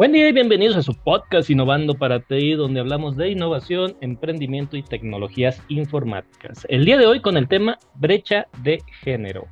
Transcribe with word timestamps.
Buen 0.00 0.12
día 0.12 0.30
y 0.30 0.32
bienvenidos 0.32 0.78
a 0.78 0.82
su 0.82 0.94
podcast 0.94 1.50
Innovando 1.50 1.92
para 1.92 2.20
TI, 2.20 2.54
donde 2.54 2.80
hablamos 2.80 3.18
de 3.18 3.28
innovación, 3.28 3.98
emprendimiento 4.00 4.78
y 4.78 4.82
tecnologías 4.82 5.60
informáticas. 5.68 6.66
El 6.70 6.86
día 6.86 6.96
de 6.96 7.04
hoy 7.04 7.20
con 7.20 7.36
el 7.36 7.48
tema 7.48 7.78
brecha 7.96 8.46
de 8.62 8.78
género, 9.02 9.46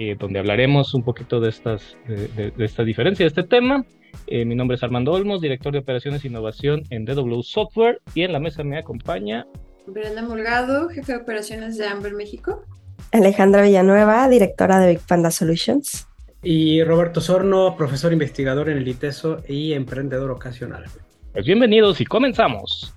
eh, 0.00 0.16
donde 0.18 0.40
hablaremos 0.40 0.92
un 0.92 1.04
poquito 1.04 1.38
de, 1.38 1.50
estas, 1.50 1.96
de, 2.08 2.52
esta 2.58 2.82
diferencia 2.82 3.22
de 3.22 3.28
este 3.28 3.44
tema. 3.44 3.84
Eh, 4.26 4.44
mi 4.44 4.56
nombre 4.56 4.74
es 4.74 4.82
Armando 4.82 5.12
Olmos, 5.12 5.40
director 5.40 5.72
de 5.72 5.78
operaciones 5.78 6.24
e 6.24 6.26
innovación 6.26 6.82
en 6.90 7.04
DW 7.04 7.40
Software, 7.42 8.02
y 8.12 8.22
en 8.22 8.32
la 8.32 8.40
mesa 8.40 8.64
me 8.64 8.76
acompaña 8.76 9.46
Brenda 9.86 10.22
Mulgado, 10.22 10.88
jefe 10.88 11.12
de 11.12 11.18
operaciones 11.18 11.78
de 11.78 11.86
Amber 11.86 12.14
México. 12.14 12.64
Alejandra 13.12 13.62
Villanueva, 13.62 14.28
directora 14.28 14.80
de 14.80 14.94
Big 14.94 15.06
Panda 15.06 15.30
Solutions. 15.30 16.09
Y 16.42 16.82
Roberto 16.84 17.20
Sorno, 17.20 17.76
profesor 17.76 18.14
investigador 18.14 18.70
en 18.70 18.78
el 18.78 18.88
ITESO 18.88 19.42
y 19.46 19.74
emprendedor 19.74 20.30
ocasional. 20.30 20.84
Pues 21.32 21.44
bienvenidos 21.44 22.00
y 22.00 22.06
comenzamos. 22.06 22.94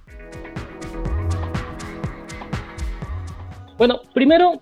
Bueno, 3.77 3.99
primero, 4.13 4.61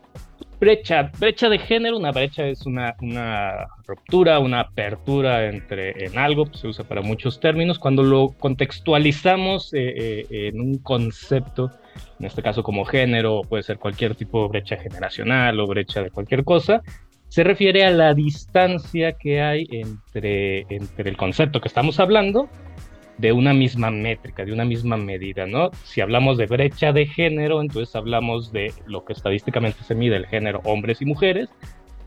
brecha. 0.60 1.12
Brecha 1.20 1.48
de 1.48 1.60
género, 1.60 1.96
una 1.96 2.12
brecha 2.12 2.48
es 2.48 2.66
una, 2.66 2.96
ruptura, 3.86 4.40
una 4.40 4.62
apertura 4.62 5.48
entre 5.48 6.06
en 6.06 6.18
algo, 6.18 6.46
pues, 6.46 6.62
se 6.62 6.68
usa 6.68 6.84
para 6.84 7.04
muchos 7.04 7.40
términos. 7.40 7.78
Cuando 7.78 8.02
lo 8.02 8.30
contextualizamos 8.40 9.76
eh, 9.76 10.26
eh, 10.28 10.48
en 10.48 10.60
un 10.60 10.80
concepto, 10.80 11.70
en 12.20 12.26
este 12.26 12.42
caso 12.42 12.64
como 12.64 12.84
género, 12.86 13.42
puede 13.48 13.62
ser 13.62 13.78
cualquier 13.78 14.16
tipo 14.16 14.42
de 14.42 14.50
brecha 14.50 14.78
generacional 14.78 15.60
o 15.60 15.68
brecha 15.68 16.02
de 16.02 16.10
cualquier 16.10 16.44
cosa, 16.44 16.82
se 17.32 17.46
refiere 17.46 17.86
a 17.86 17.92
la 17.92 18.14
distancia 18.14 19.14
que 19.14 19.42
hay 19.42 19.66
entre, 19.72 20.66
entre 20.70 21.10
el 21.10 21.16
concepto 21.16 21.62
que 21.62 21.70
estamos 21.70 21.98
hablando 22.02 22.50
de 23.20 23.32
una 23.32 23.54
misma 23.54 23.90
métrica, 23.90 24.44
de 24.44 24.52
una 24.52 24.66
misma 24.66 24.98
medida, 24.98 25.46
¿no? 25.46 25.72
Si 25.86 26.02
hablamos 26.02 26.38
de 26.38 26.48
brecha 26.48 26.92
de 26.92 27.06
género, 27.06 27.62
entonces 27.62 27.96
hablamos 27.96 28.52
de 28.52 28.74
lo 28.86 29.06
que 29.06 29.14
estadísticamente 29.14 29.82
se 29.86 29.96
mide 29.96 30.18
el 30.18 30.28
género 30.28 30.60
hombres 30.66 31.02
y 31.02 31.06
mujeres 31.06 31.48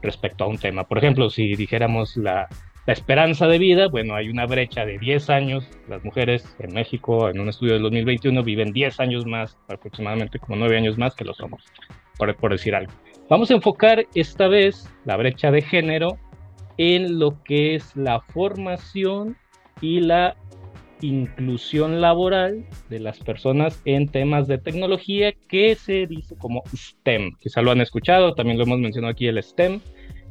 respecto 0.03 0.45
a 0.45 0.47
un 0.47 0.59
tema. 0.59 0.85
Por 0.85 0.99
ejemplo, 0.99 1.31
si 1.31 1.55
dijéramos 1.55 2.19
la, 2.19 2.47
esperanza 2.87 3.47
de 3.47 3.57
vida, 3.57 3.89
bueno, 3.89 4.17
hay 4.17 4.29
una 4.29 4.45
brecha 4.45 4.85
de 4.85 4.99
10 4.99 5.31
años. 5.31 5.67
Las 5.89 6.05
mujeres 6.05 6.55
en 6.59 6.75
México, 6.75 7.31
en 7.31 7.41
un 7.41 7.49
estudio 7.49 7.73
del 7.73 7.83
2021, 7.85 8.43
viven 8.43 8.75
10 8.75 9.01
años 9.01 9.25
más, 9.25 9.57
aproximadamente 9.69 10.39
como 10.39 10.57
9 10.57 10.77
años 10.77 10.99
más 10.99 11.15
que 11.15 11.25
los 11.25 11.41
hombres, 11.41 11.65
por, 12.19 12.37
por 12.37 12.53
decir 12.53 12.75
algo. 12.75 12.93
Vamos 13.31 13.51
a 13.51 13.55
enfocar 13.55 14.07
esta 14.15 14.49
vez 14.49 14.87
la 15.07 15.17
brecha 15.17 15.51
de 15.51 15.63
género 15.63 16.19
en 16.77 17.19
lo 17.19 17.43
que 17.43 17.75
es 17.75 17.97
la 17.97 18.21
formación 18.21 19.39
y 19.81 20.01
la 20.01 20.37
inclusión 21.01 22.03
laboral 22.03 22.67
de 22.91 23.01
las 23.01 23.19
personas 23.21 23.81
en 23.87 24.09
temas 24.09 24.47
de 24.47 24.59
tecnología 24.59 25.33
que 25.49 25.75
se 25.75 26.07
dice 26.07 26.37
como 26.37 26.65
STEM. 26.75 27.33
Quizá 27.41 27.63
lo 27.63 27.71
han 27.71 27.81
escuchado, 27.81 28.35
también 28.35 28.59
lo 28.59 28.65
hemos 28.65 28.79
mencionado 28.79 29.13
aquí 29.13 29.27
el 29.27 29.43
STEM. 29.43 29.81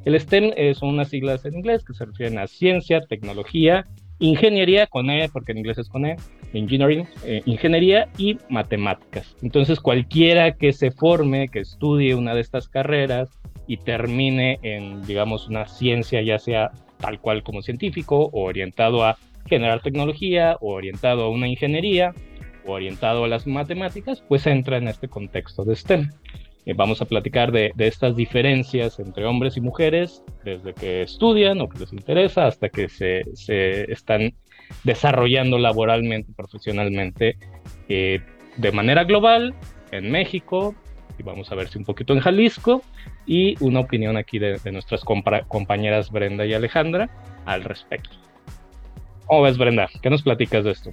El 0.05 0.19
STEM 0.19 0.51
son 0.75 0.89
unas 0.89 1.09
siglas 1.09 1.45
en 1.45 1.55
inglés 1.55 1.83
que 1.83 1.95
se 1.95 2.05
refieren 2.05 2.37
a 2.37 2.45
ciencia, 2.45 3.01
tecnología, 3.01 3.87
ingeniería 4.23 4.87
con 4.87 5.09
E, 5.09 5.27
porque 5.29 5.51
en 5.51 5.59
inglés 5.59 5.77
es 5.77 5.89
con 5.89 6.05
E, 6.05 6.15
engineering, 6.53 7.05
eh, 7.25 7.41
ingeniería 7.45 8.07
y 8.17 8.37
matemáticas. 8.49 9.35
Entonces 9.41 9.79
cualquiera 9.81 10.55
que 10.55 10.71
se 10.71 10.91
forme, 10.91 11.49
que 11.49 11.59
estudie 11.59 12.15
una 12.15 12.33
de 12.33 12.41
estas 12.41 12.69
carreras 12.69 13.29
y 13.67 13.77
termine 13.77 14.59
en, 14.61 15.01
digamos, 15.01 15.47
una 15.49 15.67
ciencia, 15.67 16.21
ya 16.21 16.39
sea 16.39 16.71
tal 16.99 17.19
cual 17.19 17.43
como 17.43 17.61
científico 17.61 18.29
o 18.31 18.43
orientado 18.43 19.03
a 19.03 19.17
generar 19.45 19.81
tecnología 19.81 20.55
o 20.61 20.73
orientado 20.73 21.23
a 21.23 21.29
una 21.29 21.49
ingeniería 21.49 22.13
o 22.65 22.71
orientado 22.71 23.25
a 23.25 23.27
las 23.27 23.45
matemáticas, 23.45 24.23
pues 24.29 24.47
entra 24.47 24.77
en 24.77 24.87
este 24.87 25.09
contexto 25.09 25.65
de 25.65 25.75
STEM. 25.75 26.09
Eh, 26.65 26.73
vamos 26.75 27.01
a 27.01 27.05
platicar 27.05 27.51
de, 27.51 27.73
estas 27.77 28.15
diferencias 28.15 28.99
entre 28.99 29.25
hombres 29.25 29.57
y 29.57 29.61
mujeres, 29.61 30.23
desde 30.45 30.73
que 30.73 31.01
estudian 31.01 31.59
o 31.61 31.67
que 31.67 31.79
les 31.79 31.91
interesa 31.91 32.47
hasta 32.47 32.69
que 32.69 32.87
se, 32.87 33.23
están 33.91 34.33
desarrollando 34.83 35.57
laboralmente, 35.57 36.31
profesionalmente, 36.35 37.37
eh, 37.89 38.21
de 38.57 38.71
manera 38.71 39.03
global 39.03 39.53
en 39.91 40.09
México, 40.09 40.73
y 41.19 41.23
vamos 41.23 41.51
a 41.51 41.55
ver 41.55 41.67
si 41.67 41.77
un 41.77 41.85
poquito 41.85 42.13
en 42.13 42.19
Jalisco, 42.19 42.81
y 43.25 43.55
una 43.63 43.81
opinión 43.81 44.15
aquí 44.15 44.39
de, 44.39 44.59
nuestras 44.71 45.03
compañeras 45.03 46.11
Brenda 46.11 46.45
y 46.45 46.53
Alejandra 46.53 47.09
al 47.45 47.63
respecto. 47.63 48.15
¿Cómo 49.25 49.43
ves, 49.43 49.57
Brenda? 49.57 49.89
¿Qué 50.01 50.09
nos 50.09 50.23
platicas 50.23 50.63
de 50.63 50.71
esto? 50.71 50.91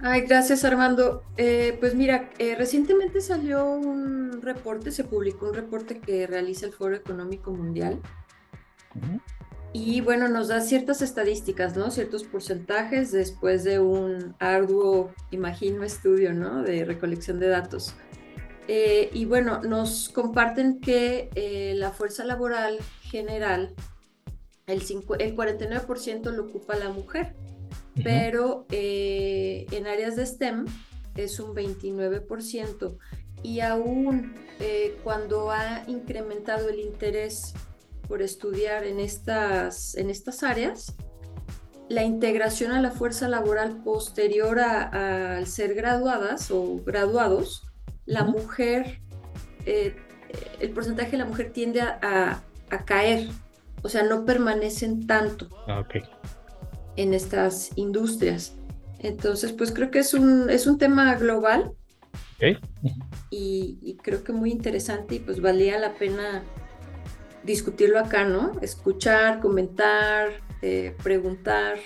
Ay, 0.00 0.22
gracias 0.22 0.64
Armando. 0.64 1.22
Eh, 1.36 1.76
pues 1.78 1.94
mira, 1.94 2.30
eh, 2.38 2.54
recientemente 2.56 3.20
salió 3.20 3.64
un 3.66 4.42
reporte, 4.42 4.90
se 4.90 5.04
publicó 5.04 5.48
un 5.48 5.54
reporte 5.54 6.00
que 6.00 6.26
realiza 6.26 6.66
el 6.66 6.72
Foro 6.72 6.96
Económico 6.96 7.52
Mundial. 7.52 8.00
Y 9.72 10.00
bueno, 10.00 10.28
nos 10.28 10.48
da 10.48 10.60
ciertas 10.60 11.02
estadísticas, 11.02 11.76
¿no? 11.76 11.90
Ciertos 11.90 12.22
porcentajes 12.22 13.10
después 13.10 13.64
de 13.64 13.80
un 13.80 14.36
arduo, 14.38 15.12
imagino, 15.32 15.82
estudio, 15.82 16.32
¿no? 16.32 16.62
De 16.62 16.84
recolección 16.84 17.40
de 17.40 17.48
datos. 17.48 17.94
Eh, 18.68 19.10
y 19.12 19.24
bueno, 19.24 19.62
nos 19.62 20.08
comparten 20.08 20.80
que 20.80 21.74
la 21.76 21.90
fuerza 21.90 22.24
laboral 22.24 22.78
general, 23.02 23.74
el, 24.66 24.80
el 24.80 25.36
49% 25.36 26.30
lo 26.30 26.44
ocupa 26.44 26.76
la 26.76 26.90
mujer 26.90 27.34
pero 28.02 28.66
eh, 28.70 29.66
en 29.70 29.86
áreas 29.86 30.16
de 30.16 30.26
STEM 30.26 30.64
es 31.16 31.38
un 31.38 31.54
29% 31.54 32.96
y 33.42 33.60
aún 33.60 34.34
eh, 34.58 34.96
cuando 35.04 35.50
ha 35.50 35.84
incrementado 35.86 36.68
el 36.68 36.80
interés 36.80 37.54
por 38.08 38.22
estudiar 38.22 38.84
en 38.84 39.00
estas, 39.00 39.94
en 39.96 40.10
estas 40.10 40.42
áreas, 40.42 40.94
la 41.88 42.02
integración 42.02 42.72
a 42.72 42.80
la 42.80 42.90
fuerza 42.90 43.28
laboral 43.28 43.82
posterior 43.82 44.58
al 44.58 45.46
ser 45.46 45.74
graduadas 45.74 46.50
o 46.50 46.82
graduados, 46.84 47.66
la 48.06 48.24
mujer, 48.24 49.00
eh, 49.66 49.94
el 50.60 50.70
porcentaje 50.70 51.12
de 51.12 51.18
la 51.18 51.24
mujer 51.26 51.52
tiende 51.52 51.80
a, 51.82 52.42
caer, 52.86 53.28
o 53.82 53.88
sea, 53.88 54.02
no 54.02 54.24
permanecen 54.24 55.06
tanto. 55.06 55.48
Ah, 55.68 55.78
okay 55.78 56.02
en 56.96 57.14
estas 57.14 57.70
industrias. 57.76 58.56
Entonces, 58.98 59.52
pues 59.52 59.72
creo 59.72 59.90
que 59.90 59.98
es 59.98 60.14
un, 60.14 60.48
es 60.48 60.66
un 60.66 60.78
tema 60.78 61.14
global 61.16 61.72
y, 63.30 63.96
creo 64.02 64.22
que 64.22 64.32
muy 64.32 64.50
interesante 64.50 65.16
y 65.16 65.18
pues 65.18 65.40
valía 65.40 65.78
la 65.78 65.94
pena 65.94 66.42
discutirlo 67.42 67.98
acá, 67.98 68.24
¿no? 68.24 68.52
Escuchar, 68.60 69.40
comentar, 69.40 70.28
eh, 70.62 70.94
preguntar. 71.02 71.78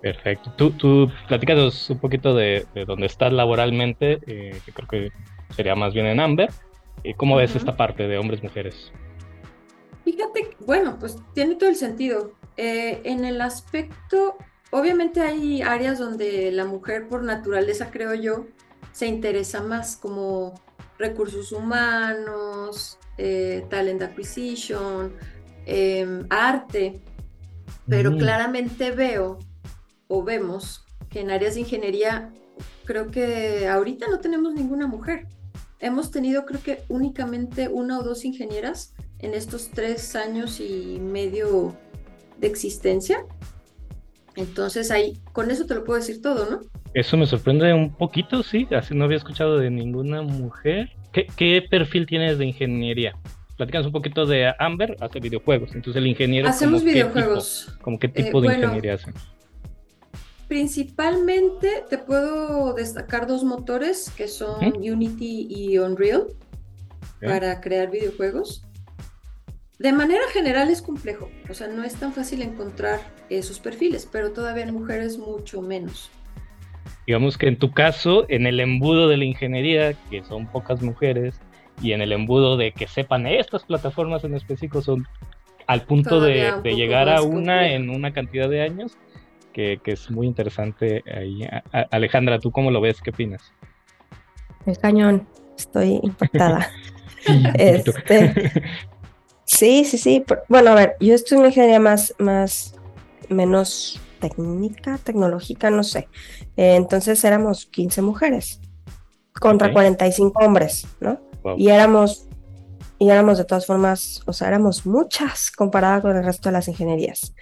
Perfecto. 0.00 0.52
Tú, 0.56 0.70
tú 0.70 1.10
platícanos 1.26 1.90
un 1.90 1.98
poquito 1.98 2.34
de, 2.34 2.66
dónde 2.86 3.06
estás 3.06 3.32
laboralmente, 3.32 4.20
eh, 4.26 4.58
que 4.64 4.72
creo 4.72 4.88
que 4.88 5.12
sería 5.54 5.74
más 5.74 5.92
bien 5.92 6.06
en 6.06 6.20
Amber. 6.20 6.50
y 7.02 7.14
¿Cómo 7.14 7.36
ves 7.36 7.56
esta 7.56 7.76
parte 7.76 8.06
de 8.06 8.18
hombres-mujeres? 8.18 8.92
Fíjate, 10.10 10.56
bueno, 10.60 10.98
pues 10.98 11.16
tiene 11.34 11.56
todo 11.56 11.68
el 11.68 11.76
sentido. 11.76 12.32
Eh, 12.56 13.02
en 13.04 13.26
el 13.26 13.42
aspecto, 13.42 14.38
obviamente 14.70 15.20
hay 15.20 15.60
áreas 15.60 15.98
donde 15.98 16.50
la 16.50 16.64
mujer 16.64 17.08
por 17.08 17.22
naturaleza, 17.22 17.90
creo 17.90 18.14
yo, 18.14 18.46
se 18.92 19.06
interesa 19.06 19.62
más 19.62 19.98
como 19.98 20.54
recursos 20.98 21.52
humanos, 21.52 22.98
eh, 23.18 23.66
talent 23.68 24.00
acquisition, 24.00 25.12
em, 25.66 26.26
arte, 26.30 27.02
pero 27.86 28.10
mm. 28.12 28.16
claramente 28.18 28.92
veo 28.92 29.38
o 30.06 30.24
vemos 30.24 30.86
que 31.10 31.20
en 31.20 31.30
áreas 31.30 31.52
de 31.52 31.60
ingeniería 31.60 32.32
creo 32.86 33.10
que 33.10 33.68
ahorita 33.68 34.06
no 34.08 34.20
tenemos 34.20 34.54
ninguna 34.54 34.86
mujer. 34.86 35.26
Hemos 35.80 36.10
tenido 36.10 36.46
creo 36.46 36.62
que 36.62 36.82
únicamente 36.88 37.68
una 37.68 37.98
o 37.98 38.02
dos 38.02 38.24
ingenieras 38.24 38.94
en 39.20 39.34
estos 39.34 39.70
tres 39.70 40.14
años 40.16 40.60
y 40.60 40.98
medio 41.00 41.74
de 42.38 42.46
existencia. 42.46 43.24
Entonces 44.36 44.90
ahí, 44.90 45.18
con 45.32 45.50
eso 45.50 45.66
te 45.66 45.74
lo 45.74 45.84
puedo 45.84 45.98
decir 45.98 46.22
todo, 46.22 46.48
¿no? 46.50 46.60
Eso 46.94 47.16
me 47.16 47.26
sorprende 47.26 47.72
un 47.74 47.92
poquito, 47.94 48.42
sí, 48.42 48.66
así 48.70 48.94
no 48.94 49.04
había 49.04 49.16
escuchado 49.16 49.58
de 49.58 49.70
ninguna 49.70 50.22
mujer. 50.22 50.90
¿Qué, 51.12 51.66
perfil 51.68 52.06
tienes 52.06 52.38
de 52.38 52.46
ingeniería? 52.46 53.16
Platicamos 53.56 53.86
un 53.86 53.92
poquito 53.92 54.24
de 54.24 54.52
Amber, 54.58 54.96
hace 55.00 55.18
videojuegos, 55.18 55.74
entonces 55.74 55.96
el 55.96 56.06
ingeniero... 56.06 56.48
Hacemos 56.48 56.84
videojuegos. 56.84 57.76
¿Cómo 57.82 57.98
qué 57.98 58.08
tipo 58.08 58.40
de 58.40 58.54
ingeniería 58.54 58.94
hacen? 58.94 59.12
Principalmente 60.46 61.84
te 61.90 61.98
puedo 61.98 62.72
destacar 62.72 63.26
dos 63.26 63.42
motores 63.42 64.10
que 64.16 64.28
son 64.28 64.64
Unity 64.76 65.48
y 65.50 65.78
Unreal 65.78 66.28
para 67.20 67.60
crear 67.60 67.90
videojuegos. 67.90 68.62
De 69.78 69.92
manera 69.92 70.22
general 70.32 70.70
es 70.70 70.82
complejo, 70.82 71.30
o 71.48 71.54
sea, 71.54 71.68
no 71.68 71.84
es 71.84 71.94
tan 71.94 72.12
fácil 72.12 72.42
encontrar 72.42 73.00
esos 73.30 73.60
perfiles, 73.60 74.08
pero 74.10 74.32
todavía 74.32 74.64
en 74.64 74.74
mujeres 74.74 75.18
mucho 75.18 75.62
menos. 75.62 76.10
Digamos 77.06 77.38
que 77.38 77.48
en 77.48 77.58
tu 77.58 77.70
caso, 77.70 78.26
en 78.28 78.46
el 78.46 78.60
embudo 78.60 79.08
de 79.08 79.16
la 79.16 79.24
ingeniería, 79.24 79.94
que 80.10 80.22
son 80.24 80.46
pocas 80.46 80.82
mujeres, 80.82 81.40
y 81.80 81.92
en 81.92 82.02
el 82.02 82.12
embudo 82.12 82.56
de 82.56 82.72
que 82.72 82.88
sepan 82.88 83.26
estas 83.26 83.64
plataformas 83.64 84.24
en 84.24 84.34
específico 84.34 84.82
son 84.82 85.06
al 85.66 85.82
punto 85.82 86.20
de, 86.20 86.60
llegar 86.64 87.08
a 87.08 87.22
una 87.22 87.68
en 87.68 87.90
una 87.90 88.12
cantidad 88.12 88.48
de 88.48 88.62
años, 88.62 88.96
que, 89.52 89.80
es 89.84 90.10
muy 90.10 90.26
interesante 90.26 91.04
ahí. 91.14 91.46
Alejandra, 91.90 92.38
¿tú 92.38 92.50
cómo 92.50 92.70
lo 92.70 92.80
ves? 92.80 93.00
¿Qué 93.00 93.10
opinas? 93.10 93.52
El 94.66 94.78
cañón, 94.78 95.28
estoy 95.56 96.00
impactada. 96.02 96.70
este, 97.54 98.62
Sí, 99.48 99.84
sí, 99.86 99.96
sí. 99.96 100.24
Bueno, 100.48 100.70
a 100.72 100.74
ver, 100.74 100.96
yo 101.00 101.14
estoy 101.14 101.38
en 101.38 101.46
ingeniería 101.46 101.80
más, 101.80 102.14
más, 102.18 102.74
menos 103.30 103.98
técnica, 104.20 104.98
tecnológica, 105.02 105.70
no 105.70 105.82
sé. 105.82 106.08
Eh, 106.56 106.76
entonces 106.76 107.24
éramos 107.24 107.64
15 107.66 108.02
mujeres 108.02 108.60
contra 109.40 109.72
45 109.72 110.44
hombres, 110.44 110.86
¿no? 111.00 111.18
Y 111.56 111.70
éramos, 111.70 112.28
y 112.98 113.08
éramos 113.08 113.38
de 113.38 113.44
todas 113.44 113.64
formas, 113.64 114.20
o 114.26 114.34
sea, 114.34 114.48
éramos 114.48 114.84
muchas 114.84 115.50
comparada 115.50 116.02
con 116.02 116.14
el 116.14 116.24
resto 116.24 116.50
de 116.50 116.52
las 116.52 116.68
ingenierías. 116.68 117.34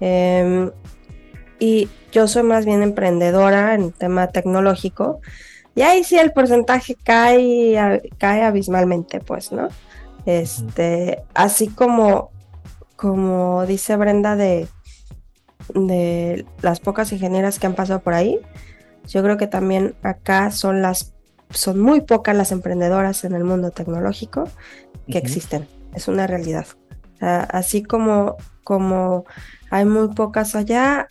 Em, 0.00 0.72
y 1.60 1.88
yo 2.10 2.26
soy 2.26 2.42
más 2.42 2.64
bien 2.64 2.82
emprendedora 2.82 3.74
en 3.74 3.92
tema 3.92 4.26
tecnológico. 4.28 5.20
Y 5.76 5.82
ahí 5.82 6.02
sí 6.02 6.18
el 6.18 6.32
porcentaje 6.32 6.96
cae, 6.96 8.02
cae 8.18 8.42
abismalmente, 8.42 9.20
pues, 9.20 9.52
¿no? 9.52 9.68
Este, 10.26 11.22
así 11.34 11.68
como, 11.68 12.30
como 12.96 13.66
dice 13.66 13.96
Brenda 13.96 14.36
de, 14.36 14.68
de 15.74 16.46
las 16.60 16.80
pocas 16.80 17.12
ingenieras 17.12 17.58
que 17.58 17.66
han 17.66 17.74
pasado 17.74 18.00
por 18.00 18.14
ahí, 18.14 18.40
yo 19.06 19.22
creo 19.22 19.36
que 19.36 19.46
también 19.48 19.94
acá 20.02 20.50
son 20.50 20.82
las 20.82 21.12
son 21.52 21.80
muy 21.80 22.00
pocas 22.00 22.36
las 22.36 22.52
emprendedoras 22.52 23.24
en 23.24 23.34
el 23.34 23.44
mundo 23.44 23.70
tecnológico 23.70 24.48
que 25.06 25.18
existen. 25.18 25.68
Es 25.94 26.08
una 26.08 26.26
realidad. 26.26 26.66
así 27.20 27.82
como, 27.82 28.36
como 28.64 29.24
hay 29.70 29.84
muy 29.84 30.08
pocas 30.08 30.54
allá, 30.54 31.08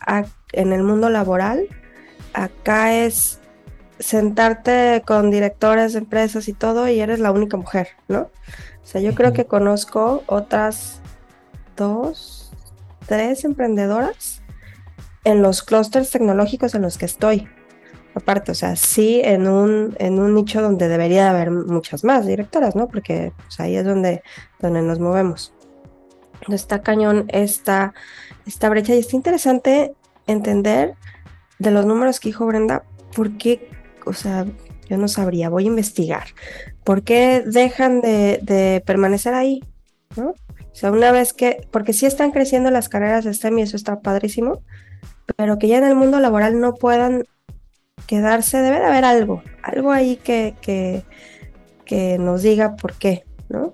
en 0.52 0.74
el 0.74 0.84
mundo 0.84 1.10
laboral, 1.10 1.68
acá 2.34 2.94
es 2.94 3.40
sentarte 4.00 5.04
con 5.06 5.30
directores 5.30 5.94
de 5.94 6.00
empresas 6.00 6.48
y 6.48 6.54
todo 6.54 6.88
y 6.90 7.00
eres 7.00 7.20
la 7.20 7.32
única 7.32 7.56
mujer, 7.56 7.90
¿no? 8.08 8.30
O 8.84 8.86
sea, 8.86 9.02
yo 9.02 9.14
creo 9.16 9.34
que 9.34 9.46
conozco 9.46 10.24
otras 10.28 11.00
dos, 11.78 12.52
tres 13.08 13.44
emprendedoras 13.46 14.42
en 15.24 15.42
los 15.42 15.64
clústeres 15.64 16.10
tecnológicos 16.10 16.76
en 16.76 16.82
los 16.82 16.98
que 16.98 17.06
estoy. 17.06 17.48
Aparte, 18.14 18.52
o 18.52 18.56
sea, 18.56 18.76
sí 18.76 19.22
en 19.24 19.48
un, 19.48 19.96
en 19.98 20.20
un 20.20 20.36
nicho 20.36 20.62
donde 20.62 20.90
debería 20.90 21.30
haber 21.30 21.50
muchas 21.50 22.04
más 22.04 22.26
directoras, 22.26 22.76
¿no? 22.76 22.88
Porque 22.88 23.32
pues, 23.38 23.60
ahí 23.60 23.76
es 23.76 23.86
donde, 23.86 24.22
donde 24.60 24.82
nos 24.82 25.00
movemos. 25.00 25.54
Está 26.50 26.82
cañón 26.82 27.26
esta, 27.30 27.94
esta 28.46 28.70
brecha 28.70 28.96
y 28.96 29.00
está 29.00 29.16
interesante 29.16 29.94
entender 30.28 30.96
de 31.60 31.72
los 31.72 31.86
números 31.86 32.20
que 32.20 32.30
dijo 32.30 32.46
Brenda, 32.46 32.84
por 33.16 33.38
qué, 33.38 33.70
o 34.06 34.14
sea, 34.14 34.46
yo 34.90 34.98
no 34.98 35.08
sabría, 35.08 35.50
voy 35.50 35.66
a 35.66 35.68
investigar. 35.68 36.26
¿Por 36.84 37.04
qué 37.04 37.44
dejan 37.46 38.02
de, 38.02 38.84
permanecer 38.86 39.34
ahí? 39.34 39.64
¿No? 40.16 40.30
O 40.30 40.76
sea, 40.76 40.92
una 40.92 41.12
vez 41.12 41.34
que, 41.34 41.68
porque 41.72 41.94
sí 41.94 42.06
están 42.06 42.32
creciendo 42.32 42.72
las 42.72 42.90
carreras 42.90 43.26
de 43.26 43.34
STEM 43.34 43.60
y 43.60 43.62
eso 43.64 43.76
está 43.76 44.00
padrísimo, 44.00 44.64
pero 45.36 45.58
que 45.58 45.68
ya 45.68 45.78
en 45.78 45.84
el 45.84 45.96
mundo 45.96 46.20
laboral 46.20 46.60
no 46.60 46.76
puedan 46.76 47.26
quedarse, 48.08 48.58
debe 48.58 48.80
de 48.80 48.86
haber 48.86 49.06
algo, 49.06 49.44
algo 49.64 49.92
ahí 49.92 50.18
que, 50.18 50.56
que, 50.62 51.04
nos 52.18 52.42
diga 52.42 52.78
por 52.78 52.94
qué, 52.94 53.26
¿no? 53.50 53.74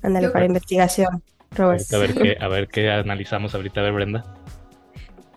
Ándale, 0.00 0.30
para 0.30 0.44
investigación, 0.44 1.22
Robert. 1.50 1.92
A 1.92 1.98
ver, 1.98 2.14
qué, 2.14 2.36
a 2.40 2.46
ver 2.46 2.68
qué 2.68 2.88
analizamos 2.88 3.54
ahorita, 3.54 3.80
a 3.80 3.82
ver, 3.82 3.92
Brenda. 3.94 4.24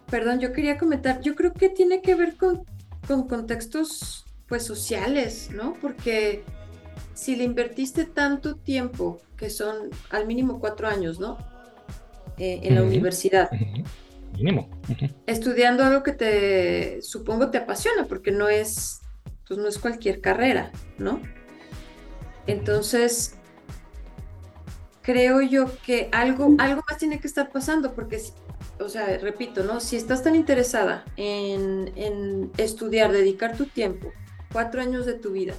Perdón, 0.10 0.40
yo 0.40 0.54
quería 0.54 0.78
comentar, 0.78 1.20
yo 1.22 1.36
creo 1.36 1.52
que 1.52 1.70
tiene 1.70 2.02
que 2.02 2.14
ver 2.14 2.36
con, 2.36 2.64
con 3.08 3.28
contextos 3.28 4.26
pues 4.48 4.64
sociales, 4.64 5.50
¿no? 5.52 5.74
Porque 5.82 6.44
si 7.22 7.36
le 7.36 7.44
invertiste 7.44 8.06
tanto 8.06 8.56
tiempo, 8.56 9.20
que 9.38 9.52
son 9.52 9.92
al 10.10 10.26
mínimo 10.26 10.60
cuatro 10.60 10.88
años, 10.88 11.20
¿no? 11.20 11.38
Eh, 12.40 12.62
en 12.64 12.74
la 12.74 12.82
universidad. 12.82 13.52
Mínimo. 14.34 14.68
Estudiando 15.28 15.84
algo 15.84 16.02
que 16.02 16.14
te, 16.14 17.00
supongo, 17.04 17.52
te 17.52 17.60
apasiona, 17.60 18.06
porque 18.08 18.32
no 18.32 18.50
es, 18.50 19.02
pues 19.48 19.60
no 19.60 19.68
es 19.68 19.78
cualquier 19.78 20.20
carrera, 20.20 20.72
¿no? 20.98 21.22
Entonces, 22.48 23.36
creo 25.04 25.42
yo 25.42 25.70
que 25.86 26.10
algo, 26.12 26.56
algo 26.58 26.82
más 26.90 26.98
tiene 26.98 27.20
que 27.20 27.28
estar 27.28 27.52
pasando, 27.52 27.94
porque, 27.94 28.20
o 28.80 28.90
sea, 28.90 29.20
repito, 29.20 29.64
¿no? 29.64 29.80
Si 29.80 29.96
estás 29.96 30.24
tan 30.24 30.34
interesada 30.34 31.06
en, 31.18 31.92
en 31.96 32.50
estudiar, 32.58 33.12
dedicar 33.12 33.56
tu 33.56 33.68
tiempo, 33.68 34.12
cuatro 34.52 34.82
años 34.82 35.06
de 35.06 35.14
tu 35.14 35.34
vida, 35.34 35.54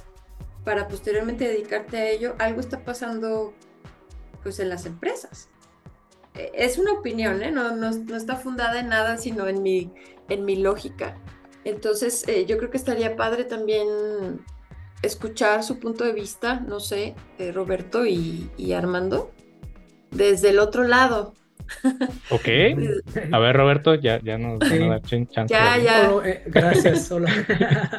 para 0.63 0.87
posteriormente 0.87 1.47
dedicarte 1.47 1.97
a 1.97 2.09
ello, 2.09 2.35
algo 2.39 2.59
está 2.59 2.83
pasando 2.83 3.53
pues 4.41 4.59
en 4.59 4.69
las 4.69 4.85
empresas. 4.85 5.49
E, 6.33 6.51
es 6.53 6.77
una 6.77 6.93
opinión, 6.93 7.41
¿eh? 7.43 7.51
no, 7.51 7.75
no, 7.75 7.89
está 7.89 8.35
fundada 8.35 8.79
en 8.79 8.89
nada, 8.89 9.17
sino 9.17 9.47
en 9.47 9.61
mi, 9.61 9.91
en 10.29 10.45
mi 10.45 10.55
lógica. 10.55 11.17
Entonces, 11.63 12.27
eh, 12.27 12.45
yo 12.45 12.57
creo 12.57 12.69
que 12.69 12.77
estaría 12.77 13.15
padre 13.15 13.45
también 13.45 13.87
escuchar 15.01 15.63
su 15.63 15.79
punto 15.79 16.03
de 16.03 16.13
vista, 16.13 16.59
no 16.61 16.79
sé, 16.79 17.15
Roberto 17.53 18.05
y 18.05 18.73
Armando, 18.73 19.31
desde 20.11 20.49
el 20.49 20.59
otro 20.59 20.83
lado, 20.83 21.33
Ok. 22.29 22.47
A 23.31 23.39
ver, 23.39 23.55
Roberto, 23.55 23.95
ya, 23.95 24.19
ya 24.21 24.37
nos 24.37 24.59
van 24.59 24.83
a 24.83 24.87
dar 24.87 25.01
chance. 25.01 25.47
Ya, 25.47 25.77
ya. 25.77 26.11
Eh, 26.25 26.43
gracias, 26.47 27.07
solo. 27.07 27.27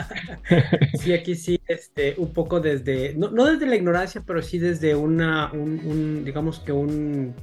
sí, 1.01 1.13
aquí 1.13 1.35
sí, 1.35 1.61
este, 1.67 2.15
un 2.19 2.33
poco 2.33 2.61
desde, 2.61 3.15
no, 3.15 3.29
desde 3.45 3.67
la 3.67 3.77
ignorancia, 3.77 4.23
pero 4.27 4.43
sí 4.43 4.59
desde 4.59 4.95
una, 4.95 5.53
un, 5.53 6.25
digamos 6.25 6.61
que 6.61 6.73
un, 6.73 7.35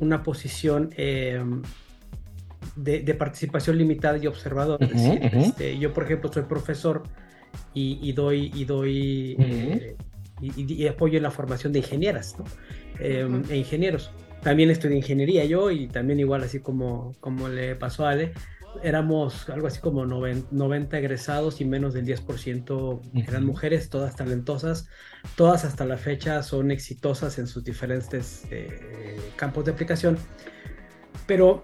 una 0.00 0.22
posición 0.22 0.90
em, 0.96 1.62
de, 2.76 3.14
participación 3.14 3.78
limitada 3.78 4.18
y 4.18 4.26
observador. 4.26 4.78
Este, 4.82 5.78
yo, 5.78 5.92
por 5.92 6.04
ejemplo, 6.04 6.32
soy 6.32 6.44
profesor 6.44 7.02
y, 7.72 8.12
doy, 8.12 8.50
y 8.54 8.64
doy 8.64 9.36
eh, 9.38 9.96
y, 10.40 10.86
apoyo 10.86 11.16
en 11.16 11.22
la 11.22 11.30
formación 11.30 11.72
de 11.72 11.78
ingenieras, 11.80 12.36
¿no? 12.38 12.44
Em, 12.98 13.42
e 13.50 13.56
ingenieros 13.56 14.10
también 14.44 14.70
estudié 14.70 14.96
ingeniería 14.98 15.44
yo 15.46 15.70
y 15.70 15.88
también 15.88 16.20
igual 16.20 16.44
así 16.44 16.60
como, 16.60 17.16
como 17.18 17.48
le 17.48 17.74
pasó 17.74 18.06
a 18.06 18.10
Ale, 18.10 18.34
éramos 18.82 19.48
algo 19.48 19.66
así 19.66 19.80
como 19.80 20.04
90, 20.06 20.98
egresados 20.98 21.60
y 21.60 21.64
menos 21.64 21.94
del 21.94 22.06
10% 22.06 23.00
eran 23.26 23.44
mujeres, 23.44 23.88
todas 23.88 24.16
talentosas, 24.16 24.88
todas 25.36 25.64
hasta 25.64 25.84
la 25.86 25.96
fecha 25.96 26.42
son 26.42 26.70
exitosas 26.70 27.38
en 27.38 27.46
sus 27.46 27.64
diferentes 27.64 28.44
eh, 28.50 29.18
campos 29.36 29.64
de 29.64 29.72
aplicación. 29.72 30.18
Pero 31.26 31.62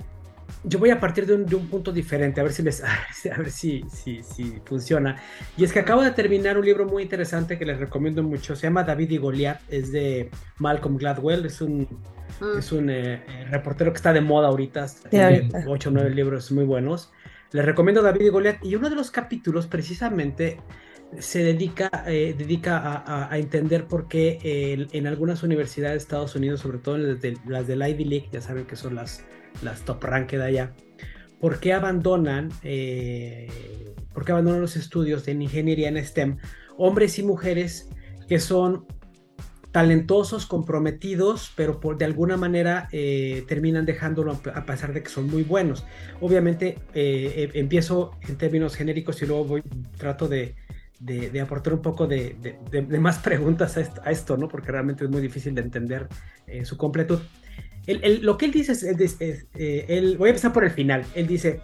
yo 0.65 0.79
voy 0.79 0.91
a 0.91 1.01
partir 1.01 1.27
de 1.27 1.35
un, 1.35 1.69
punto 1.69 1.93
diferente, 1.93 2.41
a 2.41 2.45
ver 2.45 2.53
si 2.53 2.63
les, 2.63 2.83
a 2.85 3.39
ver 3.39 3.51
si, 3.51 3.85
si, 3.93 4.23
si, 4.23 4.61
funciona. 4.65 5.17
Y 5.57 5.65
es 5.65 5.73
que 5.73 5.81
acabo 5.81 6.03
de 6.03 6.11
terminar 6.11 6.59
un 6.59 6.65
libro 6.65 6.87
muy 6.87 7.03
interesante 7.03 7.59
que 7.59 7.65
les 7.65 7.79
recomiendo 7.79 8.23
mucho. 8.23 8.57
Se 8.57 8.67
llama 8.67 8.85
David 8.85 9.11
y 9.11 9.19
Goliat, 9.19 9.61
es 9.69 9.93
de 9.93 10.31
Malcolm 10.59 10.97
Gladwell, 10.97 11.47
es 11.47 11.61
un 11.61 11.87
Mm. 12.41 12.59
Es 12.59 12.73
un 12.73 12.91
eh, 12.91 13.15
eh, 13.15 13.47
reportero 13.51 13.93
que 13.93 13.97
está 13.97 14.13
de 14.13 14.21
moda 14.21 14.49
ahorita. 14.49 14.87
Tiene 15.09 15.49
8 15.67 15.89
o 15.89 15.93
9 15.93 16.11
libros 16.11 16.51
muy 16.53 16.65
buenos. 16.65 17.11
Les 17.53 17.65
recomiendo 17.65 18.03
David 18.03 18.27
y 18.27 18.29
Goliat. 18.29 18.65
Y 18.65 18.77
uno 18.77 18.89
de 18.89 18.97
los 18.97 19.11
capítulos 19.11 19.67
precisamente 19.67 20.59
se 21.19 21.43
dedica, 21.43 21.91
eh, 22.07 22.35
dedica 22.39 23.03
a, 23.05 23.37
entender 23.37 23.87
por 23.87 24.07
qué 24.07 24.39
en 24.93 25.07
algunas 25.09 25.43
universidades 25.43 25.95
de 25.95 25.99
Estados 25.99 26.37
Unidos, 26.37 26.61
sobre 26.61 26.79
todo 26.79 26.99
las, 26.99 27.19
las 27.47 27.67
del 27.67 27.83
Ivy 27.83 28.05
League, 28.05 28.29
ya 28.31 28.41
saben 28.41 28.65
que 28.65 28.77
son 28.77 28.95
las, 28.95 29.25
las 29.63 29.85
top 29.85 30.03
rank 30.05 30.31
de 30.31 30.43
allá, 30.43 30.73
por 31.41 31.61
qué 31.61 31.73
abandonan, 31.73 32.51
por 34.13 34.25
qué 34.25 34.33
abandonan 34.33 34.61
los 34.61 34.77
estudios 34.77 35.25
de 35.25 35.33
ingeniería 35.33 35.89
en 35.89 36.05
STEM 36.05 36.39
hombres 36.81 37.19
y 37.19 37.23
mujeres 37.23 37.89
que 38.27 38.41
son 38.41 38.87
talentosos, 39.71 40.47
comprometidos, 40.47 41.53
pero 41.55 41.79
por, 41.79 41.99
de 41.99 42.07
alguna 42.07 42.39
manera 42.39 42.89
eh, 42.91 43.45
terminan 43.47 43.85
dejándolo 43.85 44.41
a 44.55 44.65
pesar 44.65 44.95
de 44.95 45.03
que 45.03 45.11
son 45.11 45.29
muy 45.29 45.43
buenos. 45.43 45.85
Obviamente 46.21 46.79
eh, 46.95 47.33
eh, 47.37 47.51
empiezo 47.55 48.13
en 48.27 48.37
términos 48.37 48.75
genéricos 48.77 49.21
y 49.23 49.27
luego 49.27 49.45
voy, 49.45 49.63
trato 49.97 50.27
de, 50.27 50.55
aportar 51.41 51.75
un 51.75 51.83
poco 51.83 52.07
de, 52.07 52.57
más 52.99 53.19
preguntas 53.19 53.77
a 53.77 54.11
esto, 54.11 54.39
¿no? 54.39 54.49
Porque 54.49 54.73
realmente 54.73 55.05
es 55.05 55.11
muy 55.11 55.21
difícil 55.21 55.55
de 55.55 55.61
entender 55.61 56.09
su 56.65 56.77
completud. 56.79 57.21
Lo 57.87 58.39
que 58.39 58.47
él 58.47 58.53
dice 58.53 58.73
es, 58.73 59.17
eh, 59.21 60.15
voy 60.19 60.29
a 60.29 60.31
empezar 60.31 60.53
por 60.53 60.65
el 60.65 60.71
final, 60.71 61.05
él 61.15 61.27
dice, 61.27 61.61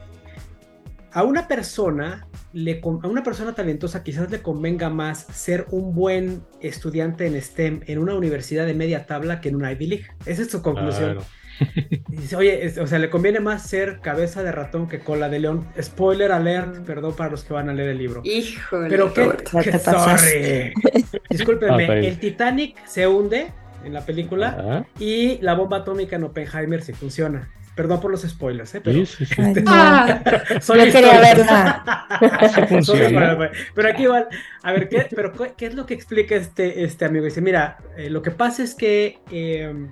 a 1.16 1.23
una 1.23 1.49
persona, 1.49 2.26
le, 2.52 2.78
a 2.82 3.08
una 3.08 3.23
persona 3.23 3.54
talentosa 3.54 4.04
quizás 4.04 4.30
le 4.30 4.42
convenga 4.42 4.90
más 4.90 5.26
ser 5.32 5.64
un 5.70 5.94
buen 5.94 6.42
estudiante 6.61 7.26
en 7.26 7.40
STEM 7.40 7.80
en 7.87 7.99
una 7.99 8.14
universidad 8.14 8.66
de 8.66 8.75
media 8.75 9.06
tabla 9.06 9.40
que 9.40 9.49
en 9.49 9.56
una 9.56 9.73
Ivy 9.73 9.87
League. 9.87 10.06
Esa 10.26 10.42
es 10.42 10.50
su 10.50 10.61
conclusión. 10.61 11.20
dice, 12.08 12.37
oye, 12.37 12.70
o 12.78 12.87
sea, 12.87 12.99
le 12.99 13.08
conviene 13.08 13.40
más 13.40 13.66
ser 13.66 14.00
cabeza 14.00 14.42
de 14.42 14.52
ratón 14.52 14.88
que 14.88 14.99
cola 14.99 15.30
de 15.30 15.38
león. 15.38 15.66
Spoiler 15.80 16.32
alert, 16.32 16.85
perdón 16.85 17.16
para 17.16 17.30
los 17.30 17.44
que 17.44 17.54
van 17.54 17.70
a 17.70 17.73
leer 17.73 17.88
el 17.88 17.99
libro. 17.99 18.20
Híjole. 18.23 18.90
Pero 18.90 19.14
qué, 19.14 19.78
sorry. 19.78 20.75
Discúlpenme, 21.30 21.87
ah, 21.88 21.96
el 21.96 22.18
Titanic 22.18 22.76
se 22.87 23.06
hunde 23.06 23.54
en 23.86 23.94
la 23.94 24.04
película 24.04 24.86
y 24.98 25.38
la 25.40 25.54
bomba 25.54 25.78
atómica 25.78 26.16
en 26.16 26.24
Oppenheimer 26.24 26.82
sí 26.82 26.92
funciona. 26.92 27.48
Perdón 27.76 28.00
por 28.00 28.10
los 28.10 28.22
spoilers, 28.22 28.74
¿eh? 28.74 28.80
Pero, 28.82 29.04
sí, 29.04 29.26
sí, 29.26 29.34
ah, 29.66 30.22
quería 30.66 31.20
verla. 31.20 32.06
pero 33.74 33.88
aquí 33.90 34.04
igual, 34.04 34.28
a 34.62 34.72
ver, 34.72 34.88
¿qué, 34.88 35.06
pero, 35.14 35.32
¿qué 35.54 35.66
es 35.66 35.74
lo 35.74 35.84
que 35.84 35.92
explica 35.92 36.34
este, 36.36 36.84
este 36.84 37.04
amigo? 37.04 37.26
Dice, 37.26 37.42
mira, 37.42 37.76
eh, 37.98 38.08
lo 38.08 38.22
que 38.22 38.30
pasa 38.30 38.62
es 38.62 38.74
que 38.74 39.18
em, 39.30 39.90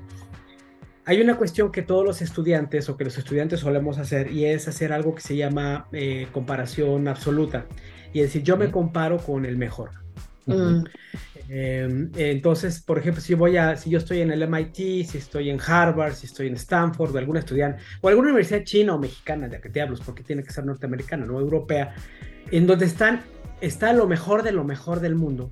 hay 1.05 1.21
una 1.21 1.37
cuestión 1.37 1.71
que 1.71 1.83
todos 1.83 2.07
los 2.07 2.23
estudiantes 2.23 2.89
o 2.89 2.97
que 2.97 3.05
los 3.05 3.19
estudiantes 3.19 3.61
solemos 3.61 3.99
hacer 3.99 4.33
y 4.33 4.47
es 4.47 4.67
hacer 4.67 4.91
algo 4.91 5.15
que 5.15 5.21
se 5.21 5.37
llama 5.37 5.87
eh, 5.93 6.27
comparación 6.33 7.07
absoluta. 7.07 7.67
Y 8.15 8.21
es 8.21 8.29
decir, 8.29 8.45
yo 8.45 8.57
me 8.57 8.71
comparo 8.71 9.19
con 9.19 9.45
el 9.45 9.59
mejor. 9.59 9.91
Em, 11.49 12.11
entonces, 12.17 12.83
por 12.83 12.99
ejemplo, 12.99 13.21
si 13.21 13.35
voy 13.35 13.57
a, 13.57 13.77
si 13.77 13.91
yo 13.91 13.99
estoy 13.99 14.21
en 14.21 14.31
el 14.31 14.43
MIT, 14.43 15.07
si 15.07 15.19
estoy 15.19 15.51
en 15.51 15.61
Harvard, 15.61 16.15
si 16.15 16.27
estoy 16.27 16.47
en 16.47 16.55
Stanford, 16.55 17.15
o 17.15 17.19
alguna 17.19 17.41
estudiante, 17.41 17.83
o 18.01 18.09
alguna 18.09 18.29
universidad 18.29 18.65
china 18.65 18.95
o 18.95 18.99
mexicana, 18.99 19.47
de 19.47 19.57
la 19.57 19.61
que 19.61 19.69
te 19.69 19.81
hablo, 19.81 19.97
porque 20.05 20.23
tiene 20.23 20.43
que 20.43 20.53
ser 20.53 20.65
norteamericana, 20.65 21.27
no 21.27 21.39
europea, 21.39 21.95
en 22.51 22.67
donde 22.67 22.87
están, 22.87 23.23
está 23.61 23.93
lo 23.93 24.07
mejor 24.07 24.43
de 24.43 24.53
lo 24.53 24.65
mejor 24.65 25.01
del 25.01 25.15
mundo. 25.15 25.51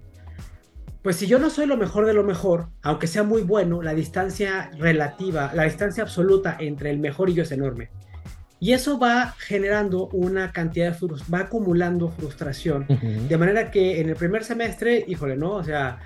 Pues 1.03 1.17
si 1.17 1.27
yo 1.27 1.39
no 1.39 1.51
soy 1.51 1.67
lo 1.67 1.77
mejor 1.77 2.07
de 2.07 2.15
lo 2.15 2.23
mejor, 2.23 2.69
aunque 2.81 3.09
sea 3.09 3.25
muy 3.25 3.43
bueno, 3.43 3.83
la 3.83 3.93
distancia 3.93 4.71
relativa, 4.79 5.53
la 5.53 5.65
distancia 5.65 6.05
absoluta 6.05 6.57
entre 6.61 6.91
el 6.91 7.01
mejor 7.01 7.29
y 7.29 7.35
yo 7.35 7.43
es 7.43 7.51
enorme. 7.51 7.91
Y 8.63 8.75
eso 8.75 8.97
va 8.97 9.35
generando 9.39 10.07
una 10.13 10.53
cantidad 10.53 10.97
de 10.97 11.07
va 11.35 11.41
acumulando 11.41 12.11
frustración. 12.11 12.87
De 13.29 13.37
manera 13.37 13.73
que 13.73 14.01
en 14.01 14.09
el 14.09 14.15
primer 14.15 14.45
semestre, 14.45 15.05
híjole, 15.09 15.37
¿no? 15.37 15.55
O 15.55 15.65
sea, 15.65 15.99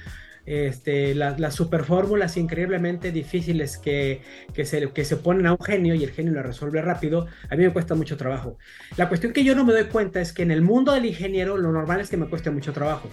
este, 0.46 1.14
las 1.14 1.54
super 1.54 1.84
fórmulas 1.84 2.38
increíblemente 2.38 3.12
difíciles 3.12 3.76
que, 3.76 4.22
que, 4.54 4.64
se, 4.64 4.90
que 4.90 5.04
se 5.04 5.18
ponen 5.18 5.46
a 5.46 5.52
un 5.52 5.60
genio 5.60 5.94
y 5.94 6.02
el 6.02 6.12
genio 6.12 6.32
lo 6.32 6.42
resuelve 6.42 6.80
rápido, 6.80 7.26
a 7.50 7.56
mí 7.56 7.64
me 7.64 7.75
cuesta 7.75 7.94
mucho 7.94 8.16
trabajo. 8.16 8.56
La 8.96 9.10
cuestión 9.10 9.34
que 9.34 9.44
yo 9.44 9.54
no 9.54 9.62
me 9.62 9.75
doy 9.75 9.84
cuenta 9.84 10.22
es 10.22 10.32
que 10.32 10.42
en 10.42 10.50
el 10.50 10.62
mundo 10.62 10.92
del 10.92 11.04
ingeniero 11.04 11.58
lo 11.58 11.70
normal 11.72 12.00
es 12.00 12.08
que 12.08 12.16
me 12.16 12.26
cueste 12.26 12.50
mucho 12.50 12.72
trabajo. 12.72 13.10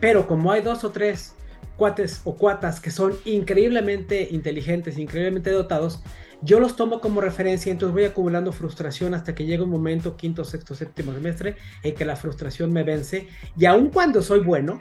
Pero 0.00 0.26
como 0.26 0.50
hay 0.50 0.62
dos 0.62 0.82
o 0.84 0.92
tres 0.92 1.34
cuates 1.76 2.22
o 2.24 2.36
cuatas 2.36 2.80
que 2.80 2.90
son 2.90 3.12
increíblemente 3.26 4.28
inteligentes, 4.30 4.96
increíblemente 4.96 5.50
dotados, 5.50 6.02
yo 6.40 6.60
los 6.60 6.76
tomo 6.76 7.00
como 7.00 7.20
referencia, 7.20 7.72
entonces 7.72 7.92
voy 7.92 8.04
acumulando 8.04 8.52
frustración 8.52 9.14
hasta 9.14 9.34
que 9.34 9.44
llega 9.44 9.64
un 9.64 9.70
momento, 9.70 10.16
quinto, 10.16 10.44
sexto, 10.44 10.74
séptimo 10.74 11.12
semestre, 11.12 11.56
en 11.82 11.94
que 11.94 12.04
la 12.04 12.16
frustración 12.16 12.72
me 12.72 12.84
vence. 12.84 13.26
Y 13.56 13.64
aun 13.64 13.90
cuando 13.90 14.22
soy 14.22 14.40
bueno, 14.40 14.80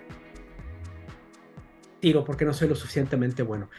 tiro 2.00 2.24
porque 2.24 2.46
no 2.46 2.54
soy 2.54 2.68
lo 2.68 2.76
suficientemente 2.76 3.42
bueno. 3.42 3.70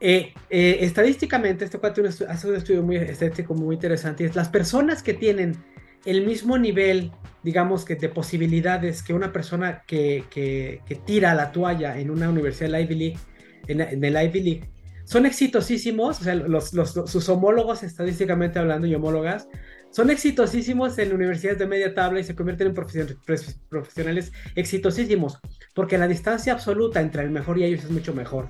Eh, 0.00 0.32
eh, 0.48 0.78
estadísticamente, 0.80 1.64
este 1.64 1.78
cuate 1.78 2.06
hace 2.06 2.48
un 2.48 2.56
estudio 2.56 2.82
muy 2.82 2.96
estético, 2.96 3.54
muy 3.54 3.74
interesante, 3.74 4.24
es 4.24 4.34
las 4.34 4.48
personas 4.48 5.02
que 5.02 5.14
tienen 5.14 5.56
el 6.04 6.24
mismo 6.24 6.56
nivel, 6.56 7.10
digamos 7.42 7.84
que 7.84 7.96
de 7.96 8.08
posibilidades 8.08 9.02
que 9.02 9.12
una 9.12 9.32
persona 9.32 9.82
que, 9.86 10.24
que, 10.30 10.80
tira 11.04 11.34
la 11.34 11.52
toalla 11.52 11.98
en 11.98 12.10
una 12.10 12.30
universidad 12.30 12.70
de 12.70 12.82
Ivy 12.82 12.94
League, 12.94 13.18
en, 13.66 13.80
en 13.80 14.04
el 14.04 14.22
Ivy 14.24 14.40
League, 14.40 14.70
son 15.06 15.24
exitosísimos, 15.24 16.20
o 16.20 16.24
sea, 16.24 16.34
los, 16.34 16.70
sus 16.70 17.28
homólogos 17.28 17.84
estadísticamente 17.84 18.58
hablando 18.58 18.88
y 18.88 18.94
homólogas, 18.94 19.48
son 19.90 20.10
exitosísimos 20.10 20.98
en 20.98 21.14
universidades 21.14 21.60
de 21.60 21.66
media 21.66 21.94
tabla 21.94 22.18
y 22.18 22.24
se 22.24 22.34
convierten 22.34 22.66
en 22.66 22.74
profesionales 23.68 24.32
exitosísimos, 24.56 25.38
porque 25.74 25.96
la 25.96 26.08
distancia 26.08 26.52
absoluta 26.52 27.00
entre 27.00 27.22
el 27.22 27.30
mejor 27.30 27.56
y 27.56 27.64
ellos 27.64 27.84
es 27.84 27.90
mucho 27.90 28.12
mejor, 28.14 28.48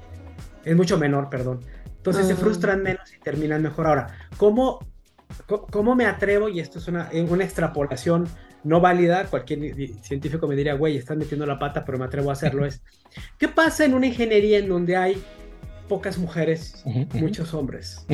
es 0.65 0.75
mucho 0.75 0.97
menor, 0.97 1.29
perdón. 1.29 1.61
Entonces 1.99 2.27
se 2.27 2.33
ah. 2.33 2.37
frustran 2.37 2.83
menos 2.83 3.13
y 3.13 3.19
terminan 3.19 3.61
mejor. 3.61 3.87
Ahora, 3.87 4.07
¿cómo, 4.39 4.79
cómo 5.47 5.95
me 5.95 6.07
atrevo? 6.07 6.49
Y 6.49 6.61
esto 6.61 6.79
es 6.79 6.89
una, 6.89 7.11
una 7.29 7.45
extrapolación 7.45 8.27
no 8.65 8.81
válida, 8.81 9.27
cualquier 9.27 9.77
científico 10.03 10.49
me 10.49 10.57
diría, 10.57 10.75
güey, 10.75 10.97
estás 10.97 11.19
metiendo 11.19 11.45
la 11.45 11.59
pata, 11.59 11.85
pero 11.85 11.99
me 11.99 12.07
atrevo 12.07 12.31
a 12.31 12.33
hacerlo, 12.33 12.65
es, 12.65 12.83
¿qué 13.39 13.47
pasa 13.47 13.85
en 13.85 13.95
una 13.95 14.07
ingeniería 14.07 14.59
en 14.59 14.69
donde 14.69 14.97
hay 14.97 15.23
pocas 15.89 16.19
mujeres, 16.19 16.85
muchos 17.15 17.55
hombres. 17.55 18.07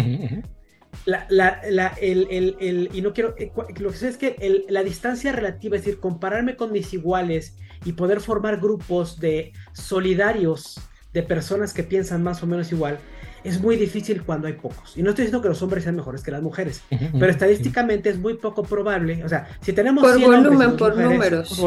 La, 1.07 1.27
la, 1.31 1.89
el, 2.01 2.29
el, 2.31 2.91
y 2.93 3.01
no 3.01 3.13
quiero, 3.15 3.35
eh, 3.39 3.51
lo 3.79 3.91
que 3.91 3.97
sé 3.97 4.09
es 4.09 4.19
que 4.19 4.65
la 4.69 4.83
distancia 4.83 5.33
relativa, 5.33 5.77
es 5.77 5.85
decir, 5.85 6.01
compararme 6.01 6.55
con 6.55 6.71
mis 6.71 6.93
iguales 6.93 7.57
y 7.85 7.95
poder 7.95 8.21
formar 8.21 8.61
grupos 8.61 9.19
de 9.19 9.53
solidarios 9.73 10.81
de 11.13 11.23
personas 11.23 11.73
que 11.73 11.83
piensan 11.83 12.23
más 12.23 12.43
o 12.43 12.47
menos 12.47 12.71
igual, 12.73 12.99
es 13.45 13.61
muy 13.61 13.77
difícil 13.77 14.23
cuando 14.23 14.47
hay 14.47 14.53
pocos. 14.55 14.97
Y 14.97 15.03
no 15.03 15.11
estoy 15.11 15.25
diciendo 15.25 15.43
que 15.43 15.49
los 15.49 15.63
hombres 15.63 15.83
sean 15.83 15.97
mejores 15.97 16.23
que 16.23 16.31
las 16.31 16.43
mujeres, 16.43 16.83
pero 16.89 17.31
estadísticamente 17.31 18.11
es 18.11 18.19
muy 18.19 18.35
poco 18.35 18.63
probable. 18.63 19.25
O 19.25 19.29
sea, 19.29 19.49
si 19.61 19.73
tenemos 19.73 20.03
por 20.03 20.21
volumen, 20.21 20.77
por 20.77 20.97
números, 20.97 21.59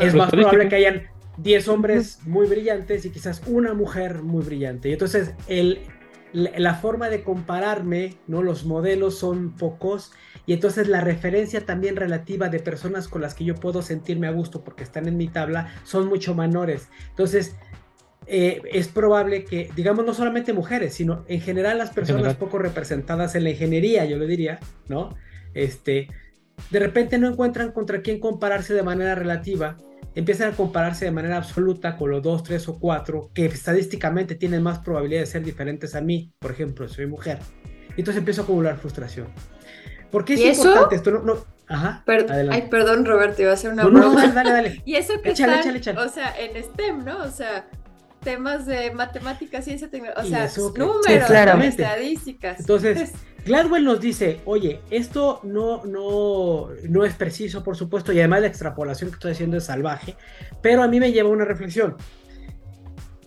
es 0.00 0.14
más 0.14 0.30
probable 0.30 0.68
que 0.68 0.76
hayan 0.76 1.02
10 1.38 1.68
hombres 1.68 2.18
muy 2.26 2.46
brillantes 2.46 3.04
y 3.04 3.10
quizás 3.10 3.42
una 3.46 3.74
mujer 3.74 4.22
muy 4.22 4.44
brillante. 4.44 4.88
Y 4.88 4.92
entonces 4.92 5.32
el, 5.48 5.80
la 6.32 6.74
forma 6.74 7.08
de 7.08 7.22
compararme, 7.22 8.16
¿no? 8.26 8.42
Los 8.42 8.64
modelos 8.64 9.18
son 9.18 9.54
pocos 9.56 10.12
y 10.46 10.52
entonces 10.52 10.88
la 10.88 11.00
referencia 11.00 11.64
también 11.64 11.96
relativa 11.96 12.48
de 12.48 12.58
personas 12.58 13.08
con 13.08 13.22
las 13.22 13.34
que 13.34 13.44
yo 13.44 13.54
puedo 13.54 13.82
sentirme 13.82 14.26
a 14.26 14.32
gusto 14.32 14.64
porque 14.64 14.82
están 14.82 15.08
en 15.08 15.16
mi 15.16 15.28
tabla 15.28 15.74
son 15.84 16.08
mucho 16.08 16.34
menores. 16.34 16.88
Entonces, 17.10 17.54
eh, 18.26 18.62
es 18.72 18.88
probable 18.88 19.44
que, 19.44 19.70
digamos, 19.74 20.06
no 20.06 20.14
solamente 20.14 20.52
mujeres, 20.52 20.94
sino 20.94 21.24
en 21.28 21.40
general 21.40 21.78
las 21.78 21.90
personas 21.90 22.34
poco 22.36 22.58
representadas 22.58 23.34
en 23.34 23.44
la 23.44 23.50
ingeniería, 23.50 24.04
yo 24.04 24.16
le 24.16 24.26
diría, 24.26 24.60
¿no? 24.88 25.16
Este, 25.54 26.08
de 26.70 26.78
repente 26.78 27.18
no 27.18 27.28
encuentran 27.28 27.72
contra 27.72 28.00
quién 28.00 28.20
compararse 28.20 28.74
de 28.74 28.82
manera 28.82 29.14
relativa 29.14 29.76
empiezan 30.14 30.52
a 30.52 30.56
compararse 30.56 31.04
de 31.04 31.10
manera 31.10 31.36
absoluta 31.36 31.96
con 31.96 32.10
los 32.10 32.22
dos, 32.22 32.42
tres 32.42 32.68
o 32.68 32.78
cuatro 32.78 33.30
que 33.34 33.46
estadísticamente 33.46 34.34
tienen 34.34 34.62
más 34.62 34.78
probabilidad 34.78 35.20
de 35.20 35.26
ser 35.26 35.42
diferentes 35.42 35.94
a 35.94 36.00
mí, 36.00 36.32
por 36.38 36.50
ejemplo, 36.50 36.88
soy 36.88 37.06
mujer. 37.06 37.38
Entonces 37.96 38.18
empiezo 38.18 38.42
a 38.42 38.44
acumular 38.44 38.76
frustración. 38.78 39.28
¿Por 40.10 40.24
qué 40.24 40.34
es 40.34 40.58
importante 40.58 40.96
esto? 40.96 41.10
No, 41.10 41.44
Ajá. 41.68 42.04
ay, 42.50 42.68
perdón, 42.70 43.06
Roberto, 43.06 43.42
iba 43.42 43.50
a 43.50 43.54
hacer 43.54 43.72
una 43.72 43.84
broma. 43.84 44.26
No, 44.26 44.32
dale, 44.32 44.52
dale. 44.52 44.82
y 44.84 44.96
eso 44.96 45.14
que 45.22 45.30
échale. 45.30 45.80
o 45.96 46.08
sea, 46.08 46.34
en 46.38 46.62
STEM, 46.62 47.04
¿no? 47.04 47.22
O 47.22 47.30
sea, 47.30 47.66
temas 48.22 48.66
de 48.66 48.90
matemáticas, 48.92 49.64
ciencia, 49.64 49.88
tecnología, 49.88 50.44
o 50.44 50.48
sea, 50.48 50.62
números, 50.76 51.64
estadísticas. 51.64 52.60
Entonces, 52.60 53.12
Gladwell 53.44 53.84
nos 53.84 54.00
dice, 54.00 54.40
oye, 54.44 54.80
esto 54.90 55.40
no, 55.42 55.84
no, 55.84 56.68
no 56.88 57.04
es 57.04 57.14
preciso, 57.14 57.62
por 57.62 57.76
supuesto, 57.76 58.12
y 58.12 58.18
además 58.18 58.42
la 58.42 58.46
extrapolación 58.46 59.10
que 59.10 59.14
estoy 59.14 59.32
haciendo 59.32 59.56
es 59.56 59.64
salvaje, 59.64 60.16
pero 60.62 60.82
a 60.82 60.88
mí 60.88 61.00
me 61.00 61.12
lleva 61.12 61.28
a 61.28 61.32
una 61.32 61.44
reflexión. 61.44 61.96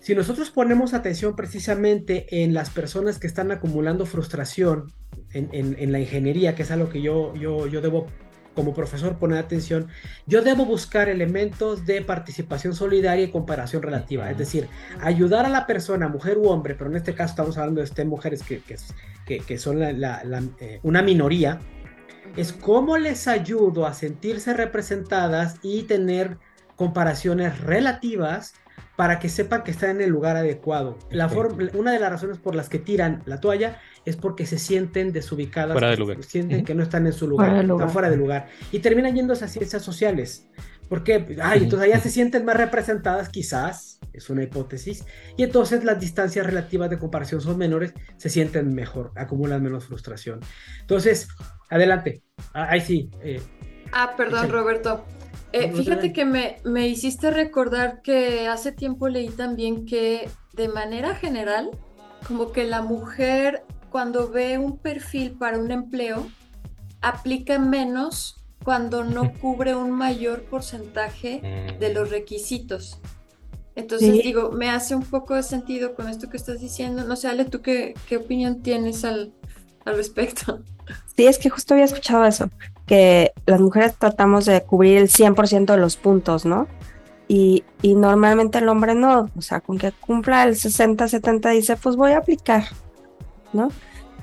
Si 0.00 0.14
nosotros 0.14 0.50
ponemos 0.50 0.94
atención 0.94 1.34
precisamente 1.34 2.26
en 2.42 2.54
las 2.54 2.70
personas 2.70 3.18
que 3.18 3.26
están 3.26 3.50
acumulando 3.50 4.06
frustración 4.06 4.92
en, 5.32 5.48
en, 5.52 5.92
la 5.92 5.98
ingeniería, 5.98 6.54
que 6.54 6.62
es 6.62 6.70
algo 6.70 6.88
que 6.88 7.02
yo, 7.02 7.34
yo, 7.34 7.66
yo 7.66 7.80
debo 7.80 8.06
como 8.56 8.74
profesor 8.74 9.18
poner 9.18 9.38
atención, 9.38 9.86
yo 10.26 10.42
debo 10.42 10.64
buscar 10.64 11.08
elementos 11.08 11.86
de 11.86 12.02
participación 12.02 12.74
solidaria 12.74 13.26
y 13.26 13.30
comparación 13.30 13.82
relativa, 13.82 14.28
es 14.30 14.38
decir, 14.38 14.66
ayudar 15.00 15.44
a 15.44 15.50
la 15.50 15.66
persona, 15.66 16.08
mujer 16.08 16.38
u 16.38 16.48
hombre, 16.48 16.74
pero 16.74 16.90
en 16.90 16.96
este 16.96 17.14
caso 17.14 17.32
estamos 17.32 17.58
hablando 17.58 17.80
de 17.80 17.84
este, 17.84 18.04
mujeres 18.04 18.42
que, 18.42 18.62
que, 19.26 19.38
que 19.40 19.58
son 19.58 19.78
la, 19.78 20.22
eh, 20.58 20.80
una 20.82 21.02
minoría, 21.02 21.60
es 22.36 22.52
cómo 22.52 22.98
les 22.98 23.28
ayudo 23.28 23.86
a 23.86 23.94
sentirse 23.94 24.54
representadas 24.54 25.56
y 25.62 25.84
tener 25.84 26.38
comparaciones 26.74 27.60
relativas 27.60 28.54
para 28.96 29.18
que 29.18 29.28
sepan 29.28 29.62
que 29.62 29.70
están 29.70 29.90
en 29.90 30.00
el 30.00 30.10
lugar 30.10 30.36
adecuado. 30.36 30.98
La 31.10 31.28
forma, 31.28 31.68
una 31.74 31.92
de 31.92 32.00
las 32.00 32.10
razones 32.10 32.38
por 32.38 32.54
las 32.54 32.68
que 32.68 32.78
tiran 32.78 33.22
la 33.26 33.40
toalla 33.40 33.80
es 34.04 34.16
porque 34.16 34.46
se 34.46 34.58
sienten 34.58 35.12
desubicadas, 35.12 35.72
fuera 35.72 35.90
de 35.90 35.96
lugar. 35.96 36.22
sienten 36.22 36.64
que 36.64 36.74
no 36.74 36.82
están 36.82 37.06
en 37.06 37.12
su 37.12 37.28
lugar, 37.28 37.56
están 37.56 37.90
fuera 37.90 38.08
de 38.08 38.16
lugar. 38.16 38.48
Y 38.72 38.78
terminan 38.78 39.14
yendo 39.14 39.32
a 39.32 39.36
esas 39.36 39.52
ciencias 39.52 39.82
sociales. 39.82 40.46
¿Por 40.88 41.02
qué? 41.02 41.36
Ay, 41.42 41.64
entonces 41.64 41.88
allá 41.88 42.00
se 42.00 42.10
sienten 42.10 42.44
más 42.44 42.56
representadas, 42.56 43.28
quizás, 43.28 43.98
es 44.12 44.30
una 44.30 44.44
hipótesis, 44.44 45.04
y 45.36 45.42
entonces 45.42 45.82
las 45.82 45.98
distancias 45.98 46.46
relativas 46.46 46.88
de 46.88 46.98
comparación 46.98 47.40
son 47.40 47.58
menores, 47.58 47.92
se 48.16 48.28
sienten 48.28 48.72
mejor, 48.72 49.10
acumulan 49.16 49.62
menos 49.62 49.84
frustración. 49.86 50.40
Entonces, 50.80 51.28
adelante. 51.68 52.22
Ah, 52.54 52.68
ahí 52.70 52.80
sí. 52.80 53.10
Eh, 53.22 53.42
ah, 53.92 54.14
perdón, 54.16 54.48
Roberto. 54.48 55.04
Eh, 55.52 55.72
fíjate 55.72 56.12
que 56.12 56.24
me, 56.24 56.58
me 56.64 56.88
hiciste 56.88 57.30
recordar 57.30 58.02
que 58.02 58.48
hace 58.48 58.72
tiempo 58.72 59.08
leí 59.08 59.28
también 59.28 59.86
que 59.86 60.28
de 60.52 60.68
manera 60.68 61.14
general, 61.14 61.70
como 62.26 62.52
que 62.52 62.64
la 62.64 62.82
mujer 62.82 63.64
cuando 63.90 64.28
ve 64.28 64.58
un 64.58 64.78
perfil 64.78 65.32
para 65.32 65.58
un 65.58 65.70
empleo, 65.70 66.26
aplica 67.00 67.58
menos 67.58 68.44
cuando 68.64 69.04
no 69.04 69.32
cubre 69.40 69.74
un 69.74 69.90
mayor 69.92 70.42
porcentaje 70.44 71.76
de 71.78 71.94
los 71.94 72.10
requisitos. 72.10 72.98
Entonces 73.74 74.22
digo, 74.22 74.50
me 74.52 74.70
hace 74.70 74.94
un 74.94 75.02
poco 75.02 75.34
de 75.34 75.42
sentido 75.42 75.94
con 75.94 76.08
esto 76.08 76.30
que 76.30 76.38
estás 76.38 76.60
diciendo. 76.60 77.04
No 77.04 77.14
sé, 77.14 77.28
Ale, 77.28 77.44
¿tú 77.44 77.60
qué, 77.60 77.94
qué 78.08 78.16
opinión 78.16 78.62
tienes 78.62 79.04
al, 79.04 79.34
al 79.84 79.96
respecto? 79.96 80.62
Sí, 81.14 81.26
es 81.26 81.38
que 81.38 81.50
justo 81.50 81.74
había 81.74 81.84
escuchado 81.84 82.24
eso, 82.24 82.50
que 82.86 83.32
las 83.46 83.60
mujeres 83.60 83.94
tratamos 83.98 84.44
de 84.46 84.62
cubrir 84.62 84.98
el 84.98 85.08
100% 85.08 85.66
de 85.66 85.76
los 85.76 85.96
puntos, 85.96 86.44
¿no? 86.46 86.68
Y, 87.28 87.64
y, 87.82 87.96
normalmente 87.96 88.58
el 88.58 88.68
hombre 88.68 88.94
no, 88.94 89.30
o 89.36 89.42
sea, 89.42 89.60
con 89.60 89.78
que 89.78 89.90
cumpla 89.90 90.44
el 90.44 90.54
60, 90.54 91.08
70 91.08 91.50
dice, 91.50 91.76
pues 91.76 91.96
voy 91.96 92.12
a 92.12 92.18
aplicar, 92.18 92.64
¿no? 93.52 93.68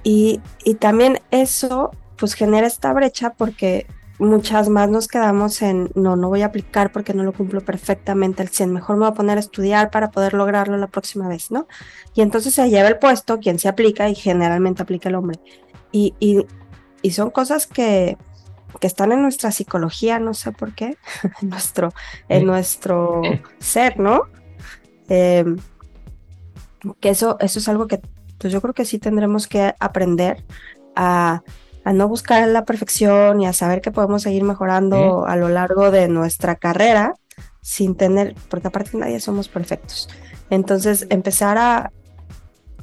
Y, 0.04 0.40
y 0.64 0.76
también 0.76 1.20
eso 1.30 1.92
pues 2.16 2.34
genera 2.34 2.66
esta 2.66 2.94
brecha 2.94 3.34
porque 3.34 3.88
muchas 4.20 4.70
más 4.70 4.90
nos 4.90 5.10
quedamos 5.10 5.62
en, 5.62 5.92
no, 5.96 6.16
no 6.16 6.30
voy 6.30 6.44
a 6.44 6.48
aplicar 6.48 6.94
porque 6.94 7.14
no 7.14 7.24
lo 7.24 7.34
cumplo 7.34 7.60
perfectamente 7.60 8.42
al 8.42 8.48
100, 8.48 8.72
mejor 8.72 8.96
me 8.96 9.02
voy 9.02 9.12
a 9.12 9.16
poner 9.16 9.38
a 9.38 9.42
estudiar 9.42 9.92
para 9.92 10.12
poder 10.12 10.34
lograrlo 10.34 10.78
la 10.78 10.88
próxima 10.88 11.28
vez, 11.28 11.52
¿no? 11.52 11.68
Y 12.14 12.22
entonces 12.22 12.54
se 12.54 12.70
lleva 12.70 12.88
el 12.88 13.00
puesto 13.00 13.40
quien 13.40 13.60
se 13.60 13.68
aplica 13.68 14.08
y 14.10 14.16
generalmente 14.16 14.82
aplica 14.82 15.10
el 15.10 15.16
hombre. 15.16 15.40
Y, 15.92 16.14
y, 16.20 16.46
y 17.02 17.12
son 17.12 17.32
cosas 17.32 17.68
que, 17.68 18.18
que 18.80 18.88
están 18.88 19.12
en 19.12 19.22
nuestra 19.22 19.52
psicología, 19.52 20.20
no 20.20 20.34
sé 20.34 20.52
por 20.52 20.74
qué, 20.74 20.98
en 21.42 21.50
nuestro, 21.50 21.94
en 22.30 22.46
nuestro 22.46 23.22
ser, 23.60 24.00
¿no? 24.00 24.24
Em, 25.10 25.58
que 27.00 27.10
eso, 27.10 27.38
eso 27.40 27.60
es 27.60 27.68
algo 27.70 27.88
que 27.88 28.02
pues 28.38 28.52
yo 28.52 28.62
creo 28.62 28.74
que 28.74 28.84
sí 28.84 29.00
tendremos 29.00 29.48
que 29.48 29.74
aprender 29.80 30.44
a 30.96 31.44
a 31.84 31.94
no 31.94 32.08
buscar 32.08 32.48
la 32.48 32.66
perfección 32.66 33.42
y 33.42 33.46
a 33.46 33.54
saber 33.54 33.82
que 33.82 33.92
podemos 33.92 34.22
seguir 34.22 34.44
mejorando 34.44 35.26
a 35.26 35.36
lo 35.36 35.50
largo 35.50 35.92
de 35.92 36.08
nuestra 36.08 36.56
carrera 36.56 37.16
sin 37.62 37.96
tener, 37.96 38.36
porque 38.50 38.68
aparte 38.68 38.98
nadie 38.98 39.20
somos 39.20 39.48
perfectos. 39.48 40.10
Entonces, 40.50 41.08
empezar 41.10 41.58
a 41.58 41.92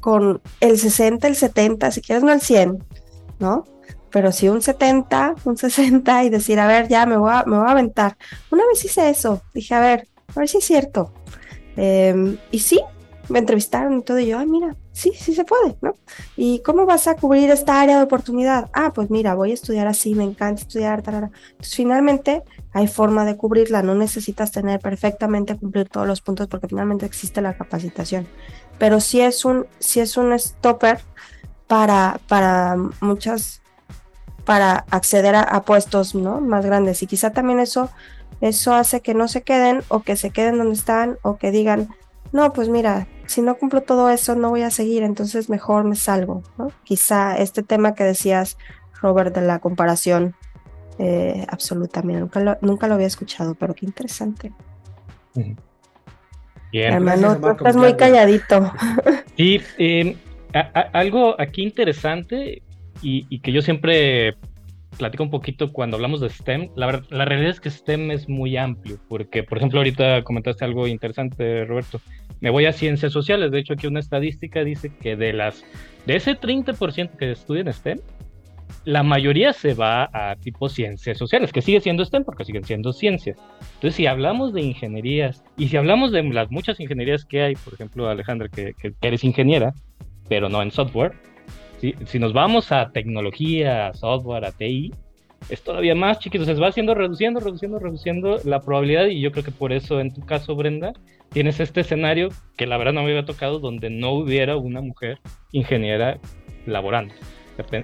con 0.00 0.40
el 0.60 0.78
60, 0.78 1.28
el 1.28 1.36
70, 1.36 1.90
si 1.90 2.00
quieres 2.00 2.24
no 2.24 2.32
el 2.32 2.40
100, 2.40 2.82
¿no? 3.38 3.64
Pero 4.10 4.32
sí 4.32 4.48
un 4.48 4.62
70, 4.62 5.36
un 5.44 5.56
60 5.56 6.24
y 6.24 6.30
decir, 6.30 6.58
a 6.58 6.66
ver, 6.66 6.88
ya 6.88 7.06
me 7.06 7.16
voy 7.16 7.32
a, 7.32 7.44
me 7.46 7.58
voy 7.58 7.68
a 7.68 7.72
aventar. 7.72 8.16
Una 8.50 8.66
vez 8.66 8.84
hice 8.84 9.08
eso, 9.08 9.42
dije, 9.54 9.74
a 9.74 9.80
ver, 9.80 10.08
a 10.34 10.40
ver 10.40 10.48
si 10.48 10.58
es 10.58 10.64
cierto. 10.64 11.12
Em, 11.76 12.36
y 12.50 12.58
sí, 12.58 12.80
me 13.28 13.38
entrevistaron 13.38 13.98
y 13.98 14.02
todo, 14.02 14.18
y 14.18 14.26
yo, 14.26 14.38
ay, 14.38 14.46
mira, 14.46 14.76
sí, 14.92 15.12
sí 15.16 15.34
se 15.34 15.44
puede, 15.44 15.76
¿no? 15.80 15.94
¿Y 16.36 16.60
cómo 16.62 16.84
vas 16.84 17.06
a 17.06 17.14
cubrir 17.14 17.50
esta 17.50 17.80
área 17.80 17.96
de 17.98 18.02
oportunidad? 18.02 18.68
Ah, 18.72 18.92
pues 18.92 19.08
mira, 19.08 19.34
voy 19.34 19.52
a 19.52 19.54
estudiar 19.54 19.86
así, 19.86 20.14
me 20.14 20.24
encanta 20.24 20.62
estudiar, 20.62 21.02
tarara. 21.02 21.30
Entonces, 21.52 21.76
finalmente 21.76 22.42
hay 22.72 22.88
forma 22.88 23.24
de 23.24 23.36
cubrirla, 23.36 23.82
no 23.82 23.94
necesitas 23.94 24.50
tener 24.50 24.80
perfectamente 24.80 25.56
cumplir 25.56 25.88
todos 25.88 26.06
los 26.06 26.20
puntos 26.20 26.48
porque 26.48 26.68
finalmente 26.68 27.06
existe 27.06 27.40
la 27.40 27.56
capacitación. 27.56 28.26
Pero 28.78 29.00
sí 29.00 29.20
es 29.20 29.44
un, 29.44 29.66
sí 29.78 30.00
es 30.00 30.16
un 30.16 30.36
stopper 30.38 31.00
para, 31.66 32.20
para 32.26 32.76
muchas, 33.00 33.59
para 34.44 34.84
acceder 34.90 35.34
a, 35.34 35.62
puestos, 35.62 36.14
¿no? 36.14 36.40
Más 36.40 36.64
grandes. 36.64 37.02
Y 37.02 37.06
quizá 37.06 37.30
también 37.30 37.60
eso, 37.60 37.90
eso 38.40 38.74
hace 38.74 39.00
que 39.00 39.14
no 39.14 39.28
se 39.28 39.42
queden 39.42 39.82
o 39.88 40.00
que 40.00 40.16
se 40.16 40.30
queden 40.30 40.58
donde 40.58 40.74
están 40.74 41.18
o 41.22 41.36
que 41.36 41.50
digan, 41.50 41.88
no, 42.32 42.52
pues 42.52 42.68
mira, 42.68 43.06
si 43.26 43.42
no 43.42 43.56
cumplo 43.56 43.82
todo 43.82 44.10
eso, 44.10 44.34
no 44.34 44.50
voy 44.50 44.62
a 44.62 44.70
seguir, 44.70 45.02
entonces 45.02 45.48
mejor 45.50 45.84
me 45.84 45.96
salgo. 45.96 46.42
¿no? 46.58 46.72
Quizá 46.84 47.36
este 47.36 47.62
tema 47.62 47.94
que 47.94 48.04
decías, 48.04 48.56
Robert, 49.00 49.34
de 49.34 49.42
la 49.42 49.58
comparación, 49.58 50.34
eh, 50.98 51.46
absolutamente, 51.48 52.20
nunca 52.20 52.40
lo, 52.40 52.58
nunca 52.60 52.88
lo 52.88 52.94
había 52.94 53.06
escuchado, 53.06 53.54
pero 53.54 53.74
qué 53.74 53.86
interesante. 53.86 54.52
Bien, 55.34 56.92
Hermano, 56.92 57.38
tú 57.40 57.50
estás 57.50 57.76
muy 57.76 57.94
calladito. 57.94 58.72
Sí, 59.36 59.60
em, 59.78 60.16
algo 60.92 61.40
aquí 61.40 61.62
interesante 61.62 62.62
y, 63.02 63.26
y, 63.28 63.40
que 63.40 63.52
yo 63.52 63.62
siempre 63.62 64.36
platico 64.96 65.22
un 65.22 65.30
poquito 65.30 65.72
cuando 65.72 65.96
hablamos 65.96 66.20
de 66.20 66.28
STEM. 66.28 66.70
La, 66.76 67.02
la 67.10 67.24
realidad 67.24 67.50
es 67.50 67.60
que 67.60 67.70
STEM 67.70 68.10
es 68.10 68.28
muy 68.28 68.56
amplio, 68.56 68.98
porque, 69.08 69.42
por 69.42 69.58
ejemplo, 69.58 69.80
ahorita 69.80 70.22
comentaste 70.22 70.64
algo 70.64 70.86
interesante, 70.86 71.64
Roberto. 71.64 72.00
Me 72.40 72.50
voy 72.50 72.66
a 72.66 72.72
ciencias 72.72 73.12
sociales. 73.12 73.50
De 73.50 73.58
hecho, 73.58 73.74
aquí 73.74 73.86
una 73.86 74.00
estadística 74.00 74.64
dice 74.64 74.92
que 75.00 75.16
de 75.16 75.32
las 75.32 75.64
de 76.06 76.16
ese 76.16 76.38
30% 76.38 77.16
que 77.16 77.30
estudian 77.30 77.72
STEM, 77.72 77.98
la 78.84 79.02
mayoría 79.02 79.52
se 79.52 79.74
va 79.74 80.08
a 80.12 80.36
tipo 80.36 80.68
ciencias 80.68 81.18
sociales, 81.18 81.52
que 81.52 81.60
sigue 81.60 81.80
siendo 81.80 82.04
STEM 82.04 82.24
porque 82.24 82.44
siguen 82.44 82.64
siendo 82.64 82.92
ciencias. 82.92 83.36
Entonces, 83.74 83.94
si 83.94 84.06
hablamos 84.06 84.52
de 84.52 84.62
ingenierías 84.62 85.42
y 85.56 85.68
si 85.68 85.76
hablamos 85.76 86.12
de 86.12 86.22
las 86.22 86.50
muchas 86.50 86.80
ingenierías 86.80 87.24
que 87.24 87.42
hay, 87.42 87.54
por 87.56 87.74
ejemplo, 87.74 88.08
Alejandra, 88.08 88.48
que, 88.48 88.74
que 88.74 88.94
eres 89.02 89.24
ingeniera, 89.24 89.74
pero 90.28 90.48
no 90.48 90.62
en 90.62 90.70
software, 90.70 91.12
si, 91.80 92.18
nos 92.18 92.32
vamos 92.32 92.72
a 92.72 92.90
tecnología, 92.92 93.88
a 93.88 93.94
software, 93.94 94.44
a 94.44 94.52
TI, 94.52 94.92
es 95.48 95.62
todavía 95.62 95.94
más 95.94 96.18
chiquito, 96.18 96.44
se 96.44 96.54
va 96.54 96.68
haciendo 96.68 96.94
reduciendo, 96.94 97.40
reduciendo, 97.40 97.78
reduciendo 97.78 98.40
la 98.44 98.60
probabilidad 98.60 99.06
y 99.06 99.20
yo 99.20 99.32
creo 99.32 99.44
que 99.44 99.50
por 99.50 99.72
eso 99.72 100.00
en 100.00 100.12
tu 100.12 100.20
caso, 100.20 100.54
Brenda, 100.54 100.92
tienes 101.30 101.60
este 101.60 101.80
escenario 101.80 102.28
que 102.56 102.66
la 102.66 102.76
verdad 102.76 102.92
no 102.92 103.02
me 103.02 103.10
había 103.10 103.24
tocado 103.24 103.58
donde 103.58 103.88
no 103.88 104.12
hubiera 104.12 104.56
una 104.56 104.82
mujer 104.82 105.18
ingeniera 105.52 106.18
laborando. 106.66 107.14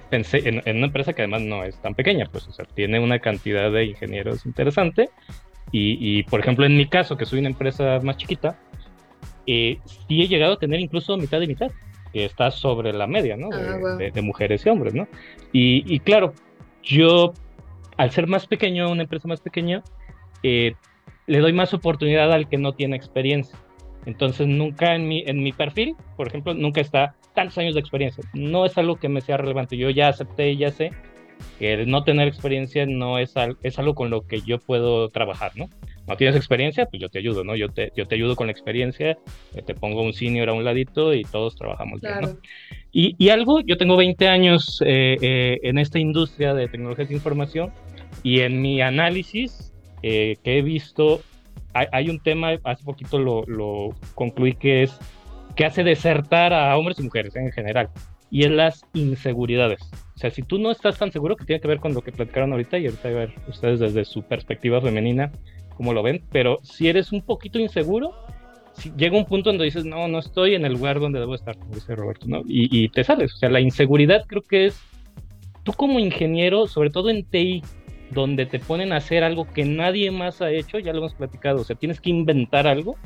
Pensé 0.09 0.47
en, 0.47 0.77
una 0.77 0.87
empresa 0.87 1.13
que 1.13 1.23
además 1.23 1.41
no 1.41 1.63
es 1.63 1.79
tan 1.81 1.93
pequeña, 1.93 2.27
pues, 2.31 2.47
o 2.47 2.51
sea, 2.51 2.65
tiene 2.65 2.99
una 2.99 3.19
cantidad 3.19 3.71
de 3.71 3.85
ingenieros 3.85 4.45
interesante. 4.45 5.09
Y, 5.71 5.97
y 5.99 6.23
por 6.23 6.39
ejemplo, 6.39 6.65
en 6.65 6.77
mi 6.77 6.87
caso, 6.87 7.15
que 7.15 7.25
soy 7.25 7.39
una 7.39 7.49
empresa 7.49 7.99
más 8.01 8.17
chiquita, 8.17 8.57
eh, 9.45 9.79
sí 9.85 10.21
he 10.21 10.27
llegado 10.27 10.53
a 10.53 10.59
tener 10.59 10.79
incluso 10.79 11.15
mitad 11.15 11.41
y 11.41 11.47
mitad 11.47 11.71
que 12.11 12.25
está 12.25 12.51
sobre 12.51 12.93
la 12.93 13.07
media, 13.07 13.37
¿no? 13.37 13.49
Ah, 13.51 13.97
de, 13.97 14.21
mujeres 14.21 14.65
y 14.65 14.69
hombres, 14.69 14.93
¿no? 14.93 15.07
Y, 15.51 15.99
claro, 15.99 16.33
yo, 16.83 17.33
al 17.97 18.11
ser 18.11 18.27
más 18.27 18.47
pequeño, 18.47 18.91
una 18.91 19.03
empresa 19.03 19.27
más 19.27 19.41
pequeña, 19.41 19.83
eh, 20.43 20.73
le 21.25 21.39
doy 21.39 21.53
más 21.53 21.73
oportunidad 21.73 22.31
al 22.31 22.47
que 22.47 22.57
no 22.57 22.73
tiene 22.73 22.95
experiencia. 22.95 23.57
Entonces, 24.05 24.47
nunca 24.47 24.95
en 24.95 25.07
mi, 25.07 25.23
en 25.25 25.43
mi 25.43 25.51
perfil, 25.51 25.95
por 26.15 26.27
ejemplo, 26.27 26.53
nunca 26.53 26.79
está 26.79 27.15
tantos 27.33 27.57
años 27.57 27.73
de 27.73 27.81
experiencia. 27.81 28.23
No 28.33 28.65
es 28.65 28.77
algo 28.77 28.95
que 28.95 29.09
me 29.09 29.21
sea 29.21 29.37
relevante. 29.37 29.77
Yo 29.77 29.89
ya 29.89 30.07
acepté, 30.07 30.55
ya 30.55 30.71
sé 30.71 30.91
que 31.59 31.73
el 31.73 31.89
no 31.89 32.03
tener 32.03 32.27
experiencia 32.27 32.85
no 32.85 33.19
es, 33.19 33.33
es 33.63 33.79
algo 33.79 33.95
con 33.95 34.09
lo 34.09 34.25
que 34.25 34.41
yo 34.41 34.59
puedo 34.59 35.09
trabajar, 35.09 35.51
¿no? 35.55 35.69
No 36.07 36.15
tienes 36.15 36.35
experiencia, 36.35 36.85
pues 36.85 37.01
yo 37.01 37.09
te 37.09 37.19
ayudo, 37.19 37.43
¿no? 37.43 37.55
Yo 37.55 37.69
te, 37.69 37.91
yo 37.95 38.07
te 38.07 38.15
ayudo 38.15 38.35
con 38.35 38.47
la 38.47 38.51
experiencia, 38.51 39.17
eh, 39.55 39.61
te 39.65 39.75
pongo 39.75 40.01
un 40.01 40.13
senior 40.13 40.49
a 40.49 40.53
un 40.53 40.63
ladito 40.63 41.13
y 41.13 41.23
todos 41.23 41.55
trabajamos 41.55 42.01
bien, 42.01 42.21
¿no? 42.21 42.37
Y, 42.91 43.15
y, 43.17 43.29
algo, 43.29 43.59
yo 43.59 43.77
tengo 43.77 43.97
20 43.97 44.27
años 44.27 44.81
eh, 44.85 45.17
eh, 45.21 45.59
en 45.63 45.77
esta 45.77 45.99
industria 45.99 46.53
de 46.53 46.67
tecnologías 46.67 47.09
de 47.09 47.15
información 47.15 47.71
y 48.23 48.39
en 48.39 48.61
mi 48.61 48.81
análisis 48.81 49.73
que 50.01 50.39
he 50.43 50.61
visto, 50.61 51.21
hay, 51.73 51.87
hay, 51.91 52.09
un 52.09 52.19
tema, 52.19 52.51
hace 52.63 52.83
poquito 52.85 53.19
lo, 53.19 53.43
lo 53.45 53.89
concluí 54.15 54.53
que 54.53 54.83
es 54.83 54.97
que 55.57 55.65
hace 55.65 55.83
desertar 55.83 56.53
a 56.53 56.77
hombres 56.77 56.99
y 56.99 57.03
mujeres 57.03 57.35
en 57.35 57.51
general, 57.51 57.89
y 58.29 58.45
es 58.45 58.51
las 58.51 58.85
inseguridades. 58.93 59.81
O 60.15 60.19
sea, 60.19 60.29
si 60.31 60.43
tú 60.43 60.59
no 60.59 60.71
estás 60.71 60.97
tan 60.97 61.11
seguro, 61.11 61.35
que 61.35 61.45
tiene 61.45 61.59
que 61.59 61.67
ver 61.67 61.79
con 61.79 61.93
lo 61.93 62.01
que 62.01 62.11
platicaron 62.11 62.51
ahorita, 62.51 62.77
y 62.77 62.85
ahorita 62.85 63.09
a 63.09 63.11
ver 63.11 63.33
ustedes 63.47 63.79
desde 63.79 64.05
su 64.05 64.23
perspectiva 64.23 64.79
femenina, 64.81 65.31
como 65.77 65.93
lo 65.93 66.03
ven, 66.03 66.23
pero 66.31 66.59
si 66.63 66.89
eres 66.89 67.11
un 67.11 67.21
poquito 67.21 67.59
inseguro, 67.59 68.13
si 68.73 68.91
llega 68.97 69.17
un 69.17 69.25
punto 69.25 69.49
donde 69.49 69.65
dices, 69.65 69.85
no, 69.85 70.07
no 70.07 70.19
estoy 70.19 70.55
en 70.55 70.65
el 70.65 70.73
lugar 70.73 70.99
donde 70.99 71.19
debo 71.19 71.35
estar, 71.35 71.57
como 71.57 71.75
dice 71.75 71.95
Roberto, 71.95 72.25
¿no? 72.27 72.41
Y, 72.47 72.67
y, 72.75 72.89
te 72.89 73.03
sales. 73.03 73.33
O 73.33 73.37
sea, 73.37 73.49
la 73.49 73.61
inseguridad 73.61 74.25
creo 74.27 74.41
que 74.41 74.65
es, 74.65 74.79
tú 75.63 75.73
como 75.73 75.99
ingeniero, 75.99 76.67
sobre 76.67 76.89
todo 76.89 77.09
en 77.09 77.23
TI, 77.23 77.61
donde 78.11 78.45
te 78.45 78.59
ponen 78.59 78.91
a 78.91 78.97
hacer 78.97 79.23
algo 79.23 79.47
que 79.53 79.65
nadie 79.65 80.11
más 80.11 80.41
ha 80.41 80.51
hecho, 80.51 80.79
ya 80.79 80.93
lo 80.93 80.99
hemos 80.99 81.13
platicado, 81.13 81.61
o 81.61 81.63
sea, 81.63 81.75
tienes 81.75 82.01
que 82.01 82.09
inventar 82.09 82.67
algo, 82.67 82.97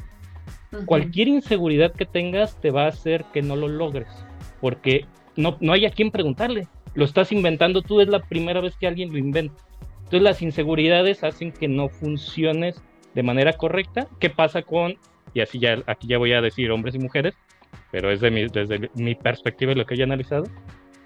cualquier 0.85 1.27
inseguridad 1.27 1.91
que 1.91 2.05
tengas 2.05 2.59
te 2.61 2.71
va 2.71 2.85
a 2.85 2.89
hacer 2.89 3.25
que 3.33 3.41
no 3.41 3.55
lo 3.55 3.67
logres, 3.67 4.07
porque 4.59 5.05
no, 5.35 5.57
no 5.59 5.73
hay 5.73 5.85
a 5.85 5.91
quien 5.91 6.11
preguntarle, 6.11 6.67
lo 6.93 7.05
estás 7.05 7.31
inventando 7.31 7.81
tú, 7.81 8.01
es 8.01 8.09
la 8.09 8.19
primera 8.19 8.61
vez 8.61 8.75
que 8.77 8.87
alguien 8.87 9.11
lo 9.11 9.17
inventa. 9.17 9.63
Entonces 10.11 10.25
las 10.25 10.41
inseguridades 10.41 11.23
hacen 11.23 11.53
que 11.53 11.69
no 11.69 11.87
funciones 11.87 12.83
de 13.15 13.23
manera 13.23 13.53
correcta. 13.53 14.07
¿Qué 14.19 14.29
pasa 14.29 14.61
con, 14.61 14.97
y 15.33 15.39
así 15.39 15.57
ya, 15.57 15.81
aquí 15.87 16.09
ya 16.09 16.17
voy 16.17 16.33
a 16.33 16.41
decir 16.41 16.69
hombres 16.69 16.95
y 16.95 16.99
mujeres, 16.99 17.33
pero 17.93 18.11
es 18.11 18.19
de 18.19 18.29
mi, 18.29 18.45
desde 18.47 18.89
mi 18.95 19.15
perspectiva 19.15 19.71
y 19.71 19.75
lo 19.75 19.85
que 19.85 19.95
he 19.95 20.03
analizado, 20.03 20.43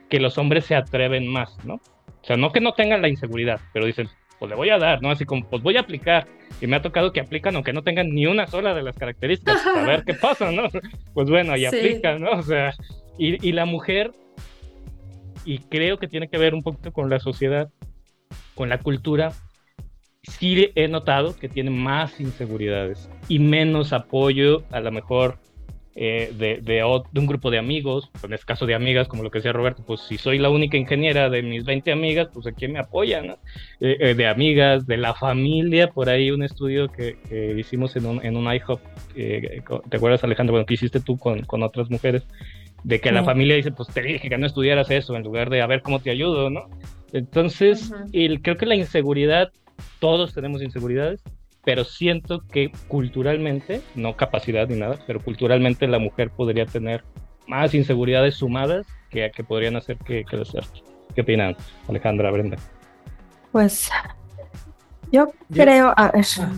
que 0.09 0.19
los 0.19 0.39
hombres 0.39 0.65
se 0.65 0.73
atreven 0.73 1.27
más, 1.27 1.63
¿no? 1.63 1.75
O 1.75 2.25
sea, 2.25 2.35
no 2.35 2.51
que 2.51 2.61
no 2.61 2.73
tengan 2.73 3.03
la 3.03 3.07
inseguridad, 3.07 3.61
pero 3.73 3.85
dicen, 3.85 4.09
pues 4.39 4.49
le 4.49 4.55
voy 4.55 4.71
a 4.71 4.79
dar, 4.79 5.03
¿no? 5.03 5.11
Así 5.11 5.23
como, 5.23 5.47
pues 5.47 5.61
voy 5.61 5.77
a 5.77 5.81
aplicar. 5.81 6.25
Y 6.59 6.65
me 6.65 6.75
ha 6.75 6.81
tocado 6.81 7.13
que 7.13 7.19
aplican 7.19 7.53
aunque 7.53 7.73
no 7.73 7.83
tengan 7.83 8.09
ni 8.09 8.25
una 8.25 8.47
sola 8.47 8.73
de 8.73 8.81
las 8.81 8.97
características, 8.97 9.67
a 9.67 9.85
ver 9.85 10.03
qué 10.03 10.15
pasa, 10.15 10.51
¿no? 10.51 10.63
Pues 11.13 11.29
bueno, 11.29 11.53
ahí 11.53 11.65
aplican, 11.67 12.21
¿no? 12.21 12.31
O 12.31 12.41
sea, 12.41 12.73
y, 13.19 13.47
y 13.47 13.51
la 13.51 13.65
mujer, 13.65 14.13
y 15.45 15.59
creo 15.59 15.99
que 15.99 16.07
tiene 16.07 16.27
que 16.27 16.39
ver 16.39 16.55
un 16.55 16.63
poquito 16.63 16.91
con 16.91 17.07
la 17.07 17.19
sociedad, 17.19 17.69
con 18.55 18.69
la 18.69 18.79
cultura, 18.79 19.33
sí 20.23 20.71
he 20.75 20.87
notado 20.87 21.35
que 21.35 21.49
tiene 21.49 21.69
más 21.69 22.19
inseguridades 22.19 23.09
y 23.27 23.39
menos 23.39 23.93
apoyo, 23.93 24.63
a 24.71 24.79
lo 24.79 24.91
mejor 24.91 25.37
eh, 25.97 26.33
de, 26.37 26.59
de, 26.61 26.83
un 26.83 27.25
grupo 27.25 27.51
de 27.51 27.57
amigos, 27.57 28.09
en 28.21 28.33
este 28.33 28.45
caso 28.45 28.65
de 28.65 28.75
amigas, 28.75 29.07
como 29.07 29.23
lo 29.23 29.31
que 29.31 29.39
decía 29.39 29.53
Roberto, 29.53 29.83
pues 29.85 30.01
si 30.01 30.17
soy 30.17 30.39
la 30.39 30.49
única 30.49 30.75
ingeniera 30.75 31.29
de 31.29 31.41
mis 31.41 31.63
20 31.63 31.91
amigas, 31.91 32.27
pues 32.33 32.47
a 32.47 32.51
quién 32.51 32.73
me 32.73 32.79
apoya, 32.79 33.21
¿no? 33.21 33.37
Eh, 33.79 33.97
eh, 33.99 34.13
de 34.13 34.27
amigas, 34.27 34.85
de 34.87 34.97
la 34.97 35.13
familia, 35.13 35.91
por 35.91 36.09
ahí 36.09 36.31
un 36.31 36.43
estudio 36.43 36.89
que, 36.89 37.15
hicimos 37.57 37.95
en 37.95 38.07
un, 38.07 38.25
en 38.25 38.35
un 38.35 38.53
IHOP, 38.53 38.81
¿te 39.13 39.97
acuerdas 39.97 40.23
Alejandro? 40.23 40.53
Bueno, 40.53 40.65
que 40.65 40.73
hiciste 40.73 40.99
tú 40.99 41.17
con, 41.17 41.43
con 41.43 41.63
otras 41.63 41.89
mujeres, 41.89 42.23
de 42.83 42.99
que 42.99 43.11
la 43.11 43.23
familia 43.23 43.55
dice, 43.55 43.71
pues 43.71 43.89
te 43.89 44.01
dije 44.01 44.29
que 44.29 44.37
no 44.37 44.45
estudiaras 44.45 44.91
eso, 44.91 45.15
en 45.15 45.23
lugar 45.23 45.49
de 45.49 45.61
a 45.61 45.65
ver 45.67 45.81
cómo 45.81 45.99
te 45.99 46.11
ayudo, 46.11 46.49
¿no? 46.49 46.69
Entonces, 47.13 47.93
creo 48.11 48.57
que 48.57 48.65
la 48.65 48.75
inseguridad, 48.75 49.51
todos 49.99 50.33
tenemos 50.33 50.61
inseguridades, 50.61 51.21
pero 51.63 51.83
siento 51.83 52.41
que 52.47 52.71
culturalmente, 52.87 53.81
no 53.95 54.15
capacidad 54.15 54.67
ni 54.67 54.77
nada, 54.77 54.99
pero 55.07 55.19
culturalmente 55.19 55.87
la 55.87 55.99
mujer 55.99 56.29
podría 56.29 56.65
tener 56.65 57.03
más 57.47 57.73
inseguridades 57.73 58.35
sumadas 58.35 58.85
que, 59.09 59.31
que 59.31 59.43
podrían 59.43 59.75
hacer 59.75 59.97
que, 59.97 60.23
que 60.25 60.43
¿Qué 61.15 61.21
opinan, 61.21 61.55
Alejandra, 61.87 62.29
Brenda? 62.31 62.57
Pues 63.51 63.89
yo 65.15 65.31
creo. 65.53 65.93
Ah, 65.95 66.11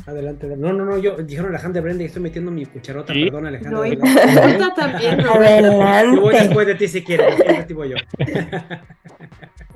adelante. 0.06 0.48
No, 0.58 0.74
no, 0.74 0.86
no, 0.86 0.98
yo 0.98 1.18
dijeron 1.18 1.50
Alejandra 1.50 1.82
Brenda 1.82 2.04
y 2.04 2.08
estoy 2.08 2.22
metiendo 2.22 2.52
mi 2.52 2.66
cucharota, 2.66 3.14
perdón, 3.14 3.46
Alejandra. 3.46 4.58
No, 4.58 4.74
también. 4.74 5.22
Adelante. 5.22 6.16
Yo 6.16 6.22
voy 6.22 6.34
después 6.34 6.68
de 6.68 6.76
ti 6.76 6.88
si 6.88 7.04
quieres, 7.04 7.36
voy 7.74 7.90
yo. 7.90 7.98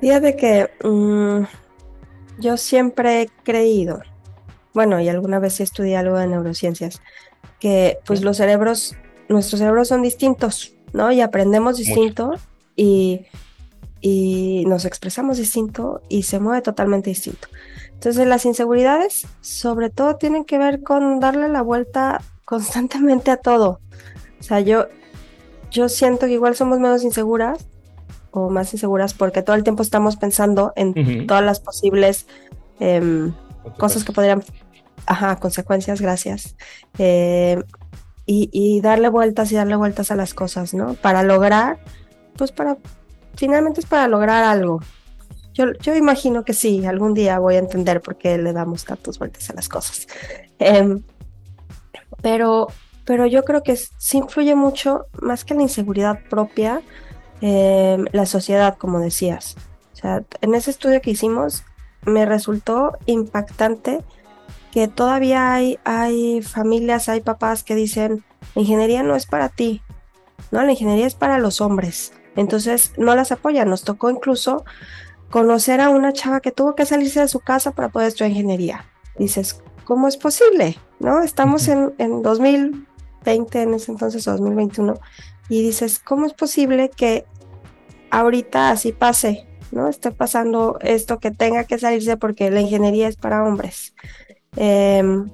Fíjate 0.00 0.36
que 0.36 0.70
mm, 0.82 1.44
yo 2.38 2.56
siempre 2.56 3.22
he 3.22 3.28
creído 3.44 4.02
bueno, 4.74 5.00
y 5.00 5.08
alguna 5.08 5.38
vez 5.38 5.60
estudié 5.60 5.96
algo 5.96 6.18
de 6.18 6.26
neurociencias, 6.26 7.02
que 7.60 7.98
pues 8.06 8.22
los 8.22 8.38
cerebros, 8.38 8.96
nuestros 9.28 9.60
cerebros 9.60 9.88
son 9.88 10.02
distintos, 10.02 10.74
¿no? 10.92 11.12
Y 11.12 11.20
aprendemos 11.20 11.76
distinto 11.76 12.32
y, 12.74 13.26
y 14.00 14.64
nos 14.66 14.84
expresamos 14.84 15.36
distinto 15.36 16.00
y 16.08 16.22
se 16.22 16.40
mueve 16.40 16.62
totalmente 16.62 17.10
distinto. 17.10 17.48
Entonces 18.02 18.26
las 18.26 18.44
inseguridades 18.46 19.28
sobre 19.42 19.88
todo 19.88 20.16
tienen 20.16 20.44
que 20.44 20.58
ver 20.58 20.82
con 20.82 21.20
darle 21.20 21.48
la 21.48 21.62
vuelta 21.62 22.20
constantemente 22.44 23.30
a 23.30 23.36
todo. 23.36 23.78
O 24.40 24.42
sea, 24.42 24.58
yo, 24.58 24.88
yo 25.70 25.88
siento 25.88 26.26
que 26.26 26.32
igual 26.32 26.56
somos 26.56 26.80
menos 26.80 27.04
inseguras 27.04 27.64
o 28.32 28.50
más 28.50 28.72
inseguras 28.72 29.14
porque 29.14 29.42
todo 29.42 29.54
el 29.54 29.62
tiempo 29.62 29.84
estamos 29.84 30.16
pensando 30.16 30.72
en 30.74 31.28
todas 31.28 31.44
las 31.44 31.60
posibles 31.60 32.26
em, 32.80 33.32
cosas 33.78 34.02
que 34.02 34.10
podrían, 34.10 34.42
ajá, 35.06 35.36
consecuencias, 35.36 36.00
gracias. 36.00 36.56
Eh, 36.98 37.62
y, 38.26 38.80
darle 38.80 39.10
vueltas 39.10 39.52
y 39.52 39.54
darle 39.54 39.76
vueltas 39.76 40.10
a 40.10 40.16
las 40.16 40.34
cosas, 40.34 40.74
¿no? 40.74 40.94
Para 40.94 41.22
lograr, 41.22 41.78
pues 42.36 42.50
para, 42.50 42.78
finalmente 43.36 43.78
es 43.78 43.86
para 43.86 44.08
lograr 44.08 44.42
algo. 44.42 44.80
Yo, 45.52 45.72
yo 45.80 45.94
imagino 45.94 46.44
que 46.44 46.54
sí, 46.54 46.84
algún 46.86 47.14
día 47.14 47.38
voy 47.38 47.56
a 47.56 47.58
entender 47.58 48.00
por 48.00 48.16
qué 48.16 48.38
le 48.38 48.52
damos 48.52 48.84
tantas 48.84 49.18
vueltas 49.18 49.50
a 49.50 49.54
las 49.54 49.68
cosas. 49.68 50.06
Em, 50.58 51.02
pero, 52.22 52.68
pero 53.04 53.26
yo 53.26 53.44
creo 53.44 53.62
que 53.62 53.76
sí 53.76 54.18
influye 54.18 54.54
mucho, 54.54 55.06
más 55.20 55.44
que 55.44 55.54
la 55.54 55.62
inseguridad 55.62 56.20
propia, 56.30 56.80
em, 57.40 58.06
la 58.12 58.26
sociedad, 58.26 58.76
como 58.78 59.00
decías. 59.00 59.56
O 59.92 59.96
sea, 59.96 60.22
en 60.40 60.54
ese 60.54 60.70
estudio 60.70 61.00
que 61.00 61.10
hicimos, 61.10 61.64
me 62.06 62.26
resultó 62.26 62.98
impactante 63.06 64.02
que 64.72 64.88
todavía 64.88 65.52
hay, 65.52 65.78
hay 65.84 66.42
familias, 66.42 67.08
hay 67.08 67.20
papás 67.20 67.62
que 67.62 67.74
dicen, 67.74 68.24
la 68.54 68.62
ingeniería 68.62 69.02
no 69.02 69.14
es 69.16 69.26
para 69.26 69.48
ti, 69.50 69.82
no, 70.50 70.62
la 70.62 70.72
ingeniería 70.72 71.06
es 71.06 71.14
para 71.14 71.38
los 71.38 71.60
hombres. 71.60 72.12
Entonces 72.36 72.92
no 72.96 73.14
las 73.14 73.32
apoyan. 73.32 73.68
Nos 73.68 73.84
tocó 73.84 74.10
incluso 74.10 74.64
conocer 75.32 75.80
a 75.80 75.88
una 75.88 76.12
chava 76.12 76.40
que 76.40 76.52
tuvo 76.52 76.74
que 76.74 76.86
salirse 76.86 77.20
de 77.20 77.26
su 77.26 77.40
casa 77.40 77.72
para 77.72 77.88
poder 77.88 78.08
estudiar 78.08 78.30
ingeniería. 78.30 78.84
Dices, 79.18 79.62
¿cómo 79.84 80.06
es 80.06 80.18
posible? 80.18 80.78
¿No? 81.00 81.22
Estamos 81.22 81.66
en, 81.68 81.94
en 81.96 82.22
2020, 82.22 83.62
en 83.62 83.74
ese 83.74 83.90
entonces, 83.90 84.26
2021, 84.26 84.94
y 85.48 85.62
dices, 85.62 85.98
¿cómo 85.98 86.26
es 86.26 86.34
posible 86.34 86.90
que 86.94 87.24
ahorita 88.10 88.70
así 88.70 88.92
pase? 88.92 89.48
¿no? 89.72 89.88
Esté 89.88 90.12
pasando 90.12 90.78
esto 90.82 91.18
que 91.18 91.30
tenga 91.30 91.64
que 91.64 91.78
salirse 91.78 92.18
porque 92.18 92.50
la 92.50 92.60
ingeniería 92.60 93.08
es 93.08 93.16
para 93.16 93.42
hombres. 93.42 93.94
Em, 94.56 95.30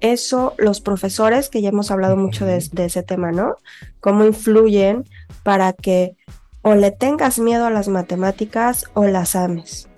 eso, 0.00 0.54
los 0.56 0.80
profesores, 0.80 1.50
que 1.50 1.60
ya 1.60 1.68
hemos 1.68 1.90
hablado 1.90 2.16
mucho 2.16 2.46
de, 2.46 2.56
ese 2.56 3.02
tema, 3.02 3.32
¿no? 3.32 3.56
Cómo 4.00 4.24
influyen 4.24 5.04
para 5.42 5.74
que 5.74 6.16
o 6.62 6.74
le 6.74 6.90
tengas 6.90 7.38
miedo 7.38 7.66
a 7.66 7.70
las 7.70 7.88
matemáticas 7.88 8.84
o 8.94 9.04
las 9.04 9.36
ames. 9.36 9.88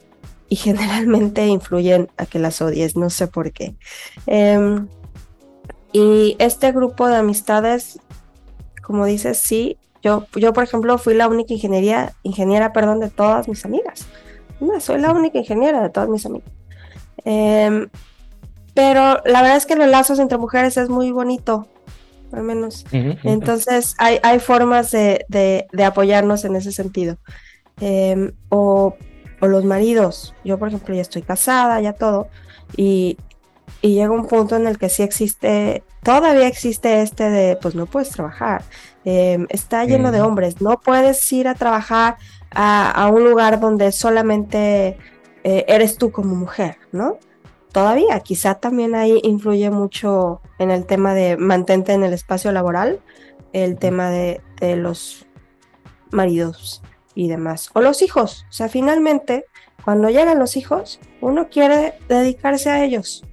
Y 0.48 0.56
generalmente 0.56 1.46
influyen 1.46 2.10
a 2.16 2.26
que 2.26 2.38
las 2.38 2.60
odies, 2.60 2.96
no 2.96 3.10
sé 3.10 3.26
por 3.26 3.52
qué. 3.52 3.74
Em, 4.26 4.88
y 5.92 6.36
este 6.38 6.72
grupo 6.72 7.08
de 7.08 7.16
amistades, 7.16 8.00
como 8.82 9.06
dices, 9.06 9.38
sí, 9.38 9.78
yo, 10.02 10.26
yo, 10.34 10.52
por 10.52 10.64
ejemplo, 10.64 10.98
fui 10.98 11.14
la 11.14 11.28
única 11.28 11.54
ingeniería, 11.54 12.14
ingeniera, 12.22 12.72
perdón, 12.72 13.00
de 13.00 13.08
todas 13.08 13.48
mis 13.48 13.64
amigas. 13.64 14.06
No, 14.60 14.78
soy 14.80 15.00
la 15.00 15.12
única 15.12 15.38
ingeniera 15.38 15.82
de 15.82 15.90
todas 15.90 16.08
mis 16.08 16.26
amigas. 16.26 16.50
Em, 17.24 17.88
pero 18.74 19.20
la 19.24 19.42
verdad 19.42 19.56
es 19.56 19.66
que 19.66 19.76
los 19.76 19.88
lazos 19.88 20.18
entre 20.18 20.38
mujeres 20.38 20.76
es 20.76 20.88
muy 20.88 21.12
bonito, 21.12 21.68
al 22.32 22.42
menos. 22.42 22.84
Entonces, 22.92 23.94
hay, 23.98 24.18
hay 24.22 24.38
formas 24.40 24.90
de, 24.90 25.24
de, 25.28 25.84
apoyarnos 25.84 26.44
en 26.44 26.56
ese 26.56 26.72
sentido. 26.72 27.18
Em, 27.80 28.32
o, 28.48 28.94
o, 29.40 29.46
los 29.46 29.64
maridos. 29.64 30.34
Yo, 30.44 30.58
por 30.58 30.68
ejemplo, 30.68 30.94
ya 30.94 31.02
estoy 31.02 31.22
casada, 31.22 31.80
ya 31.80 31.92
todo. 31.92 32.28
Y, 32.76 33.16
y 33.82 33.94
llega 33.94 34.10
un 34.10 34.26
punto 34.26 34.56
en 34.56 34.66
el 34.66 34.78
que 34.78 34.88
sí 34.88 35.02
existe, 35.02 35.82
todavía 36.02 36.46
existe 36.46 37.02
este 37.02 37.28
de, 37.28 37.56
pues 37.56 37.74
no 37.74 37.86
puedes 37.86 38.10
trabajar. 38.10 38.62
Em, 39.04 39.46
está 39.50 39.84
lleno 39.84 40.12
de 40.12 40.20
hombres, 40.20 40.60
no 40.60 40.78
puedes 40.80 41.32
ir 41.32 41.48
a 41.48 41.54
trabajar 41.54 42.16
a, 42.54 43.10
un 43.12 43.24
lugar 43.24 43.58
donde 43.58 43.90
solamente 43.90 44.98
eh, 45.42 45.64
eres 45.66 45.96
tú 45.98 46.12
como 46.12 46.34
mujer, 46.36 46.76
¿no? 46.92 47.18
Todavía, 47.72 48.20
quizá 48.20 48.56
también 48.56 48.94
ahí 48.94 49.20
influye 49.22 49.70
mucho 49.70 50.40
en 50.58 50.70
el 50.70 50.84
tema 50.86 51.14
de 51.14 51.36
mantente 51.36 51.92
en 51.92 52.04
el 52.04 52.12
espacio 52.12 52.52
laboral, 52.52 53.00
el 53.52 53.78
tema 53.78 54.10
de, 54.10 54.40
de 54.60 54.76
los 54.76 55.26
maridos 56.10 56.82
y 57.14 57.28
demás, 57.28 57.70
o 57.74 57.80
los 57.80 58.02
hijos, 58.02 58.46
o 58.48 58.52
sea, 58.52 58.68
finalmente, 58.68 59.46
cuando 59.84 60.10
llegan 60.10 60.38
los 60.38 60.56
hijos, 60.56 61.00
uno 61.20 61.48
quiere 61.48 61.94
dedicarse 62.08 62.70
a 62.70 62.84
ellos. 62.84 63.24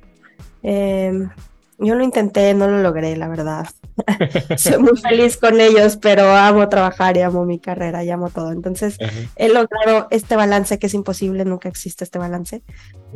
Em, 0.64 1.30
yo 1.78 1.96
lo 1.96 2.04
intenté, 2.04 2.54
no 2.54 2.68
lo 2.68 2.82
logré, 2.82 3.16
la 3.16 3.28
verdad. 3.28 3.68
Soy 4.58 4.80
muy 4.80 4.98
feliz 4.98 5.38
con 5.38 5.62
ellos, 5.62 5.98
pero 5.98 6.36
amo 6.36 6.68
trabajar 6.68 7.16
y 7.18 7.22
amo 7.22 7.46
mi 7.46 7.60
carrera 7.60 8.04
y 8.04 8.10
amo 8.10 8.30
todo. 8.30 8.52
Entonces, 8.52 8.98
he 9.36 9.50
logrado 9.50 10.08
este 10.10 10.36
balance 10.36 10.80
que 10.80 10.88
es 10.88 10.94
imposible, 10.94 11.46
nunca 11.46 11.70
existe 11.70 12.04
este 12.04 12.20
balance. 12.20 12.64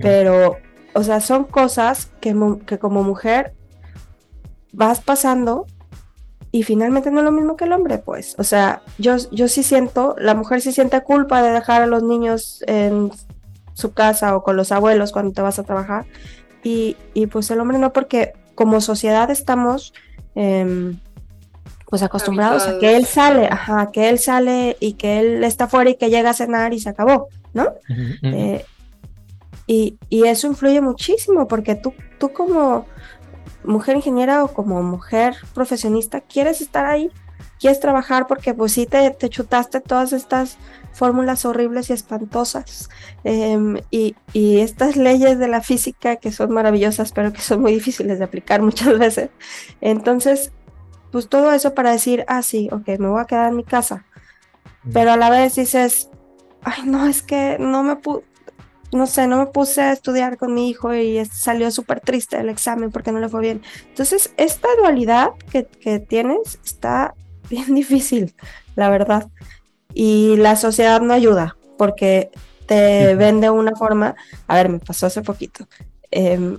Pero, 0.02 0.58
o 0.94 1.04
sea, 1.04 1.22
son 1.22 1.46
cosas 1.46 2.12
que, 2.22 2.36
que 2.66 2.80
como 2.80 3.04
mujer 3.04 3.54
vas 4.72 5.02
pasando 5.02 5.66
y 6.52 6.64
finalmente 6.64 7.12
no 7.12 7.20
es 7.20 7.26
lo 7.26 7.32
mismo 7.32 7.56
que 7.56 7.66
el 7.66 7.74
hombre, 7.74 7.98
pues. 7.98 8.36
O 8.38 8.44
sea, 8.44 8.84
yo, 8.98 9.16
yo 9.32 9.48
sí 9.48 9.64
siento, 9.64 10.16
la 10.20 10.36
mujer 10.36 10.62
sí 10.62 10.72
siente 10.72 11.02
culpa 11.02 11.42
de 11.42 11.52
dejar 11.52 11.82
a 11.82 11.88
los 11.88 12.04
niños 12.04 12.64
en 12.68 13.12
su 13.74 13.94
casa 13.94 14.36
o 14.36 14.44
con 14.44 14.56
los 14.56 14.72
abuelos 14.72 15.12
cuando 15.12 15.34
te 15.34 15.42
vas 15.42 15.58
a 15.58 15.64
trabajar. 15.64 16.06
Y, 16.64 16.96
y 17.14 17.28
pues 17.28 17.50
el 17.52 17.60
hombre 17.60 17.80
no, 17.80 17.92
porque 17.92 18.34
como 18.56 18.82
sociedad 18.82 19.32
estamos 19.32 19.94
Em, 20.36 21.00
pues 21.90 22.02
acostumbrados 22.02 22.66
a 22.68 22.80
que 22.80 22.98
él 22.98 23.06
sale, 23.06 23.46
ajá, 23.46 23.92
que 23.92 24.10
él 24.10 24.18
sale 24.18 24.78
y 24.80 24.94
que 24.94 25.20
él 25.20 25.44
está 25.44 25.68
fuera 25.68 25.92
y 25.92 25.96
que 25.96 26.10
llega 26.10 26.32
a 26.32 26.34
cenar 26.34 26.74
y 26.74 26.80
se 26.80 26.90
acabó, 26.90 27.28
¿no? 27.54 27.68
Eh, 28.24 28.66
Y, 29.66 29.98
eso 30.10 30.48
influye 30.48 30.82
muchísimo 30.82 31.48
porque 31.48 31.76
tú, 31.76 31.94
tú 32.20 32.34
como 32.34 32.86
mujer 33.64 33.96
ingeniera 33.96 34.44
o 34.44 34.54
como 34.54 34.82
mujer 34.84 35.36
profesionista 35.54 36.22
quieres 36.22 36.62
estar 36.62 36.86
ahí, 36.86 37.12
quieres 37.60 37.80
trabajar 37.80 38.28
porque 38.28 38.54
pues 38.54 38.74
sí 38.74 38.86
te, 38.86 39.10
te 39.12 39.30
chutaste 39.30 39.80
todas 39.80 40.12
estas 40.12 40.58
fórmulas 40.92 41.46
horribles 41.46 41.90
y 41.90 41.94
espantosas 41.94 42.90
em, 43.24 43.78
y, 43.90 44.16
y, 44.34 44.60
estas 44.60 44.96
leyes 44.96 45.40
de 45.40 45.48
la 45.48 45.62
física 45.62 46.18
que 46.18 46.32
son 46.32 46.52
maravillosas 46.52 47.12
pero 47.14 47.32
que 47.32 47.42
son 47.42 47.62
muy 47.62 47.74
difíciles 47.74 48.20
de 48.20 48.26
aplicar 48.26 48.62
muchas 48.62 48.98
veces. 49.00 49.30
Entonces, 49.82 50.52
pues 51.12 51.30
todo 51.30 51.52
eso 51.54 51.74
para 51.74 51.92
decir, 51.92 52.26
ah, 52.28 52.42
sí, 52.42 52.70
ok, 52.72 52.88
me 53.00 53.08
voy 53.08 53.22
a 53.22 53.26
quedar 53.26 53.50
en 53.50 53.58
mi 53.58 53.64
casa. 53.64 54.06
Pero 54.92 55.12
a 55.12 55.18
la 55.18 55.30
vez 55.30 55.56
dices, 55.56 56.10
ay, 56.64 56.84
no, 56.86 57.08
es 57.08 57.22
que 57.22 57.58
no 57.60 57.84
me 57.84 57.96
pude, 57.96 58.24
no 58.94 59.08
sé, 59.08 59.28
no 59.28 59.38
me 59.38 59.46
puse 59.48 59.82
a 59.82 59.92
estudiar 59.92 60.38
con 60.38 60.54
mi 60.54 60.70
hijo 60.70 60.94
y 60.94 61.24
salió 61.26 61.70
súper 61.72 62.00
triste 62.00 62.38
el 62.38 62.50
examen 62.50 62.92
porque 62.92 63.12
no 63.12 63.20
le 63.20 63.30
fue 63.30 63.42
bien. 63.42 63.62
Entonces, 63.90 64.34
esta 64.38 64.68
dualidad 64.80 65.32
que, 65.52 65.66
que 65.66 66.00
tienes 66.00 66.60
está 66.64 67.14
bien 67.50 67.76
difícil, 67.76 68.36
la 68.76 68.90
verdad. 68.90 69.28
Y 69.94 70.36
la 70.38 70.56
sociedad 70.56 71.02
no 71.02 71.14
ayuda 71.14 71.56
porque 71.78 72.32
te 72.66 73.16
vende 73.16 73.50
una 73.50 73.76
forma, 73.76 74.16
a 74.48 74.56
ver, 74.56 74.70
me 74.70 74.80
pasó 74.80 75.06
hace 75.06 75.22
poquito. 75.22 75.68
Eh, 76.12 76.58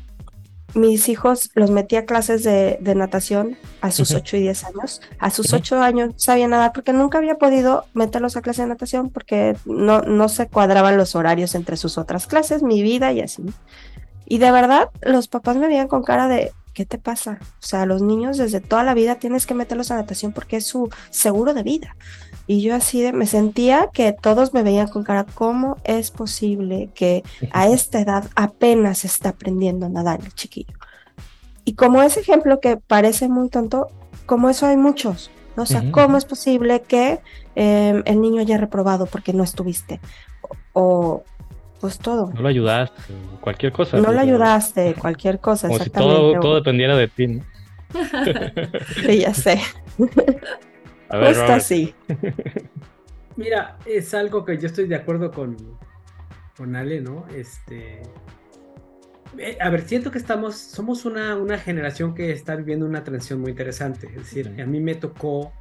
mis 0.74 1.08
hijos 1.08 1.50
los 1.54 1.70
metí 1.70 1.96
a 1.96 2.04
clases 2.04 2.42
de, 2.42 2.78
natación 2.94 3.56
a 3.80 3.90
sus 3.90 4.12
8 4.12 4.36
y 4.36 4.40
10 4.42 4.64
años. 4.64 5.00
A 5.18 5.30
sus 5.30 5.52
8 5.52 5.80
años 5.80 6.14
sabía 6.16 6.48
nadar 6.48 6.72
porque 6.72 6.92
nunca 6.92 7.18
había 7.18 7.36
podido 7.36 7.84
meterlos 7.94 8.36
a 8.36 8.42
clases 8.42 8.64
de 8.64 8.68
natación 8.68 9.10
porque 9.10 9.56
no, 9.64 10.02
no 10.02 10.28
se 10.28 10.48
cuadraban 10.48 10.96
los 10.96 11.14
horarios 11.14 11.54
entre 11.54 11.76
sus 11.76 11.98
otras 11.98 12.26
clases, 12.26 12.62
mi 12.62 12.82
vida 12.82 13.12
y 13.12 13.20
así. 13.20 13.42
Y 14.26 14.38
de 14.38 14.50
verdad, 14.50 14.90
los 15.02 15.28
papás 15.28 15.56
me 15.56 15.68
veían 15.68 15.88
con 15.88 16.02
cara 16.02 16.28
de, 16.28 16.52
¿qué 16.72 16.84
te 16.84 16.98
pasa? 16.98 17.38
O 17.40 17.66
sea, 17.66 17.86
los 17.86 18.02
niños 18.02 18.36
desde 18.36 18.60
toda 18.60 18.82
la 18.82 18.94
vida 18.94 19.16
tienes 19.16 19.46
que 19.46 19.54
meterlos 19.54 19.90
a 19.90 19.96
natación 19.96 20.32
porque 20.32 20.56
es 20.56 20.66
su 20.66 20.90
seguro 21.10 21.54
de 21.54 21.62
vida. 21.62 21.96
Y 22.46 22.62
yo 22.62 22.74
así 22.74 23.00
de, 23.00 23.12
me 23.12 23.26
sentía 23.26 23.88
que 23.92 24.12
todos 24.12 24.52
me 24.52 24.62
veían 24.62 24.88
con 24.88 25.02
cara, 25.02 25.24
¿cómo 25.34 25.78
es 25.84 26.10
posible 26.10 26.90
que 26.94 27.22
a 27.52 27.68
esta 27.68 28.00
edad 28.00 28.24
apenas 28.36 29.04
está 29.04 29.30
aprendiendo 29.30 29.86
a 29.86 29.88
nadar 29.88 30.20
el 30.22 30.34
chiquillo? 30.34 30.74
Y 31.64 31.74
como 31.74 32.02
ese 32.02 32.20
ejemplo 32.20 32.60
que 32.60 32.76
parece 32.76 33.28
muy 33.28 33.48
tonto, 33.48 33.88
como 34.26 34.50
eso 34.50 34.66
hay 34.66 34.76
muchos. 34.76 35.30
¿no? 35.56 35.62
O 35.62 35.66
sea, 35.66 35.90
¿cómo 35.90 36.18
es 36.18 36.24
posible 36.24 36.82
que 36.82 37.20
em, 37.54 38.02
el 38.04 38.20
niño 38.20 38.40
haya 38.40 38.58
reprobado 38.58 39.06
porque 39.06 39.32
no 39.32 39.44
estuviste? 39.44 40.00
O, 40.72 41.22
pues 41.80 41.98
todo. 41.98 42.30
No 42.34 42.42
lo 42.42 42.48
ayudaste, 42.48 43.14
cualquier 43.40 43.72
cosa. 43.72 43.96
No 43.98 44.12
lo 44.12 44.20
ayudaste, 44.20 44.94
cualquier 45.00 45.38
cosa. 45.38 45.68
Como 45.68 45.82
si 45.82 45.90
todo, 45.90 46.40
todo 46.40 46.56
dependiera 46.56 46.96
de 46.96 47.08
ti. 47.08 47.26
¿no? 47.28 47.44
sí, 49.06 49.20
ya 49.20 49.32
sé. 49.34 49.60
A 51.08 51.18
ver, 51.18 51.34
Justo 51.34 51.52
así. 51.52 51.94
Mira, 53.36 53.78
es 53.84 54.14
algo 54.14 54.44
que 54.44 54.58
yo 54.58 54.66
estoy 54.66 54.86
de 54.86 54.94
acuerdo 54.94 55.30
con, 55.30 55.56
con 56.56 56.76
Ale, 56.76 57.00
¿no? 57.00 57.26
Este. 57.34 58.02
Eh, 59.38 59.58
a 59.60 59.68
ver, 59.70 59.82
siento 59.82 60.12
que 60.12 60.18
estamos, 60.18 60.54
somos 60.54 61.04
una, 61.04 61.36
una 61.36 61.58
generación 61.58 62.14
que 62.14 62.30
está 62.30 62.54
viviendo 62.54 62.86
una 62.86 63.02
transición 63.02 63.40
muy 63.40 63.50
interesante. 63.50 64.06
Es 64.06 64.16
decir, 64.16 64.54
a 64.60 64.66
mí 64.66 64.80
me 64.80 64.94
tocó 64.94 65.52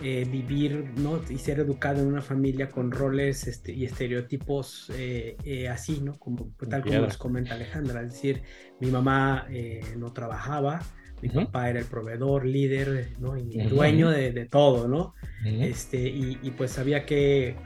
eh, 0.00 0.24
vivir 0.30 0.92
¿no? 0.98 1.20
y 1.28 1.38
ser 1.38 1.58
educado 1.58 2.00
en 2.00 2.06
una 2.06 2.22
familia 2.22 2.68
con 2.68 2.92
roles 2.92 3.48
este, 3.48 3.72
y 3.72 3.84
estereotipos 3.84 4.92
eh, 4.94 5.68
así, 5.68 6.00
¿no? 6.00 6.16
Como, 6.20 6.52
tal 6.70 6.82
como 6.84 7.00
nos 7.00 7.18
comenta 7.18 7.54
Alejandra. 7.54 8.02
Es 8.02 8.12
decir, 8.12 8.42
mi 8.78 8.92
mamá 8.92 9.48
no 9.96 10.12
trabajaba, 10.12 10.80
mi 11.22 11.28
papá 11.28 11.70
era 11.70 11.80
el 11.80 11.86
proveedor, 11.86 12.44
líder, 12.44 13.10
¿no? 13.18 13.36
Y 13.36 13.60
dueño 13.62 14.10
de, 14.10 14.32
de, 14.32 14.46
todo, 14.46 14.88
¿no? 14.88 15.14
este, 15.44 15.98
y, 15.98 16.38
y, 16.42 16.50
pues 16.50 16.72
sabía 16.72 17.04
que 17.06 17.56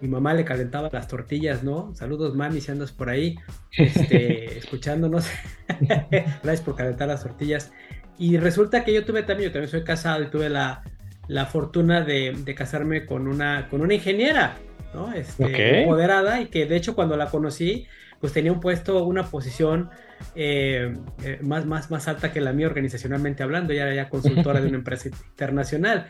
mi 0.00 0.08
mamá 0.08 0.34
le 0.34 0.44
calentaba 0.44 0.90
las 0.92 1.08
tortillas, 1.08 1.62
¿no? 1.62 1.94
Saludos, 1.94 2.34
mami, 2.34 2.60
si 2.60 2.70
andas 2.70 2.92
por 2.92 3.08
ahí, 3.08 3.36
este, 3.76 4.58
escuchándonos. 4.58 5.26
Gracias 6.10 6.60
por 6.60 6.76
calentar 6.76 7.08
las 7.08 7.22
tortillas. 7.22 7.72
Y 8.18 8.36
resulta 8.36 8.84
que 8.84 8.92
yo 8.92 9.04
tuve 9.04 9.22
también, 9.22 9.48
yo 9.48 9.52
también 9.52 9.70
soy 9.70 9.82
casado 9.82 10.22
y 10.22 10.26
tuve 10.26 10.48
la, 10.48 10.82
la 11.26 11.46
fortuna 11.46 12.02
de, 12.02 12.34
de, 12.44 12.54
casarme 12.54 13.06
con 13.06 13.26
una, 13.26 13.68
con 13.68 13.80
una 13.80 13.94
ingeniera, 13.94 14.56
¿no? 14.92 15.12
Este, 15.12 15.86
moderada 15.86 16.40
y 16.40 16.46
que 16.46 16.66
de 16.66 16.76
hecho 16.76 16.94
cuando 16.94 17.16
la 17.16 17.30
conocí, 17.30 17.86
pues 18.20 18.32
tenía 18.32 18.52
un 18.52 18.60
puesto, 18.60 19.04
una 19.04 19.24
posición 19.24 19.90
eh, 20.34 20.96
eh, 21.22 21.38
más, 21.42 21.66
más, 21.66 21.90
más 21.90 22.08
alta 22.08 22.32
que 22.32 22.40
la 22.40 22.52
mía 22.52 22.66
organizacionalmente 22.66 23.42
hablando, 23.42 23.72
ya 23.72 23.82
era 23.82 23.94
ya 23.94 24.08
consultora 24.08 24.60
de 24.60 24.68
una 24.68 24.76
empresa 24.78 25.08
internacional. 25.08 26.06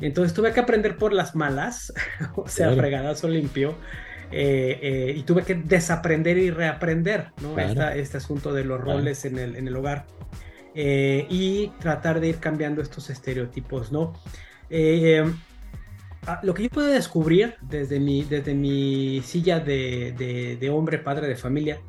Entonces 0.00 0.34
tuve 0.34 0.52
que 0.52 0.60
aprender 0.60 0.96
por 0.96 1.12
las 1.12 1.34
malas, 1.34 1.92
o 2.36 2.48
sea, 2.48 2.72
fregadazo 2.72 3.28
limpio. 3.28 3.76
Eh, 4.36 5.14
y 5.16 5.22
tuve 5.22 5.44
que 5.44 5.54
desaprender 5.54 6.38
y 6.38 6.50
reaprender 6.50 7.28
¿no? 7.40 7.56
este 7.58 8.16
asunto 8.16 8.52
de 8.52 8.64
los 8.64 8.80
roles 8.80 9.24
en, 9.26 9.38
el, 9.38 9.54
en 9.54 9.68
el 9.68 9.76
hogar 9.76 10.06
y 10.74 11.68
tratar 11.78 12.18
de 12.18 12.28
ir 12.28 12.38
cambiando 12.38 12.82
estos 12.82 13.10
estereotipos, 13.10 13.92
¿no? 13.92 14.14
Lo 16.42 16.54
que 16.54 16.64
yo 16.64 16.70
puedo 16.70 16.88
descubrir 16.88 17.54
desde 17.60 18.00
mi, 18.00 18.24
desde 18.24 18.54
mi 18.54 19.20
silla 19.22 19.60
de, 19.60 20.14
de, 20.16 20.56
de 20.56 20.70
hombre, 20.70 20.98
padre 20.98 21.28
de 21.28 21.36
familia, 21.36 21.80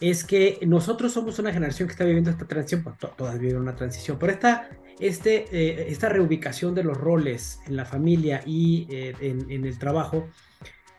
es 0.00 0.24
que 0.24 0.58
nosotros 0.66 1.12
somos 1.12 1.38
una 1.38 1.52
generación 1.52 1.88
que 1.88 1.92
está 1.92 2.04
viviendo 2.04 2.30
esta 2.30 2.46
transición, 2.46 2.82
pues, 2.82 2.96
todas 3.16 3.38
viven 3.38 3.58
una 3.58 3.74
transición, 3.74 4.18
pero 4.18 4.32
esta, 4.32 4.68
este, 5.00 5.46
eh, 5.50 5.86
esta 5.88 6.08
reubicación 6.08 6.74
de 6.74 6.84
los 6.84 6.96
roles 6.96 7.60
en 7.66 7.76
la 7.76 7.86
familia 7.86 8.42
y 8.44 8.86
eh, 8.90 9.14
en, 9.20 9.64
el 9.64 9.78
trabajo, 9.78 10.28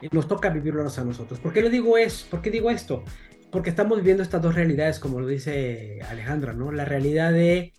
eh, 0.02 0.10
nos 0.12 0.28
toca 0.28 0.50
vivirlos 0.50 0.98
a 0.98 1.04
nosotros. 1.04 1.40
¿Por 1.40 1.54
qué 1.54 1.62
lo 1.62 1.70
digo 1.70 1.98
es? 1.98 2.24
¿Por 2.24 2.42
qué 2.42 2.50
digo 2.50 2.72
esto? 2.72 3.04
Porque 3.52 3.70
estamos 3.70 4.00
viviendo 4.00 4.24
estas 4.24 4.42
dos 4.42 4.56
realidades, 4.56 5.00
como 5.00 5.20
lo 5.20 5.28
dice 5.28 6.00
Alejandra, 6.10 6.54
¿no? 6.54 6.72
La 6.72 6.86
realidad 6.86 7.32
de 7.32 7.74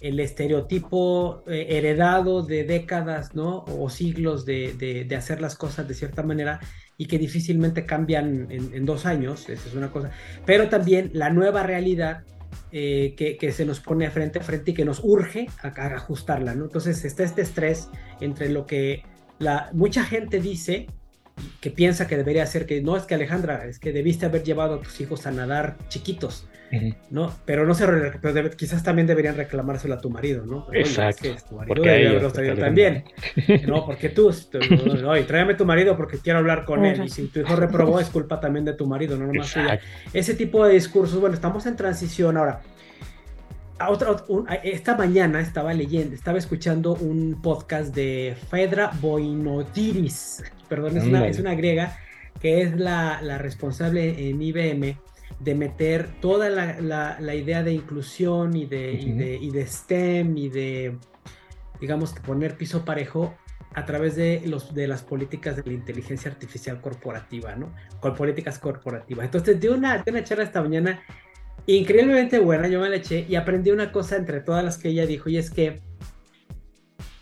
el 0.00 0.18
estereotipo 0.18 1.44
heredado 1.46 2.42
de 2.42 2.64
décadas, 2.64 3.36
¿no? 3.36 3.64
O 3.66 3.88
siglos 3.88 4.44
de 4.44 5.14
hacer 5.16 5.40
las 5.40 5.54
cosas 5.54 5.86
de 5.86 5.94
cierta 5.94 6.24
manera 6.24 6.58
y 7.02 7.06
que 7.06 7.18
difícilmente 7.18 7.84
cambian 7.84 8.46
en, 8.48 8.84
dos 8.86 9.06
años, 9.06 9.48
esa 9.48 9.68
es 9.68 9.74
una 9.74 9.90
cosa, 9.90 10.12
pero 10.46 10.68
también 10.68 11.10
la 11.14 11.30
nueva 11.30 11.64
realidad 11.64 12.22
eh, 12.70 13.16
que, 13.16 13.50
se 13.50 13.64
nos 13.64 13.80
pone 13.80 14.08
frente 14.08 14.38
a 14.38 14.42
frente 14.42 14.70
y 14.70 14.74
que 14.74 14.84
nos 14.84 15.00
urge 15.02 15.48
a, 15.64 15.66
ajustarla, 15.66 16.54
¿no? 16.54 16.66
Entonces 16.66 17.04
está 17.04 17.24
este 17.24 17.42
estrés 17.42 17.88
entre 18.20 18.50
lo 18.50 18.66
que 18.66 19.02
la, 19.40 19.68
mucha 19.72 20.04
gente 20.04 20.38
dice 20.38 20.86
que 21.60 21.72
piensa 21.72 22.06
que 22.06 22.16
debería 22.16 22.46
ser 22.46 22.66
que 22.66 22.80
no 22.80 22.96
es 22.96 23.02
que 23.02 23.16
Alejandra, 23.16 23.66
es 23.66 23.80
que 23.80 23.92
debiste 23.92 24.26
haber 24.26 24.44
llevado 24.44 24.74
a 24.74 24.80
tus 24.80 25.00
hijos 25.00 25.26
a 25.26 25.32
nadar 25.32 25.78
chiquitos, 25.88 26.46
¿no? 27.10 27.34
Pero 27.44 27.66
no 27.66 27.74
se 27.74 27.86
pero 28.20 28.50
quizás 28.50 28.82
también 28.82 29.06
deberían 29.06 29.36
reclamárselo 29.36 29.94
a 29.94 30.00
tu 30.00 30.08
marido, 30.08 30.46
¿no? 30.46 30.66
Exacto. 30.72 31.28
tu 31.48 31.56
marido 31.56 31.82
debe 31.82 32.08
haberlo 32.08 32.32
traído 32.32 32.56
también. 32.56 33.04
no, 33.66 33.84
porque 33.84 34.08
tú, 34.08 34.32
oye, 35.06 35.24
tráeme 35.24 35.54
tu 35.54 35.66
marido 35.66 35.96
porque 35.96 36.18
quiero 36.18 36.38
hablar 36.38 36.64
con 36.64 36.84
él. 36.84 37.04
Y 37.04 37.08
si 37.10 37.26
tu 37.28 37.40
hijo 37.40 37.56
reprobó, 37.56 38.00
es 38.00 38.08
culpa 38.08 38.40
también 38.40 38.64
de 38.64 38.72
tu 38.72 38.86
marido, 38.86 39.16
no 39.18 39.26
nomás 39.26 39.52
tuya. 39.52 39.80
Ese 40.12 40.34
tipo 40.34 40.64
de 40.66 40.74
discursos, 40.74 41.20
bueno, 41.20 41.34
estamos 41.34 41.66
en 41.66 41.76
transición 41.76 42.36
ahora. 42.38 42.62
otra, 43.88 44.16
esta 44.62 44.96
mañana 44.96 45.40
estaba 45.40 45.74
leyendo, 45.74 46.14
estaba 46.14 46.38
escuchando 46.38 46.94
un 46.94 47.42
podcast 47.42 47.94
de 47.94 48.34
Fedra 48.50 48.92
Boinotiris, 49.00 50.42
perdón, 50.68 50.96
es 50.96 51.04
una, 51.04 51.26
es 51.26 51.38
una 51.38 51.54
griega 51.54 51.98
que 52.40 52.62
es 52.62 52.76
la, 52.76 53.20
la 53.22 53.38
responsable 53.38 54.30
en 54.30 54.40
IBM 54.40 54.96
de 55.40 55.54
meter 55.54 56.20
toda 56.20 56.48
la, 56.48 57.34
idea 57.34 57.62
de 57.62 57.72
inclusión 57.72 58.56
y 58.56 58.66
de, 58.66 58.92
y 58.92 59.50
de, 59.50 59.66
STEM 59.66 60.36
y 60.36 60.48
de, 60.48 60.96
digamos, 61.80 62.12
que 62.12 62.20
poner 62.20 62.56
piso 62.56 62.84
parejo 62.84 63.34
a 63.74 63.86
través 63.86 64.16
de, 64.16 64.42
los, 64.46 64.74
de 64.74 64.86
las 64.86 65.02
políticas 65.02 65.56
de 65.56 65.62
la 65.64 65.72
inteligencia 65.72 66.30
artificial 66.30 66.80
corporativa, 66.80 67.56
¿no? 67.56 67.72
Con 68.00 68.14
políticas 68.14 68.58
corporativas. 68.58 69.24
Entonces, 69.24 69.60
de 69.60 69.70
una, 69.70 69.98
de 69.98 70.10
una 70.10 70.24
charla 70.24 70.44
esta 70.44 70.62
mañana 70.62 71.02
increíblemente 71.66 72.38
buena, 72.38 72.68
yo 72.68 72.80
me 72.80 72.88
la 72.88 72.96
eché 72.96 73.26
y 73.28 73.36
aprendí 73.36 73.70
una 73.70 73.92
cosa 73.92 74.16
entre 74.16 74.40
todas 74.40 74.64
las 74.64 74.78
que 74.78 74.88
ella 74.88 75.06
dijo, 75.06 75.28
y 75.28 75.38
es 75.38 75.50
que 75.50 75.80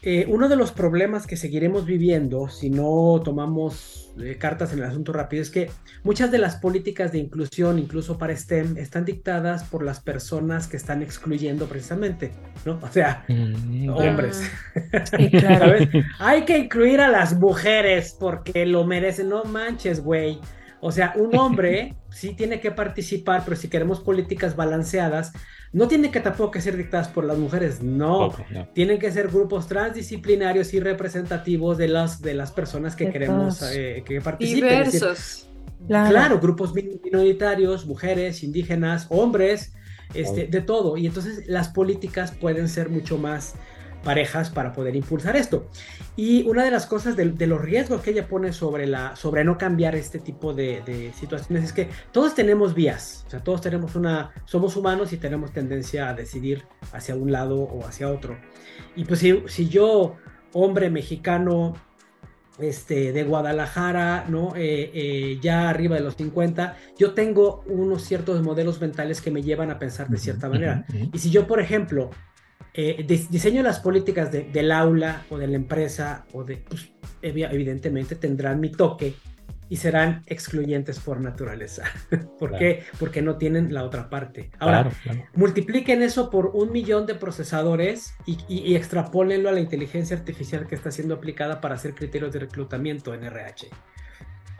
eh, 0.03 0.25
uno 0.29 0.49
de 0.49 0.57
los 0.57 0.73
problemas 0.73 1.27
que 1.27 1.37
seguiremos 1.37 1.85
viviendo 1.85 2.49
si 2.49 2.71
no 2.71 3.21
tomamos 3.23 4.10
eh, 4.23 4.37
cartas 4.39 4.73
en 4.73 4.79
el 4.81 4.85
asunto 4.85 5.13
rápido 5.13 5.43
es 5.43 5.51
que 5.51 5.71
muchas 6.03 6.31
de 6.31 6.39
las 6.39 6.57
políticas 6.57 7.13
de 7.13 7.19
inclusión, 7.19 7.79
incluso 7.79 8.19
para 8.19 8.37
STEM, 8.37 8.77
están 8.77 9.05
dictadas 9.05 9.65
por 9.65 9.85
las 9.85 10.01
personas 10.01 10.67
que 10.67 10.77
están 10.77 11.03
excluyendo 11.03 11.67
precisamente, 11.67 12.33
¿no? 12.65 12.79
O 12.83 12.89
sea, 12.89 13.25
mm, 13.29 13.89
hombres. 13.91 14.51
Hay 16.19 16.45
que 16.45 16.59
incluir 16.59 17.01
a 17.01 17.09
las 17.09 17.39
mujeres 17.39 18.17
porque 18.19 18.67
lo 18.67 18.85
merecen, 18.85 19.29
no 19.29 19.45
manches, 19.45 20.03
güey. 20.03 20.41
O 20.81 20.93
sea, 20.93 21.13
un 21.17 21.37
hombre 21.37 21.95
sí 22.11 22.35
tiene 22.35 22.61
que 22.61 22.71
participar, 22.71 23.43
pero 23.45 23.57
si 23.57 23.69
queremos 23.69 24.01
políticas 24.01 24.57
balanceadas, 24.57 25.33
no 25.73 25.89
tiene 25.89 26.11
que 26.11 26.21
tampoco 26.21 26.53
que 26.53 26.61
ser 26.61 26.77
dictadas 26.77 27.09
por 27.09 27.25
las 27.25 27.39
mujeres, 27.39 27.83
no. 27.83 28.33
Tienen 28.75 28.99
que 28.99 29.11
ser 29.13 29.29
grupos 29.29 29.69
transdisciplinarios 29.69 30.75
y 30.75 30.81
representativos 30.81 31.79
de 31.79 31.89
las, 31.89 32.21
de 32.21 32.35
las 32.35 32.51
personas 32.51 32.97
que 32.97 33.11
queremos 33.11 33.63
eh, 33.63 34.03
que 34.05 34.21
participen. 34.21 34.85
Diversos. 34.85 35.49
claro. 35.87 36.41
grupos 36.41 36.73
minoritarios, 36.75 37.87
mujeres, 37.87 38.43
indígenas, 38.43 39.07
hombres, 39.11 39.75
este, 40.15 40.49
de 40.49 40.61
todo. 40.61 40.97
Y 40.97 41.07
entonces 41.07 41.47
las 41.47 41.69
políticas 41.69 42.33
pueden 42.33 42.69
ser 42.69 42.89
mucho 42.89 43.17
más 43.17 43.55
parejas 44.03 44.51
para 44.51 44.73
poder 44.73 44.97
impulsar 44.97 45.37
esto. 45.37 45.67
Y 46.17 46.43
una 46.49 46.65
de 46.65 46.71
las 46.71 46.87
cosas 46.87 47.17
de, 47.17 47.25
los 47.47 47.61
riesgos 47.61 48.03
que 48.03 48.11
ella 48.11 48.29
pone 48.29 48.53
sobre, 48.53 48.87
la, 48.87 49.17
sobre 49.17 49.45
no 49.45 49.59
cambiar 49.59 49.95
este 49.95 50.19
tipo 50.19 50.53
de, 50.53 51.13
situaciones 51.19 51.65
es 51.65 51.73
que 51.73 51.89
todos 52.13 52.35
tenemos 52.35 52.75
vías, 52.75 53.25
o 53.27 53.31
sea, 53.31 53.41
todos 53.41 53.61
tenemos 53.61 53.95
una, 53.95 54.33
somos 54.45 54.77
humanos 54.77 55.13
y 55.13 55.17
tenemos 55.17 55.53
tendencia 55.53 56.09
a 56.09 56.15
decidir 56.15 56.65
hacia 56.93 57.15
un 57.15 57.33
lado 57.33 57.61
o 57.61 57.87
hacia 57.87 58.11
otro. 58.11 58.39
Y 58.97 59.05
pues 59.05 59.21
si, 59.21 59.43
si 59.47 59.69
yo, 59.69 60.17
hombre 60.53 60.91
mexicano, 60.91 61.75
este, 62.59 63.13
de 63.13 63.25
Guadalajara, 63.25 64.27
¿no? 64.29 64.55
Eh, 64.57 64.91
eh, 64.93 65.39
ya 65.41 65.69
arriba 65.69 65.97
de 65.97 66.03
los 66.03 66.17
50, 66.17 66.77
yo 66.99 67.15
tengo 67.15 67.63
unos 67.67 68.03
ciertos 68.05 68.43
modelos 68.43 68.81
mentales 68.81 69.21
que 69.21 69.31
me 69.31 69.43
llevan 69.43 69.71
a 69.71 69.79
pensar 69.79 70.09
de 70.09 70.19
cierta 70.19 70.49
manera. 70.49 70.85
Y 71.13 71.19
si 71.19 71.31
yo, 71.31 71.47
por 71.47 71.61
ejemplo, 71.61 72.11
eh, 72.75 73.05
diseño 73.31 73.63
las 73.63 73.81
políticas 73.81 74.31
del 74.31 74.73
aula 74.73 75.25
o 75.31 75.39
de 75.39 75.47
la 75.49 75.57
empresa 75.57 76.25
o 76.33 76.45
de, 76.45 76.59
pues, 76.59 76.91
evidentemente 77.23 78.15
tendrán 78.17 78.61
mi 78.61 78.71
toque 78.71 79.15
y 79.69 79.77
serán 79.77 80.23
excluyentes 80.27 80.99
por 80.99 81.21
naturaleza. 81.21 81.85
¿Por 82.39 82.57
qué? 82.59 82.85
Porque 82.99 83.23
no 83.23 83.37
tienen 83.37 83.73
la 83.73 83.85
otra 83.85 84.11
parte. 84.11 84.51
Ahora, 84.59 84.91
multipliquen 85.35 86.03
eso 86.03 86.29
por 86.29 86.47
un 86.49 86.73
millón 86.73 87.07
de 87.07 87.15
procesadores 87.15 88.15
y, 88.27 88.39
y, 88.49 88.75
extrapólenlo 88.75 89.49
a 89.49 89.53
la 89.53 89.61
inteligencia 89.61 90.17
artificial 90.17 90.67
que 90.67 90.75
está 90.75 90.91
siendo 90.91 91.15
aplicada 91.15 91.61
para 91.61 91.77
hacer 91.77 91.95
criterios 91.95 92.33
de 92.33 92.41
reclutamiento 92.41 93.15
en 93.15 93.25
RH. 93.25 93.69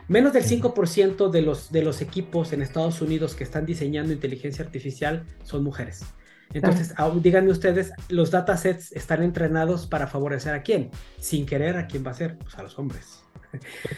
Menos 0.07 0.33
del 0.33 0.43
5% 0.43 1.29
de 1.29 1.41
los, 1.41 1.71
de 1.71 1.83
los 1.83 2.01
equipos 2.01 2.53
en 2.53 2.61
Estados 2.61 3.01
Unidos 3.01 3.35
que 3.35 3.43
están 3.43 3.65
diseñando 3.65 4.13
inteligencia 4.13 4.63
artificial 4.63 5.25
son 5.43 5.63
mujeres. 5.63 6.05
Entonces, 6.53 6.93
díganme 7.21 7.51
ustedes, 7.51 7.93
los 8.09 8.31
datasets 8.31 8.91
están 8.91 9.23
entrenados 9.23 9.87
para 9.87 10.07
favorecer 10.07 10.53
a 10.53 10.61
quién? 10.61 10.89
Sin 11.19 11.45
querer, 11.45 11.77
¿a 11.77 11.87
quién 11.87 12.05
va 12.05 12.11
a 12.11 12.15
ser? 12.15 12.37
Pues 12.37 12.55
a 12.55 12.63
los 12.63 12.77
hombres. 12.77 13.23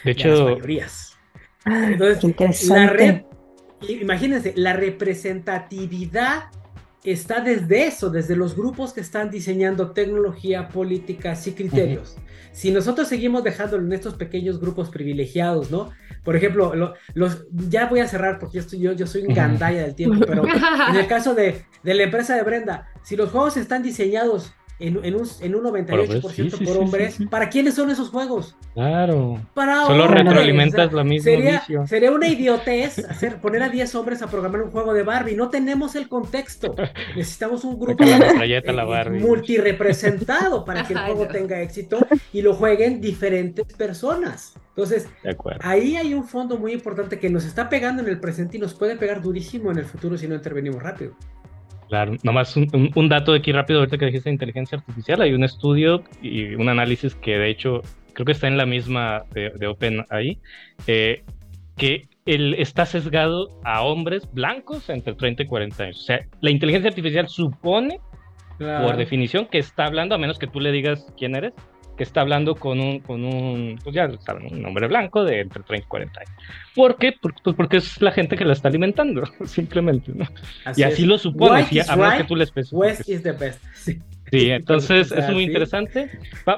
De 0.04 0.10
hecho, 0.12 0.28
las 0.28 0.40
mayorías. 0.40 1.16
Ah, 1.64 1.88
Entonces, 1.90 2.68
la 2.68 3.16
imagínense, 3.88 4.52
la 4.56 4.72
representatividad 4.72 6.44
está 7.04 7.40
desde 7.40 7.86
eso, 7.86 8.10
desde 8.10 8.34
los 8.34 8.56
grupos 8.56 8.94
que 8.94 9.00
están 9.00 9.30
diseñando 9.30 9.92
tecnología, 9.92 10.68
políticas 10.68 11.46
y 11.46 11.52
criterios. 11.52 12.16
Si 12.52 12.70
nosotros 12.70 13.08
seguimos 13.08 13.44
dejándolo 13.44 13.84
en 13.84 13.92
estos 13.92 14.14
pequeños 14.14 14.58
grupos 14.58 14.88
privilegiados, 14.88 15.70
¿no? 15.70 15.90
Por 16.22 16.34
ejemplo, 16.34 16.72
los, 17.14 17.46
ya 17.52 17.86
voy 17.86 18.00
a 18.00 18.08
cerrar 18.08 18.38
porque 18.38 18.56
yo, 18.56 18.60
estoy, 18.60 18.78
yo, 18.78 18.92
yo 18.92 19.06
soy 19.06 19.22
un 19.22 19.34
gandaya 19.34 19.82
del 19.82 19.94
tiempo, 19.94 20.24
pero 20.26 20.44
en 20.88 20.96
el 20.96 21.06
caso 21.06 21.34
de, 21.34 21.64
de 21.82 21.94
la 21.94 22.04
empresa 22.04 22.34
de 22.34 22.42
Brenda, 22.42 22.88
si 23.02 23.16
los 23.16 23.30
juegos 23.30 23.58
están 23.58 23.82
diseñados 23.82 24.54
en, 24.78 24.96
un, 24.96 25.28
en 25.40 25.54
un 25.54 25.64
98% 25.64 26.64
por 26.64 26.76
hombres, 26.76 27.18
¿para 27.30 27.48
quiénes 27.48 27.74
son 27.74 27.90
esos 27.90 28.10
juegos? 28.10 28.56
Claro. 28.74 29.40
Para 29.54 29.84
Solo 29.84 30.08
retroalimentas 30.08 30.92
la 30.92 31.04
misma 31.04 31.24
sería, 31.24 31.62
sería 31.86 32.10
una 32.10 32.28
idiotez 32.28 32.98
hacer, 32.98 33.40
poner 33.40 33.62
a 33.62 33.68
10 33.68 33.94
hombres 33.94 34.22
a 34.22 34.26
programar 34.26 34.62
un 34.62 34.70
juego 34.70 34.92
de 34.92 35.02
Barbie. 35.04 35.36
No 35.36 35.48
tenemos 35.48 35.94
el 35.94 36.08
contexto. 36.08 36.74
Necesitamos 37.16 37.64
un 37.64 37.78
grupo 37.78 38.02
eh, 38.04 39.20
multirepresentado 39.20 40.64
para 40.64 40.84
que 40.84 40.94
el 40.94 40.98
juego 41.06 41.28
tenga 41.28 41.60
éxito 41.60 41.98
y 42.32 42.42
lo 42.42 42.54
jueguen 42.54 43.00
diferentes 43.00 43.64
personas. 43.74 44.54
Entonces, 44.70 45.08
ahí 45.60 45.96
hay 45.96 46.14
un 46.14 46.26
fondo 46.26 46.58
muy 46.58 46.72
importante 46.72 47.20
que 47.20 47.30
nos 47.30 47.44
está 47.44 47.68
pegando 47.68 48.02
en 48.02 48.08
el 48.08 48.18
presente 48.18 48.56
y 48.56 48.60
nos 48.60 48.74
puede 48.74 48.96
pegar 48.96 49.22
durísimo 49.22 49.70
en 49.70 49.78
el 49.78 49.84
futuro 49.84 50.18
si 50.18 50.26
no 50.26 50.34
intervenimos 50.34 50.82
rápido. 50.82 51.14
Claro, 51.88 52.16
nomás 52.22 52.56
un, 52.56 52.90
un, 52.94 53.08
dato 53.08 53.32
de 53.32 53.38
aquí 53.38 53.52
rápido, 53.52 53.80
ahorita 53.80 53.98
que 53.98 54.06
dijiste 54.06 54.30
inteligencia 54.30 54.78
artificial, 54.78 55.20
hay 55.20 55.34
un 55.34 55.44
estudio 55.44 56.02
y 56.22 56.54
un 56.54 56.68
análisis 56.68 57.14
que 57.14 57.36
de 57.36 57.50
hecho 57.50 57.82
creo 58.14 58.24
que 58.24 58.32
está 58.32 58.48
en 58.48 58.56
la 58.56 58.64
misma 58.64 59.24
de, 59.32 59.50
de 59.50 59.66
Open 59.66 60.04
ahí, 60.10 60.38
eh, 60.86 61.24
que 61.76 62.08
él 62.26 62.54
está 62.54 62.86
sesgado 62.86 63.60
a 63.64 63.82
hombres 63.82 64.26
blancos 64.32 64.88
entre 64.88 65.14
30 65.14 65.42
y 65.42 65.46
40 65.46 65.82
años. 65.82 66.00
O 66.00 66.04
sea, 66.04 66.26
la 66.40 66.50
inteligencia 66.50 66.88
artificial 66.88 67.28
supone, 67.28 68.00
por 68.58 68.96
definición, 68.96 69.46
que 69.46 69.58
está 69.58 69.84
hablando, 69.86 70.14
a 70.14 70.18
menos 70.18 70.38
que 70.38 70.46
tú 70.46 70.60
le 70.60 70.72
digas 70.72 71.12
quién 71.18 71.34
eres, 71.34 71.52
que 71.96 72.02
está 72.02 72.20
hablando 72.20 72.56
con 72.56 72.80
un, 72.80 73.00
con 73.00 73.24
un, 73.24 73.78
pues 73.82 73.94
ya 73.94 74.10
saben, 74.20 74.52
un 74.52 74.64
hombre 74.66 74.88
blanco 74.88 75.24
de 75.24 75.40
entre 75.40 75.62
30 75.62 75.86
y 75.86 75.88
40 75.88 76.20
años. 76.20 76.32
¿Por 76.74 76.96
qué? 76.96 77.14
Pues 77.20 77.56
porque 77.56 77.76
es 77.76 78.00
la 78.00 78.12
gente 78.12 78.36
que 78.36 78.44
la 78.44 78.52
está 78.52 78.68
alimentando, 78.68 79.22
simplemente, 79.44 80.12
¿no? 80.14 80.26
y 80.76 80.82
así 80.82 81.04
lo 81.04 81.18
supone, 81.18 81.64
si, 81.64 81.80
a 81.80 82.16
que 82.16 82.24
tú 82.24 82.36
le 82.36 82.46
West 82.72 83.08
is 83.08 83.22
the 83.22 83.32
best. 83.32 83.62
Sí. 83.74 84.00
Sí, 84.30 84.50
entonces 84.50 85.12
es 85.12 85.30
muy 85.30 85.44
interesante. 85.44 86.10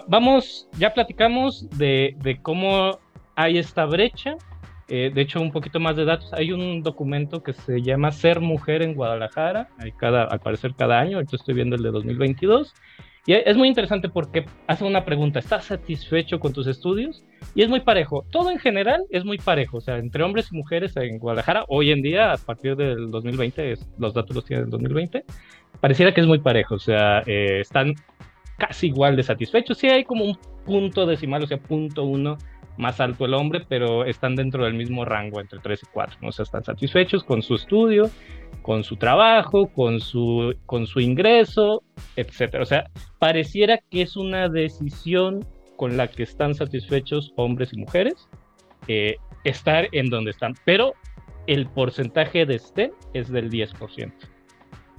vamos, 0.08 0.68
ya 0.78 0.94
platicamos 0.94 1.68
de, 1.76 2.16
de, 2.22 2.40
cómo 2.40 2.98
hay 3.34 3.58
esta 3.58 3.84
brecha. 3.84 4.36
Eh, 4.88 5.10
de 5.12 5.20
hecho, 5.20 5.40
un 5.40 5.50
poquito 5.50 5.80
más 5.80 5.96
de 5.96 6.04
datos. 6.04 6.32
Hay 6.32 6.52
un 6.52 6.82
documento 6.82 7.42
que 7.42 7.52
se 7.52 7.82
llama 7.82 8.12
Ser 8.12 8.40
Mujer 8.40 8.82
en 8.82 8.94
Guadalajara. 8.94 9.68
Hay 9.78 9.92
cada, 9.92 10.24
al 10.24 10.40
parecer 10.40 10.74
cada 10.76 11.00
año. 11.00 11.16
Ahorita 11.16 11.36
estoy 11.36 11.54
viendo 11.54 11.76
el 11.76 11.82
de 11.82 11.90
2022. 11.90 12.72
Y 13.26 13.32
es 13.32 13.56
muy 13.56 13.66
interesante 13.66 14.08
porque 14.08 14.46
hace 14.68 14.84
una 14.84 15.04
pregunta, 15.04 15.40
¿estás 15.40 15.64
satisfecho 15.64 16.38
con 16.38 16.52
tus 16.52 16.68
estudios? 16.68 17.24
Y 17.56 17.62
es 17.62 17.68
muy 17.68 17.80
parejo. 17.80 18.24
Todo 18.30 18.52
en 18.52 18.58
general 18.58 19.02
es 19.10 19.24
muy 19.24 19.36
parejo. 19.36 19.78
O 19.78 19.80
sea, 19.80 19.98
entre 19.98 20.22
hombres 20.22 20.48
y 20.52 20.56
mujeres 20.56 20.96
en 20.96 21.18
Guadalajara, 21.18 21.64
hoy 21.66 21.90
en 21.90 22.02
día, 22.02 22.32
a 22.32 22.36
partir 22.36 22.76
del 22.76 23.10
2020, 23.10 23.74
los 23.98 24.14
datos 24.14 24.36
los 24.36 24.44
tienen 24.44 24.66
del 24.66 24.70
2020, 24.70 25.24
pareciera 25.80 26.14
que 26.14 26.20
es 26.20 26.26
muy 26.28 26.38
parejo. 26.38 26.76
O 26.76 26.78
sea, 26.78 27.24
eh, 27.26 27.58
están 27.60 27.94
casi 28.58 28.86
igual 28.86 29.16
de 29.16 29.24
satisfechos. 29.24 29.76
Sí 29.76 29.88
hay 29.88 30.04
como 30.04 30.24
un 30.24 30.38
punto 30.64 31.04
decimal, 31.04 31.42
o 31.42 31.46
sea, 31.48 31.58
punto 31.58 32.04
uno 32.04 32.38
más 32.78 33.00
alto 33.00 33.24
el 33.24 33.34
hombre, 33.34 33.64
pero 33.68 34.04
están 34.04 34.36
dentro 34.36 34.64
del 34.64 34.74
mismo 34.74 35.04
rango, 35.04 35.40
entre 35.40 35.58
3 35.58 35.82
y 35.82 35.86
4. 35.92 36.18
¿no? 36.22 36.28
O 36.28 36.32
sea, 36.32 36.44
están 36.44 36.64
satisfechos 36.64 37.24
con 37.24 37.42
su 37.42 37.54
estudio, 37.54 38.10
con 38.62 38.84
su 38.84 38.96
trabajo, 38.96 39.68
con 39.68 40.00
su, 40.00 40.54
con 40.66 40.86
su 40.86 41.00
ingreso, 41.00 41.82
etc. 42.16 42.56
O 42.60 42.66
sea, 42.66 42.90
pareciera 43.18 43.78
que 43.90 44.02
es 44.02 44.16
una 44.16 44.48
decisión 44.48 45.44
con 45.76 45.96
la 45.96 46.08
que 46.08 46.22
están 46.22 46.54
satisfechos 46.54 47.32
hombres 47.36 47.72
y 47.72 47.78
mujeres 47.78 48.28
eh, 48.88 49.16
estar 49.44 49.88
en 49.92 50.08
donde 50.10 50.30
están, 50.30 50.54
pero 50.64 50.94
el 51.46 51.66
porcentaje 51.68 52.46
de 52.46 52.56
estén 52.56 52.92
es 53.14 53.30
del 53.30 53.50
10% 53.50 54.12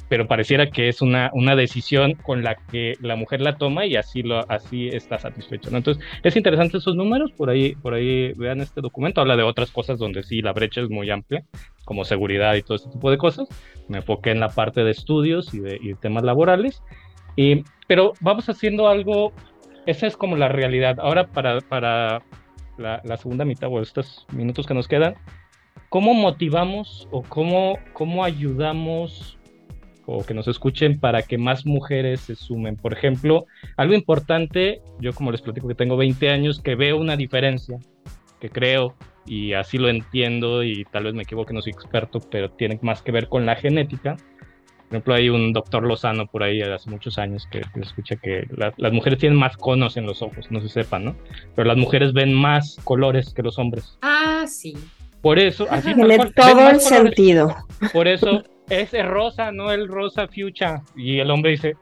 pero 0.09 0.27
pareciera 0.27 0.69
que 0.69 0.87
es 0.87 1.01
una, 1.01 1.31
una 1.33 1.55
decisión 1.55 2.13
con 2.13 2.43
la 2.43 2.55
que 2.55 2.93
la 3.01 3.15
mujer 3.15 3.41
la 3.41 3.57
toma 3.57 3.85
y 3.85 3.95
así, 3.95 4.23
lo, 4.23 4.49
así 4.49 4.87
está 4.87 5.17
satisfecho. 5.17 5.69
¿no? 5.69 5.77
Entonces, 5.77 6.03
es 6.23 6.35
interesante 6.35 6.77
esos 6.77 6.95
números, 6.95 7.31
por 7.33 7.49
ahí, 7.49 7.75
por 7.75 7.93
ahí 7.93 8.31
vean 8.33 8.61
este 8.61 8.81
documento, 8.81 9.21
habla 9.21 9.35
de 9.35 9.43
otras 9.43 9.71
cosas 9.71 9.99
donde 9.99 10.23
sí 10.23 10.41
la 10.41 10.53
brecha 10.53 10.81
es 10.81 10.89
muy 10.89 11.09
amplia, 11.09 11.43
como 11.83 12.05
seguridad 12.05 12.55
y 12.55 12.61
todo 12.61 12.75
este 12.75 12.89
tipo 12.89 13.11
de 13.11 13.17
cosas. 13.17 13.49
Me 13.87 13.97
enfoqué 13.97 14.31
en 14.31 14.39
la 14.39 14.49
parte 14.49 14.83
de 14.83 14.91
estudios 14.91 15.53
y 15.53 15.59
de, 15.59 15.97
temas 15.99 16.23
laborales, 16.23 16.81
y, 17.35 17.63
pero 17.87 18.13
vamos 18.21 18.49
haciendo 18.49 18.87
algo, 18.87 19.33
esa 19.85 20.07
es 20.07 20.15
como 20.15 20.37
la 20.37 20.47
realidad. 20.47 20.99
Ahora 20.99 21.27
para, 21.27 21.59
para 21.61 22.21
la, 22.77 23.01
la 23.03 23.17
segunda 23.17 23.45
mitad 23.45 23.69
o 23.69 23.81
estos 23.81 24.25
minutos 24.31 24.65
que 24.65 24.73
nos 24.73 24.87
quedan, 24.87 25.15
¿cómo 25.89 26.13
motivamos 26.13 27.07
o 27.11 27.23
cómo, 27.23 27.77
cómo 27.93 28.23
ayudamos 28.23 29.37
o 30.07 30.25
que 30.25 30.33
nos 30.33 30.47
escuchen 30.47 30.99
para 30.99 31.21
que 31.21 31.37
más 31.37 31.65
mujeres 31.65 32.21
se 32.21 32.35
sumen. 32.35 32.77
Por 32.77 32.93
ejemplo, 32.93 33.45
algo 33.75 33.93
importante, 33.93 34.81
yo 34.99 35.12
como 35.13 35.31
les 35.31 35.41
platico 35.41 35.67
que 35.67 35.75
tengo 35.75 35.97
20 35.97 36.29
años, 36.29 36.62
que 36.62 36.75
veo 36.75 36.97
una 36.97 37.17
diferencia, 37.17 37.77
que 38.39 38.49
creo, 38.49 38.95
y 39.25 39.51
así 39.51 39.77
lo 39.77 39.89
entiendo, 39.89 40.63
y 40.63 40.85
tal 40.85 41.03
vez 41.03 41.13
me 41.13 41.23
equivoque, 41.23 41.53
no 41.53 41.62
soy 41.62 41.73
experto, 41.73 42.21
pero 42.21 42.49
tiene 42.49 42.79
más 42.81 43.01
que 43.01 43.12
ver 43.12 43.27
con 43.27 43.45
la 43.45 43.58
genética. 43.58 44.15
Por 44.15 44.95
ejemplo, 44.95 45.13
hay 45.13 45.27
un 45.27 45.51
doctor 45.51 45.83
Lozano 45.83 46.25
por 46.27 46.41
ahí 46.41 46.62
hace 46.62 46.89
muchos 46.89 47.17
años 47.17 47.45
que, 47.51 47.62
escucha 47.81 48.15
que 48.15 48.47
las 48.77 48.93
mujeres 48.93 49.19
tienen 49.19 49.37
más 49.37 49.58
conos 49.58 49.97
en 49.97 50.05
los 50.05 50.21
ojos, 50.21 50.49
no 50.49 50.62
se 50.62 50.69
sepan, 50.69 51.03
¿no? 51.03 51.17
Pero 51.53 51.67
las 51.67 51.75
mujeres 51.75 52.13
ven 52.13 52.33
más 52.33 52.77
colores 52.85 53.33
que 53.33 53.43
los 53.43 53.60
hombres. 53.60 53.97
Ah, 54.01 54.45
sí. 54.47 54.77
Por 55.21 55.37
eso, 55.37 55.67
así 55.69 55.93
tiene 55.93 56.17
todo 56.33 56.69
el 56.69 56.79
sentido. 56.79 57.53
Por 57.91 58.08
eso 58.08 58.45
ese 58.69 59.03
rosa, 59.03 59.51
no 59.51 59.71
el 59.71 59.87
rosa 59.87 60.27
fuchsia. 60.27 60.83
Y 60.95 61.19
el 61.19 61.31
hombre 61.31 61.51
dice, 61.51 61.75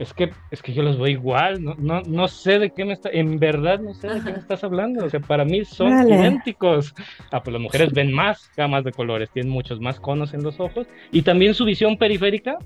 es 0.00 0.14
que, 0.14 0.32
es 0.50 0.62
que 0.62 0.72
yo 0.72 0.82
los 0.82 0.96
veo 0.96 1.08
igual, 1.08 1.62
no, 1.62 1.74
no, 1.74 2.00
no 2.00 2.26
sé 2.26 2.58
de 2.58 2.70
qué 2.70 2.86
me 2.86 2.94
está, 2.94 3.10
en 3.12 3.38
verdad 3.38 3.80
no 3.80 3.92
sé 3.92 4.08
de 4.08 4.24
qué 4.24 4.32
me 4.32 4.38
estás 4.38 4.64
hablando, 4.64 5.04
o 5.04 5.10
sea, 5.10 5.20
para 5.20 5.44
mí 5.44 5.62
son 5.66 6.08
idénticos. 6.08 6.94
Ah, 7.30 7.42
pues 7.42 7.52
las 7.52 7.60
mujeres 7.60 7.92
ven 7.92 8.10
más 8.10 8.50
gamas 8.56 8.82
de 8.82 8.92
colores, 8.92 9.28
tienen 9.30 9.52
muchos 9.52 9.78
más 9.78 10.00
conos 10.00 10.32
en 10.32 10.42
los 10.42 10.58
ojos, 10.58 10.86
y 11.12 11.20
también 11.20 11.52
su 11.52 11.66
visión 11.66 11.98
periférica, 11.98 12.56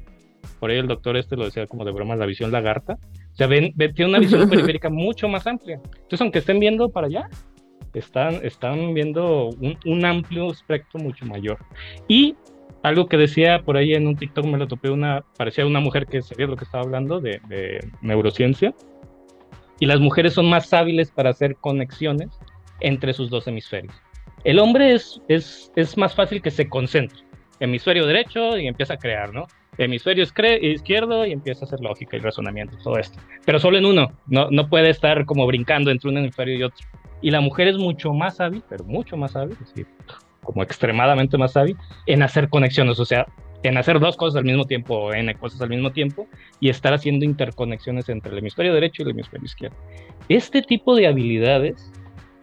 por 0.60 0.70
ahí 0.70 0.78
el 0.78 0.86
doctor 0.86 1.16
este 1.16 1.36
lo 1.36 1.46
decía 1.46 1.66
como 1.66 1.84
de 1.84 1.90
broma, 1.90 2.14
la 2.14 2.26
visión 2.26 2.52
lagarta, 2.52 2.98
o 3.32 3.36
sea, 3.36 3.48
ven, 3.48 3.74
tiene 3.74 4.10
una 4.10 4.20
visión 4.20 4.48
periférica 4.48 4.88
mucho 4.88 5.26
más 5.26 5.44
amplia. 5.48 5.80
Entonces, 5.84 6.20
aunque 6.20 6.38
estén 6.38 6.60
viendo 6.60 6.88
para 6.88 7.08
allá, 7.08 7.28
están, 7.94 8.34
están 8.44 8.94
viendo 8.94 9.48
un, 9.60 9.76
un 9.86 10.04
amplio 10.04 10.52
espectro 10.52 11.00
mucho 11.00 11.26
mayor. 11.26 11.58
Y 12.06 12.36
algo 12.84 13.06
que 13.06 13.16
decía 13.16 13.62
por 13.62 13.78
ahí 13.78 13.94
en 13.94 14.06
un 14.06 14.14
TikTok, 14.14 14.44
me 14.44 14.58
lo 14.58 14.68
topé 14.68 14.90
una, 14.90 15.24
parecía 15.38 15.64
una 15.66 15.80
mujer 15.80 16.06
que 16.06 16.20
sabía 16.20 16.46
lo 16.46 16.54
que 16.54 16.64
estaba 16.64 16.84
hablando 16.84 17.18
de, 17.18 17.40
neurociencia. 18.02 18.74
Y 19.80 19.86
las 19.86 20.00
mujeres 20.00 20.34
son 20.34 20.50
más 20.50 20.70
hábiles 20.74 21.10
para 21.10 21.30
hacer 21.30 21.56
conexiones 21.56 22.28
entre 22.80 23.14
sus 23.14 23.30
dos 23.30 23.48
hemisferios. 23.48 23.94
El 24.44 24.58
hombre 24.58 24.92
es, 24.92 25.18
es, 25.28 25.72
es 25.76 25.96
más 25.96 26.14
fácil 26.14 26.42
que 26.42 26.50
se 26.50 26.68
concentre. 26.68 27.18
Hemisferio 27.58 28.06
derecho 28.06 28.58
y 28.58 28.66
empieza 28.66 28.94
a 28.94 28.98
crear, 28.98 29.32
¿no? 29.32 29.46
Hemisferio 29.78 30.22
izquierdo 30.22 31.24
y 31.24 31.32
empieza 31.32 31.64
a 31.64 31.68
hacer 31.68 31.80
lógica 31.80 32.18
y 32.18 32.20
razonamiento, 32.20 32.76
todo 32.84 32.98
esto. 32.98 33.18
Pero 33.46 33.58
solo 33.58 33.78
en 33.78 33.86
uno, 33.86 34.12
no, 34.26 34.50
no 34.50 34.68
puede 34.68 34.90
estar 34.90 35.24
como 35.24 35.46
brincando 35.46 35.90
entre 35.90 36.10
un 36.10 36.18
hemisferio 36.18 36.54
y 36.54 36.62
otro. 36.64 36.86
Y 37.22 37.30
la 37.30 37.40
mujer 37.40 37.66
es 37.68 37.78
mucho 37.78 38.12
más 38.12 38.42
hábil, 38.42 38.62
pero 38.68 38.84
mucho 38.84 39.16
más 39.16 39.34
hábil, 39.36 39.56
es 39.62 39.72
como 40.44 40.62
extremadamente 40.62 41.36
más 41.36 41.56
hábil 41.56 41.76
en 42.06 42.22
hacer 42.22 42.48
conexiones, 42.48 43.00
o 43.00 43.04
sea, 43.04 43.26
en 43.64 43.78
hacer 43.78 43.98
dos 43.98 44.16
cosas 44.16 44.36
al 44.36 44.44
mismo 44.44 44.66
tiempo 44.66 45.12
n 45.12 45.34
cosas 45.36 45.60
al 45.62 45.70
mismo 45.70 45.90
tiempo 45.90 46.28
y 46.60 46.68
estar 46.68 46.92
haciendo 46.94 47.24
interconexiones 47.24 48.08
entre 48.08 48.30
el 48.32 48.38
hemisferio 48.38 48.74
derecho 48.74 49.02
y 49.02 49.06
el 49.06 49.10
hemisferio 49.10 49.46
izquierdo. 49.46 49.76
Este 50.28 50.62
tipo 50.62 50.94
de 50.94 51.06
habilidades 51.06 51.90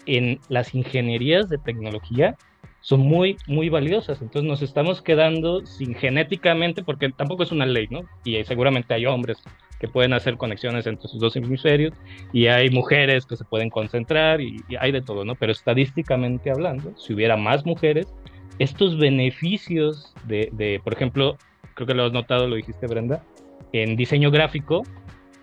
en 0.08 0.40
las 0.50 0.74
ingenierías 0.74 1.48
de 1.48 1.60
tecnología 1.60 2.36
son 2.82 3.02
muy, 3.02 3.38
muy 3.48 3.70
valiosas. 3.70 4.22
Entonces 4.22 4.50
nos 4.50 4.62
estamos 4.62 5.02
quedando 5.02 5.66
sin 5.66 5.94
genéticamente, 5.94 6.84
porque 6.84 7.10
tampoco 7.10 7.44
es 7.44 7.52
una 7.52 7.66
ley, 7.66 7.88
¿no? 7.90 8.02
Y 8.24 8.44
seguramente 8.44 8.94
hay 8.94 9.06
hombres 9.06 9.38
que 9.82 9.88
pueden 9.88 10.14
hacer 10.14 10.38
conexiones 10.38 10.86
entre 10.86 11.10
sus 11.10 11.20
dos 11.20 11.36
hemisferios 11.36 11.96
y 12.32 12.46
hay 12.46 12.70
mujeres 12.70 13.26
que 13.26 13.36
se 13.36 13.44
pueden 13.44 13.72
concentrar 13.72 14.40
y, 14.40 14.64
hay 14.80 14.92
de 14.92 15.02
todo, 15.02 15.26
¿no? 15.26 15.34
Pero 15.34 15.52
estadísticamente 15.52 16.52
hablando, 16.52 16.96
si 16.98 17.14
hubiera 17.14 17.36
más 17.36 17.66
mujeres, 17.66 18.06
estos 18.60 19.00
beneficios 19.00 20.14
de, 20.26 20.50
de 20.52 20.80
por 20.84 20.94
ejemplo, 20.94 21.36
creo 21.74 21.88
que 21.88 21.96
lo 21.96 22.06
has 22.06 22.12
notado, 22.12 22.48
lo 22.48 22.58
dijiste 22.58 22.86
Brenda, 22.86 23.24
en 23.74 23.96
diseño 23.96 24.30
gráfico, 24.30 24.84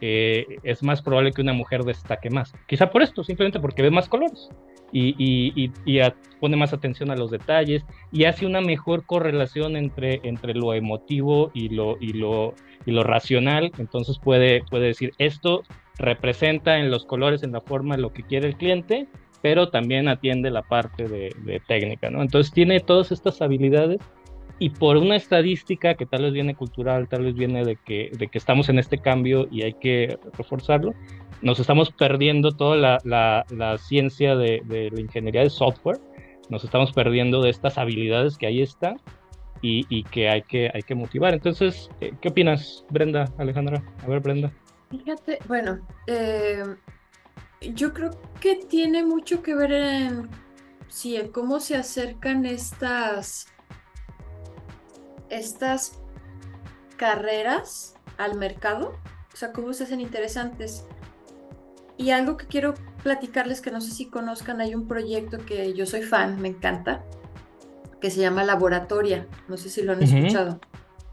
eh, 0.00 0.46
es 0.62 0.84
más 0.84 1.02
probable 1.02 1.32
que 1.32 1.42
una 1.42 1.52
mujer 1.52 1.82
destaque 1.82 2.30
más. 2.30 2.54
Quizá 2.68 2.92
por 2.92 3.02
esto, 3.02 3.24
simplemente 3.24 3.58
porque 3.58 3.82
ve 3.82 3.90
más 3.90 4.08
colores 4.08 4.48
y, 4.92 5.14
y, 5.18 5.70
y, 5.84 6.00
pone 6.40 6.56
más 6.56 6.72
atención 6.72 7.10
a 7.10 7.16
los 7.16 7.30
detalles 7.30 7.84
y 8.12 8.24
hace 8.24 8.46
una 8.46 8.60
mejor 8.60 9.04
correlación 9.04 9.76
entre, 9.76 10.20
entre 10.22 10.54
lo 10.54 10.72
emotivo 10.72 11.50
y 11.52 11.68
lo, 11.68 11.96
y 12.00 12.12
lo, 12.12 12.54
y 12.86 12.92
lo 12.92 13.02
racional. 13.02 13.72
Entonces 13.78 14.18
puede, 14.18 14.62
puede 14.70 14.86
decir, 14.86 15.12
esto 15.18 15.62
representa 15.98 16.78
en 16.78 16.90
los 16.90 17.04
colores, 17.04 17.42
en 17.42 17.52
la 17.52 17.60
forma, 17.60 17.96
lo 17.96 18.12
que 18.12 18.22
quiere 18.22 18.48
el 18.48 18.56
cliente, 18.56 19.08
pero 19.42 19.68
también 19.68 20.08
atiende 20.08 20.50
la 20.50 20.62
parte 20.62 21.08
de, 21.08 21.60
técnica, 21.66 22.10
¿no? 22.10 22.22
Entonces 22.22 22.52
tiene 22.52 22.80
todas 22.80 23.12
estas 23.12 23.42
habilidades 23.42 24.00
y 24.60 24.70
por 24.70 24.96
una 24.96 25.16
estadística 25.16 25.94
que 25.94 26.06
tal 26.06 26.22
vez 26.22 26.32
viene 26.32 26.54
cultural, 26.54 27.08
tal 27.08 27.24
vez 27.24 27.34
viene 27.34 27.64
de 27.64 27.76
que, 27.76 28.10
de 28.16 28.28
que 28.28 28.38
estamos 28.38 28.68
en 28.68 28.78
este 28.78 28.98
cambio 28.98 29.46
y 29.50 29.62
hay 29.62 29.74
que 29.74 30.18
reforzarlo, 30.36 30.94
nos 31.42 31.60
estamos 31.60 31.90
perdiendo 31.90 32.52
toda 32.52 32.76
la, 32.76 33.44
la, 33.50 33.78
ciencia 33.78 34.36
de, 34.36 34.62
de, 34.64 34.90
la 34.90 35.00
ingeniería 35.00 35.42
de 35.42 35.50
software, 35.50 35.98
nos 36.48 36.64
estamos 36.64 36.92
perdiendo 36.92 37.42
de 37.42 37.50
estas 37.50 37.78
habilidades 37.78 38.36
que 38.38 38.46
ahí 38.46 38.62
están 38.62 39.00
y, 39.60 39.86
y 39.88 40.04
que, 40.04 40.28
hay 40.28 40.42
que 40.42 40.70
hay 40.72 40.82
que 40.82 40.94
motivar. 40.94 41.34
Entonces, 41.34 41.90
eh, 42.00 42.14
¿qué 42.20 42.28
opinas, 42.28 42.84
Brenda, 42.90 43.32
Alejandra? 43.38 43.82
A 44.02 44.06
ver, 44.06 44.20
Brenda. 44.20 44.52
Fíjate, 44.90 45.38
bueno, 45.46 45.80
eh, 46.06 46.64
yo 47.60 47.92
creo 47.92 48.10
que 48.40 48.56
tiene 48.56 49.04
mucho 49.04 49.42
que 49.42 49.54
ver 49.54 49.72
en, 49.72 50.28
sí, 50.88 51.16
en 51.16 51.28
cómo 51.28 51.60
se 51.60 51.76
acercan 51.76 52.46
estas 52.46 53.48
estas 55.28 56.00
carreras 56.96 57.94
al 58.16 58.38
mercado, 58.38 58.94
o 59.32 59.36
sea, 59.36 59.52
cómo 59.52 59.72
se 59.72 59.84
hacen 59.84 60.00
interesantes. 60.00 60.86
Y 61.98 62.10
algo 62.10 62.36
que 62.36 62.46
quiero 62.46 62.74
platicarles 63.02 63.60
que 63.60 63.70
no 63.70 63.80
sé 63.80 63.90
si 63.90 64.06
conozcan, 64.06 64.60
hay 64.60 64.74
un 64.74 64.88
proyecto 64.88 65.38
que 65.44 65.74
yo 65.74 65.84
soy 65.84 66.02
fan, 66.02 66.40
me 66.40 66.48
encanta, 66.48 67.04
que 68.00 68.10
se 68.10 68.20
llama 68.20 68.44
Laboratoria. 68.44 69.26
No 69.48 69.56
sé 69.56 69.68
si 69.68 69.82
lo 69.82 69.92
han 69.92 70.02
escuchado. 70.02 70.58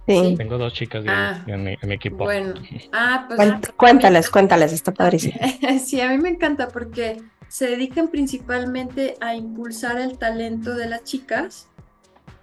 Sí. 0.07 0.35
Tengo 0.37 0.59
dos 0.59 0.71
chicas 0.73 1.03
ah, 1.07 1.43
en, 1.47 1.63
mi, 1.63 1.93
equipo. 1.93 2.25
Bueno, 2.25 2.53
ah, 2.93 3.25
pues, 3.27 3.51
cuéntales, 3.75 4.29
cuéntales, 4.29 4.71
está 4.71 4.93
padrísimo. 4.93 5.35
sí, 5.83 5.99
a 5.99 6.09
mí 6.09 6.19
me 6.19 6.29
encanta 6.29 6.67
porque 6.67 7.17
se 7.47 7.67
dedican 7.67 8.09
principalmente 8.09 9.15
a 9.19 9.35
impulsar 9.35 9.99
el 9.99 10.19
talento 10.19 10.75
de 10.75 10.87
las 10.87 11.03
chicas 11.03 11.69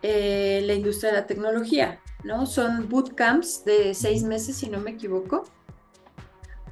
eh, 0.04 0.62
la 0.64 0.74
industria 0.74 1.12
de 1.12 1.18
la 1.18 1.26
tecnología, 1.28 2.00
¿no? 2.24 2.44
Son 2.46 2.88
bootcamps 2.88 3.64
de 3.64 3.94
seis 3.94 4.24
meses, 4.24 4.56
si 4.56 4.68
no 4.68 4.80
me 4.80 4.90
equivoco, 4.90 5.44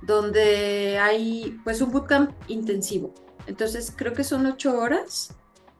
donde 0.02 0.98
hay 0.98 1.60
pues 1.64 1.80
un 1.80 1.90
bootcamp 1.90 2.32
intensivo. 2.48 3.14
Entonces 3.46 3.92
creo 3.94 4.12
que 4.12 4.24
son 4.24 4.46
ocho 4.46 4.78
horas 4.78 5.34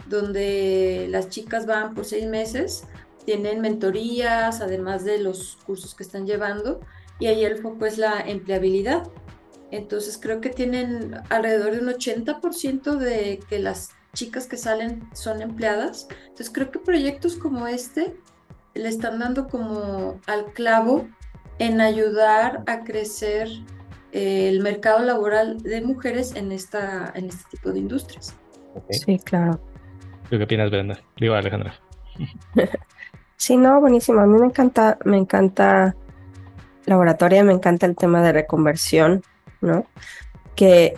donde 0.06 1.06
las 1.10 1.28
chicas 1.28 1.66
van 1.66 1.94
por 1.94 2.04
seis 2.04 2.26
meses, 2.26 2.84
tienen 3.24 3.60
mentorías, 3.60 4.60
además 4.60 5.04
de 5.04 5.18
los 5.18 5.58
cursos 5.64 5.94
que 5.94 6.02
están 6.02 6.26
llevando, 6.26 6.80
y 7.18 7.26
ahí 7.26 7.44
el 7.44 7.58
foco 7.58 7.86
es 7.86 7.98
la 7.98 8.20
empleabilidad. 8.20 9.08
Entonces 9.70 10.18
creo 10.20 10.40
que 10.40 10.50
tienen 10.50 11.16
alrededor 11.28 11.72
de 11.72 11.80
un 11.80 11.88
80% 11.88 12.96
de 12.96 13.40
que 13.48 13.58
las 13.60 13.90
chicas 14.14 14.46
que 14.46 14.56
salen 14.56 15.08
son 15.12 15.42
empleadas. 15.42 16.08
Entonces 16.22 16.50
creo 16.50 16.70
que 16.70 16.80
proyectos 16.80 17.36
como 17.36 17.68
este 17.68 18.16
le 18.74 18.88
están 18.88 19.18
dando 19.18 19.48
como 19.48 20.20
al 20.26 20.46
clavo 20.52 21.08
en 21.58 21.80
ayudar 21.80 22.64
a 22.66 22.84
crecer 22.84 23.48
el 24.12 24.60
mercado 24.60 25.00
laboral 25.00 25.62
de 25.62 25.80
mujeres 25.80 26.34
en, 26.34 26.52
esta, 26.52 27.12
en 27.14 27.26
este 27.26 27.44
tipo 27.50 27.72
de 27.72 27.78
industrias. 27.78 28.34
Sí, 28.90 29.18
claro. 29.18 29.60
qué 30.28 30.42
opinas, 30.42 30.70
Brenda? 30.70 31.00
Digo, 31.18 31.34
Alejandra. 31.34 31.74
sí, 33.36 33.56
no, 33.56 33.80
buenísimo. 33.80 34.20
A 34.20 34.26
mí 34.26 34.38
me 34.38 34.46
encanta, 34.46 34.98
me 35.04 35.16
encanta 35.16 35.94
laboratorio, 36.86 37.44
me 37.44 37.52
encanta 37.52 37.86
el 37.86 37.96
tema 37.96 38.22
de 38.22 38.32
reconversión, 38.32 39.22
¿no? 39.60 39.86
Que 40.54 40.94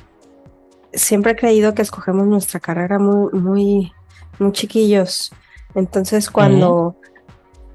siempre 0.92 1.32
he 1.32 1.36
creído 1.36 1.74
que 1.74 1.82
escogemos 1.82 2.26
nuestra 2.26 2.60
carrera 2.60 2.98
muy, 2.98 3.32
muy, 3.32 3.92
muy 4.38 4.52
chiquillos. 4.52 5.32
Entonces, 5.74 6.30
cuando 6.30 6.96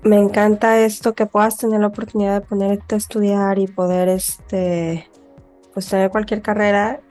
me 0.03 0.17
encanta 0.17 0.79
esto, 0.79 1.13
que 1.13 1.25
puedas 1.25 1.57
tener 1.57 1.79
la 1.81 1.87
oportunidad 1.87 2.41
de 2.41 2.47
ponerte 2.47 2.95
a 2.95 2.97
estudiar 2.97 3.59
y 3.59 3.67
poder, 3.67 4.09
este, 4.09 5.07
pues 5.77 5.89
tener 5.89 6.09
cualquier 6.09 6.41
carrera 6.41 7.01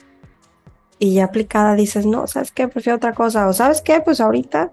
y 0.99 1.15
ya 1.15 1.27
aplicada 1.27 1.77
dices, 1.77 2.05
no, 2.05 2.27
¿sabes 2.27 2.51
qué? 2.51 2.67
Prefiero 2.67 2.97
otra 2.97 3.13
cosa. 3.13 3.47
O 3.47 3.53
¿sabes 3.53 3.81
qué? 3.81 4.01
Pues 4.01 4.21
ahorita 4.21 4.73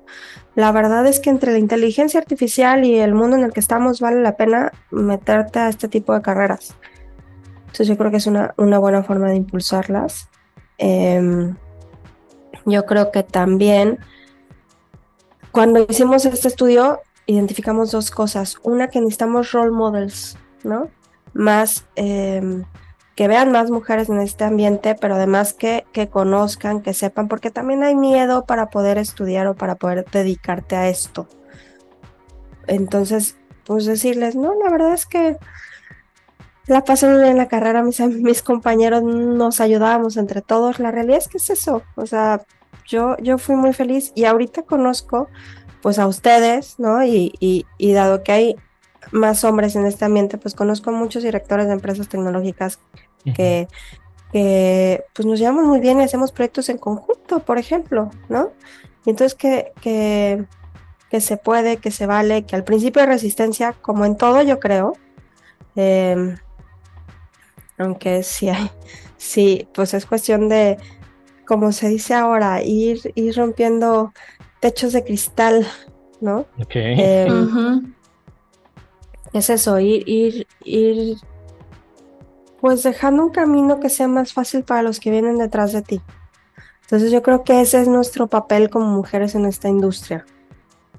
la 0.55 0.71
verdad 0.71 1.05
es 1.05 1.19
que 1.19 1.29
entre 1.29 1.51
la 1.51 1.59
inteligencia 1.59 2.19
artificial 2.19 2.85
y 2.85 2.97
el 2.97 3.13
mundo 3.13 3.37
en 3.37 3.43
el 3.43 3.53
que 3.53 3.59
estamos 3.59 3.99
vale 3.99 4.19
la 4.23 4.35
pena 4.35 4.71
meterte 4.89 5.59
a 5.59 5.69
este 5.69 5.87
tipo 5.87 6.11
de 6.11 6.23
carreras. 6.23 6.75
Entonces 7.67 7.87
yo 7.87 7.95
creo 7.95 8.09
que 8.09 8.17
es 8.17 8.25
una, 8.25 8.55
una 8.57 8.79
buena 8.79 9.03
forma 9.03 9.29
de 9.29 9.35
impulsarlas. 9.35 10.27
Em, 10.79 11.55
yo 12.65 12.87
creo 12.87 13.11
que 13.11 13.21
también 13.21 13.99
cuando 15.51 15.85
hicimos 15.87 16.25
este 16.25 16.47
estudio 16.47 17.01
identificamos 17.27 17.91
dos 17.91 18.09
cosas. 18.09 18.57
Una 18.63 18.87
que 18.87 18.99
necesitamos 18.99 19.51
role 19.51 19.69
models, 19.69 20.35
¿no? 20.63 20.89
Más 21.35 21.85
em, 21.93 22.63
que 23.15 23.27
vean 23.27 23.51
más 23.51 23.69
mujeres 23.69 24.09
en 24.09 24.19
este 24.19 24.43
ambiente, 24.43 24.95
pero 24.95 25.15
además 25.15 25.53
que, 25.53 25.85
que 25.91 26.09
conozcan, 26.09 26.81
que 26.81 26.93
sepan, 26.93 27.27
porque 27.27 27.51
también 27.51 27.83
hay 27.83 27.95
miedo 27.95 28.45
para 28.45 28.69
poder 28.69 28.97
estudiar 28.97 29.47
o 29.47 29.55
para 29.55 29.75
poder 29.75 30.05
dedicarte 30.11 30.75
a 30.75 30.89
esto. 30.89 31.27
Entonces, 32.67 33.37
pues 33.65 33.85
decirles, 33.85 34.35
no, 34.35 34.53
la 34.55 34.69
verdad 34.69 34.93
es 34.93 35.05
que 35.05 35.37
la 36.67 36.83
pasé 36.83 37.07
bien 37.07 37.25
en 37.25 37.37
la 37.37 37.47
carrera, 37.47 37.83
mis, 37.83 37.99
mis 37.99 38.41
compañeros 38.41 39.03
nos 39.03 39.59
ayudábamos 39.59 40.17
entre 40.17 40.41
todos. 40.41 40.79
La 40.79 40.91
realidad 40.91 41.17
es 41.17 41.27
que 41.27 41.37
es 41.37 41.49
eso, 41.49 41.83
o 41.95 42.05
sea, 42.05 42.41
yo, 42.87 43.17
yo 43.17 43.37
fui 43.37 43.55
muy 43.55 43.73
feliz 43.73 44.11
y 44.15 44.25
ahorita 44.25 44.63
conozco 44.63 45.27
pues 45.81 45.99
a 45.99 46.07
ustedes, 46.07 46.79
¿no? 46.79 47.03
Y, 47.03 47.33
y, 47.39 47.93
dado 47.93 48.23
que 48.23 48.31
hay 48.31 48.55
más 49.13 49.43
hombres 49.43 49.75
en 49.75 49.85
este 49.85 50.05
ambiente, 50.05 50.37
pues 50.37 50.55
conozco 50.55 50.91
muchos 50.91 51.23
directores 51.23 51.67
de 51.67 51.73
empresas 51.73 52.09
tecnológicas 52.09 52.79
que, 53.35 53.67
pues 54.31 55.25
nos 55.25 55.39
llevamos 55.39 55.65
muy 55.65 55.79
bien 55.79 56.01
y 56.01 56.03
hacemos 56.03 56.31
proyectos 56.31 56.67
en 56.69 56.79
conjunto, 56.79 57.39
por 57.39 57.59
ejemplo, 57.59 58.09
¿no? 58.27 58.51
Y 59.05 59.11
entonces 59.11 59.35
que, 59.35 59.71
que, 59.81 60.45
que 61.11 61.21
se 61.21 61.37
puede, 61.37 61.77
que 61.77 61.91
se 61.91 62.07
vale, 62.07 62.43
que 62.43 62.55
al 62.55 62.63
principio 62.63 63.03
de 63.03 63.07
resistencia, 63.07 63.73
como 63.73 64.03
en 64.05 64.17
todo 64.17 64.41
yo 64.41 64.59
creo, 64.59 64.93
em, 65.75 66.35
aunque 67.77 68.23
sí 68.23 68.49
hay, 68.49 68.71
sí, 69.17 69.67
pues 69.75 69.93
es 69.93 70.07
cuestión 70.07 70.49
de, 70.49 70.77
como 71.45 71.71
se 71.71 71.87
dice 71.87 72.15
ahora, 72.15 72.63
ir, 72.63 72.99
ir 73.13 73.35
rompiendo 73.35 74.11
techos 74.59 74.91
de 74.91 75.03
cristal, 75.03 75.67
¿no? 76.19 76.47
Ok. 76.59 76.71
Em, 76.75 77.93
es 79.33 79.49
eso, 79.49 79.79
ir, 79.79 80.07
ir, 80.07 80.47
ir, 80.63 81.17
pues 82.61 82.83
dejando 82.83 83.23
un 83.23 83.31
camino 83.31 83.79
que 83.79 83.89
sea 83.89 84.07
más 84.07 84.33
fácil 84.33 84.63
para 84.63 84.83
los 84.83 84.99
que 84.99 85.11
vienen 85.11 85.37
detrás 85.37 85.73
de 85.73 85.81
ti. 85.81 86.01
Entonces 86.83 87.11
yo 87.11 87.23
creo 87.23 87.43
que 87.43 87.61
ese 87.61 87.81
es 87.81 87.87
nuestro 87.87 88.27
papel 88.27 88.69
como 88.69 88.85
mujeres 88.85 89.35
en 89.35 89.45
esta 89.45 89.69
industria, 89.69 90.25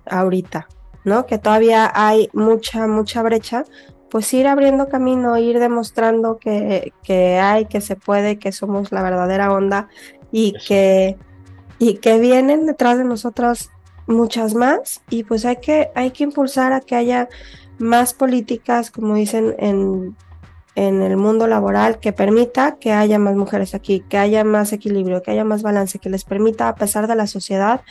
ahorita, 0.07 0.67
¿no? 1.05 1.27
Que 1.27 1.39
todavía 1.39 1.91
hay 1.95 2.29
mucha, 2.33 2.87
mucha 2.87 3.23
brecha, 3.23 3.65
pues 4.11 4.33
ir 4.35 4.47
abriendo 4.47 4.89
camino, 4.89 5.37
ir 5.39 5.59
demostrando 5.59 6.39
que, 6.39 6.93
que 7.03 7.39
hay, 7.39 7.67
que 7.67 7.81
se 7.81 7.97
puede, 7.97 8.39
que 8.39 8.53
somos 8.53 8.93
la 8.93 9.03
verdadera 9.03 9.53
onda 9.53 9.89
y 10.33 10.55
que, 10.67 11.17
y 11.79 11.99
que 11.99 12.19
vienen 12.19 12.67
detrás 12.67 12.99
de 12.99 13.05
nosotras 13.05 13.71
muchas 14.07 14.55
más 14.55 15.03
y 15.11 15.25
pues 15.25 15.45
hay 15.45 15.57
que, 15.57 15.91
hay 15.95 16.11
que 16.11 16.25
impulsar 16.25 16.73
a 16.73 16.81
que 16.81 16.95
haya 16.95 17.29
más 17.79 18.15
políticas, 18.15 18.91
como 18.91 19.15
dicen 19.15 19.55
en, 19.59 20.17
en 20.75 21.03
el 21.03 21.17
mundo 21.17 21.47
laboral, 21.47 21.99
que 21.99 22.13
permita 22.13 22.77
que 22.77 22.93
haya 22.93 23.19
más 23.19 23.37
mujeres 23.37 23.75
aquí, 23.75 24.01
que 24.09 24.19
haya 24.19 24.45
más 24.45 24.73
equilibrio, 24.73 25.23
que 25.23 25.31
haya 25.31 25.45
más 25.45 25.63
balance, 25.63 25.99
que 25.99 26.11
les 26.11 26.25
permita, 26.25 26.69
a 26.69 26.75
pesar 26.75 27.07
de 27.07 27.15
la 27.15 27.27
sociedad, 27.27 27.83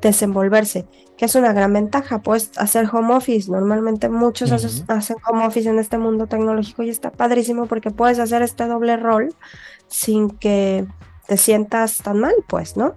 desenvolverse, 0.00 0.86
que 1.16 1.26
es 1.26 1.34
una 1.34 1.52
gran 1.52 1.72
ventaja. 1.72 2.22
Puedes 2.22 2.50
hacer 2.56 2.88
home 2.92 3.14
office. 3.14 3.50
Normalmente 3.50 4.08
muchos 4.08 4.50
hacen 4.52 5.16
home 5.28 5.46
office 5.46 5.68
en 5.68 5.78
este 5.78 5.98
mundo 5.98 6.26
tecnológico 6.26 6.82
y 6.82 6.90
está 6.90 7.10
padrísimo 7.10 7.66
porque 7.66 7.90
puedes 7.90 8.18
hacer 8.18 8.42
este 8.42 8.66
doble 8.66 8.96
rol 8.96 9.34
sin 9.88 10.30
que 10.30 10.86
te 11.26 11.36
sientas 11.36 11.98
tan 11.98 12.18
mal, 12.18 12.34
pues, 12.48 12.76
¿no? 12.76 12.94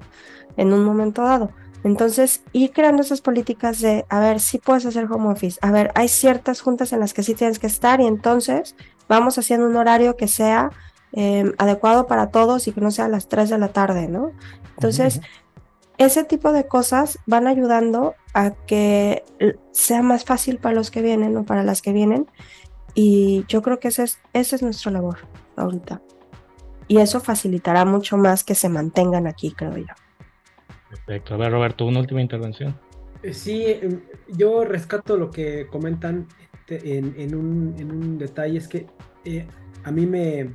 En 0.58 0.74
un 0.74 0.84
momento 0.84 1.24
dado. 1.24 1.52
Entonces, 1.86 2.42
ir 2.52 2.72
creando 2.72 3.04
esas 3.04 3.22
políticas 3.22 3.80
de, 3.80 4.06
a 4.10 4.20
ver, 4.20 4.40
sí 4.40 4.58
puedes 4.58 4.88
hacer 4.88 5.06
home 5.06 5.30
office, 5.32 5.60
a 5.62 5.70
ver, 5.70 5.92
hay 5.94 6.08
ciertas 6.08 6.60
juntas 6.60 6.92
en 6.94 7.00
las 7.00 7.14
que 7.14 7.22
sí 7.22 7.36
tienes 7.36 7.60
que 7.60 7.68
estar 7.68 8.02
y 8.02 8.08
entonces 8.08 8.76
vamos 9.08 9.38
haciendo 9.38 9.68
un 9.68 9.76
horario 9.76 10.18
que 10.18 10.28
sea 10.28 10.72
em, 11.12 11.54
adecuado 11.60 12.08
para 12.08 12.32
todos 12.32 12.68
y 12.68 12.72
que 12.72 12.82
no 12.82 12.90
sea 12.90 13.06
a 13.06 13.08
las 13.08 13.28
3 13.28 13.52
de 13.52 13.60
la 13.60 13.68
tarde, 13.68 14.08
¿no? 14.08 14.32
Entonces, 14.72 15.22
ese 16.00 16.24
tipo 16.24 16.52
de 16.52 16.68
cosas 16.68 17.20
van 17.28 17.46
ayudando 17.46 18.16
a 18.34 18.50
que 18.50 19.24
sea 19.72 20.02
más 20.02 20.26
fácil 20.26 20.58
para 20.58 20.74
los 20.74 20.90
que 20.90 21.04
vienen 21.04 21.38
o 21.38 21.46
para 21.46 21.62
las 21.62 21.84
que 21.84 21.94
vienen 21.94 22.26
y 22.96 23.46
yo 23.48 23.62
creo 23.62 23.80
que 23.80 23.90
ese 23.90 24.06
es, 24.06 24.20
ese 24.34 24.56
es 24.56 24.64
nuestro 24.64 24.90
labor 24.90 25.20
ahorita. 25.56 26.02
Y 26.88 26.98
eso 26.98 27.20
facilitará 27.20 27.86
mucho 27.86 28.18
más 28.18 28.44
que 28.44 28.56
se 28.56 28.70
mantengan 28.70 29.28
aquí, 29.28 29.52
creo 29.52 29.78
yo. 29.78 30.05
Perfecto. 30.90 31.34
A 31.34 31.38
ver, 31.38 31.52
Roberto, 31.52 31.86
una 31.86 32.00
última 32.00 32.22
intervención. 32.22 32.76
Eh, 33.24 33.34
sí, 33.34 33.66
em, 33.66 34.02
yo 34.38 34.64
rescato 34.64 35.18
lo 35.18 35.32
que 35.32 35.68
comentan 35.68 36.28
este, 36.54 36.98
en, 36.98 37.36
un, 37.36 38.18
detalle, 38.18 38.58
es 38.58 38.68
que 38.68 38.86
eh, 39.24 39.48
a 39.84 39.92
mí 39.92 40.06
me, 40.06 40.52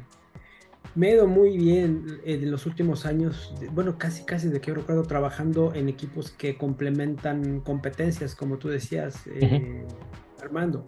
me 0.95 1.09
ha 1.09 1.11
ido 1.15 1.27
muy 1.27 1.57
bien 1.57 2.21
en 2.25 2.51
los 2.51 2.67
últimos 2.67 3.07
años, 3.07 3.55
bueno, 3.73 3.99
casi 3.99 4.25
casi 4.25 4.49
de 4.49 4.61
que 4.61 4.73
recuerdo 4.73 5.03
trabajando 5.03 5.75
en 5.75 5.89
equipos 5.89 6.31
que 6.31 6.57
complementan 6.57 7.61
competencias, 7.61 8.35
como 8.35 8.59
tú 8.59 8.69
decías, 8.69 9.27
eh, 9.27 9.85
Armando. 10.41 10.87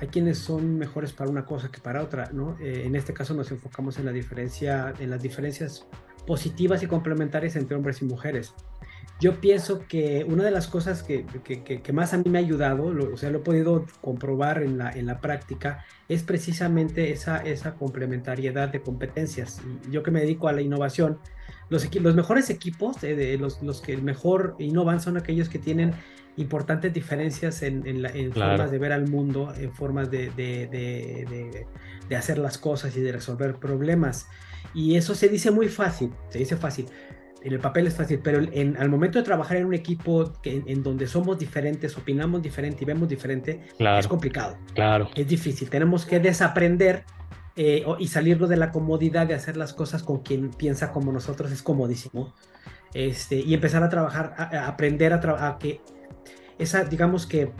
Hay 0.00 0.06
quienes 0.06 0.38
son 0.38 0.78
mejores 0.78 1.12
para 1.12 1.28
una 1.28 1.44
cosa 1.44 1.72
que 1.72 1.80
para 1.80 2.02
otra, 2.02 2.30
¿no? 2.32 2.56
en 2.60 2.94
este 2.94 3.12
caso 3.12 3.34
nos 3.34 3.50
enfocamos 3.50 3.98
en 3.98 4.04
la 4.04 4.12
diferencia, 4.12 4.94
en 5.00 5.10
las 5.10 5.20
diferencias 5.20 5.88
positivas 6.28 6.84
y 6.84 6.86
complementarias 6.86 7.56
entre 7.56 7.76
hombres 7.76 8.02
y 8.02 8.04
mujeres 8.04 8.54
yo 9.20 9.40
pienso 9.40 9.84
que 9.88 10.24
una 10.28 10.44
de 10.44 10.52
las 10.52 10.68
cosas 10.68 11.02
que, 11.02 11.24
más 11.92 12.14
a 12.14 12.18
mí 12.18 12.24
me 12.28 12.38
ha 12.38 12.40
ayudado, 12.40 12.84
o 13.12 13.16
sea, 13.16 13.30
lo 13.30 13.38
he 13.38 13.42
podido 13.42 13.84
comprobar 14.00 14.62
en 14.62 14.78
la, 14.78 14.92
en 14.92 15.06
la 15.06 15.20
práctica, 15.20 15.84
es 16.08 16.22
precisamente 16.22 17.10
esa, 17.10 17.38
esa 17.38 17.74
complementariedad 17.74 18.68
de 18.68 18.80
competencias. 18.80 19.60
yo 19.90 20.04
que 20.04 20.12
me 20.12 20.20
dedico 20.20 20.46
a 20.46 20.52
la 20.52 20.62
innovación, 20.62 21.18
los, 21.68 21.92
los 21.96 22.14
mejores 22.14 22.48
equipos, 22.48 23.02
eh, 23.02 23.16
de 23.16 23.38
los, 23.38 23.60
los, 23.60 23.80
que 23.80 23.96
mejor 23.96 24.54
innovan 24.60 25.00
son 25.00 25.16
aquellos 25.16 25.48
que 25.48 25.58
tienen 25.58 25.94
importantes 26.36 26.94
diferencias 26.94 27.62
en, 27.62 27.84
en, 27.86 28.32
formas 28.32 28.70
de 28.70 28.78
ver 28.78 28.92
al 28.92 29.08
mundo, 29.08 29.52
en 29.58 29.72
formas 29.72 30.08
de, 30.12 30.30
de, 30.30 31.66
de 32.08 32.16
hacer 32.16 32.38
las 32.38 32.56
cosas 32.56 32.96
y 32.96 33.00
de 33.00 33.10
resolver 33.10 33.56
problemas. 33.56 34.28
Y 34.74 34.96
eso 34.96 35.14
se 35.14 35.28
dice 35.28 35.50
muy 35.50 35.68
fácil, 35.68 36.12
se 36.30 36.38
dice 36.38 36.56
fácil 36.56 36.86
en 37.42 37.52
el 37.52 37.60
papel 37.60 37.86
es 37.86 37.94
fácil, 37.94 38.20
pero 38.22 38.40
en, 38.40 38.76
al 38.76 38.88
momento 38.88 39.18
de 39.18 39.24
trabajar 39.24 39.58
en 39.58 39.66
un 39.66 39.74
equipo 39.74 40.32
que, 40.42 40.62
en, 40.66 40.82
donde 40.82 41.06
somos 41.06 41.38
diferentes, 41.38 41.96
opinamos 41.96 42.42
diferente 42.42 42.82
y 42.82 42.84
vemos 42.84 43.08
diferente, 43.08 43.60
es 43.78 44.08
complicado. 44.08 44.58
Claro. 44.74 45.08
Es 45.14 45.26
difícil. 45.28 45.70
Tenemos 45.70 46.04
que 46.04 46.18
desaprender 46.18 47.04
eh, 47.56 47.84
y 47.98 48.08
salirnos 48.08 48.48
de 48.48 48.56
la 48.56 48.70
comodidad 48.72 49.26
de 49.26 49.34
hacer 49.34 49.56
las 49.56 49.72
cosas 49.72 50.02
con 50.02 50.22
quien 50.22 50.50
piensa 50.50 50.92
como 50.92 51.12
nosotros, 51.12 51.52
es 51.52 51.62
comodísimo. 51.62 52.34
Este, 52.94 53.36
y 53.36 53.54
empezar 53.54 53.82
a 53.82 53.88
trabajar, 53.88 54.34
a, 54.36 54.66
aprender 54.66 55.12
a, 55.12 55.20
trabajar 55.20 55.58
que 55.58 55.80
esa, 56.58 56.84
digamos 56.84 57.26
que 57.26 57.52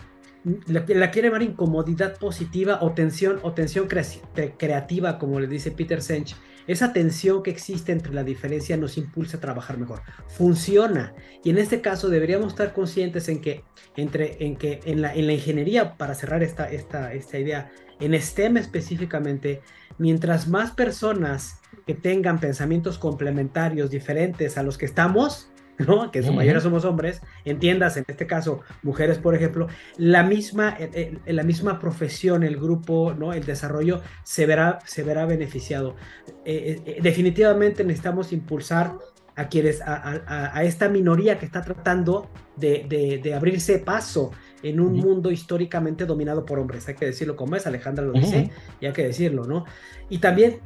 la, 0.66 0.84
la, 0.86 1.10
quiere 1.10 1.28
llamar 1.28 1.42
incomodidad 1.42 2.18
positiva 2.18 2.78
o 2.82 2.92
tensión 2.92 3.40
o 3.42 3.52
tensión 3.52 3.88
creativa, 3.88 5.18
como 5.18 5.40
le 5.40 5.46
dice 5.46 5.70
Peter 5.70 6.02
Sench, 6.02 6.36
esa 6.68 6.92
tensión 6.92 7.42
que 7.42 7.50
existe 7.50 7.92
entre 7.92 8.12
la 8.12 8.22
diferencia 8.22 8.76
nos 8.76 8.98
impulsa 8.98 9.38
a 9.38 9.40
trabajar 9.40 9.78
mejor. 9.78 10.02
Funciona. 10.28 11.14
Y 11.42 11.48
en 11.50 11.58
este 11.58 11.80
caso 11.80 12.10
deberíamos 12.10 12.48
estar 12.48 12.74
conscientes 12.74 13.28
en 13.28 13.40
que, 13.40 13.64
entre, 13.96 14.44
en, 14.44 14.56
que 14.56 14.80
en, 14.84 15.00
la, 15.00 15.14
en 15.14 15.26
la 15.26 15.32
ingeniería, 15.32 15.96
para 15.96 16.14
cerrar 16.14 16.42
esta, 16.42 16.70
esta, 16.70 17.14
esta 17.14 17.38
idea, 17.38 17.70
en 18.00 18.14
STEM 18.20 18.58
específicamente, 18.58 19.62
mientras 19.96 20.46
más 20.46 20.72
personas 20.72 21.58
que 21.86 21.94
tengan 21.94 22.38
pensamientos 22.38 22.98
complementarios 22.98 23.88
diferentes 23.88 24.58
a 24.58 24.62
los 24.62 24.76
que 24.76 24.84
estamos, 24.84 25.50
¿no? 25.78 26.10
que 26.10 26.20
en 26.20 26.24
su 26.24 26.32
mayoría 26.32 26.60
somos 26.60 26.84
hombres, 26.84 27.22
entiendas, 27.44 27.96
en 27.96 28.04
este 28.06 28.26
caso, 28.26 28.60
mujeres, 28.82 29.18
por 29.18 29.34
ejemplo, 29.34 29.68
la 29.96 30.22
misma, 30.22 30.76
eh, 30.78 31.18
eh, 31.24 31.32
la 31.32 31.42
misma 31.42 31.78
profesión, 31.78 32.42
el 32.42 32.56
grupo, 32.56 33.14
¿no? 33.16 33.32
el 33.32 33.44
desarrollo 33.44 34.02
se 34.24 34.46
verá, 34.46 34.80
se 34.84 35.02
verá 35.02 35.26
beneficiado. 35.26 35.96
Eh, 36.44 36.98
definitivamente 37.02 37.84
necesitamos 37.84 38.32
impulsar 38.32 38.94
a 39.36 39.48
quienes, 39.48 39.80
a, 39.82 40.64
esta 40.64 40.88
minoría 40.88 41.38
que 41.38 41.46
está 41.46 41.62
tratando 41.62 42.28
de, 42.56 43.20
de 43.22 43.34
abrirse 43.34 43.78
paso 43.78 44.32
en 44.62 44.80
un 44.80 44.94
mundo 44.94 45.30
históricamente 45.30 46.06
dominado 46.06 46.44
por 46.44 46.58
hombres. 46.58 46.88
Hay 46.88 46.94
que 46.94 47.06
decirlo 47.06 47.36
como 47.36 47.56
es, 47.56 47.66
Alejandra 47.66 48.04
lo 48.04 48.12
dice, 48.12 48.50
y 48.80 48.86
hay 48.86 48.92
que 48.92 49.04
decirlo, 49.04 49.44
¿no? 49.44 49.64
Y 50.08 50.18
también 50.18 50.60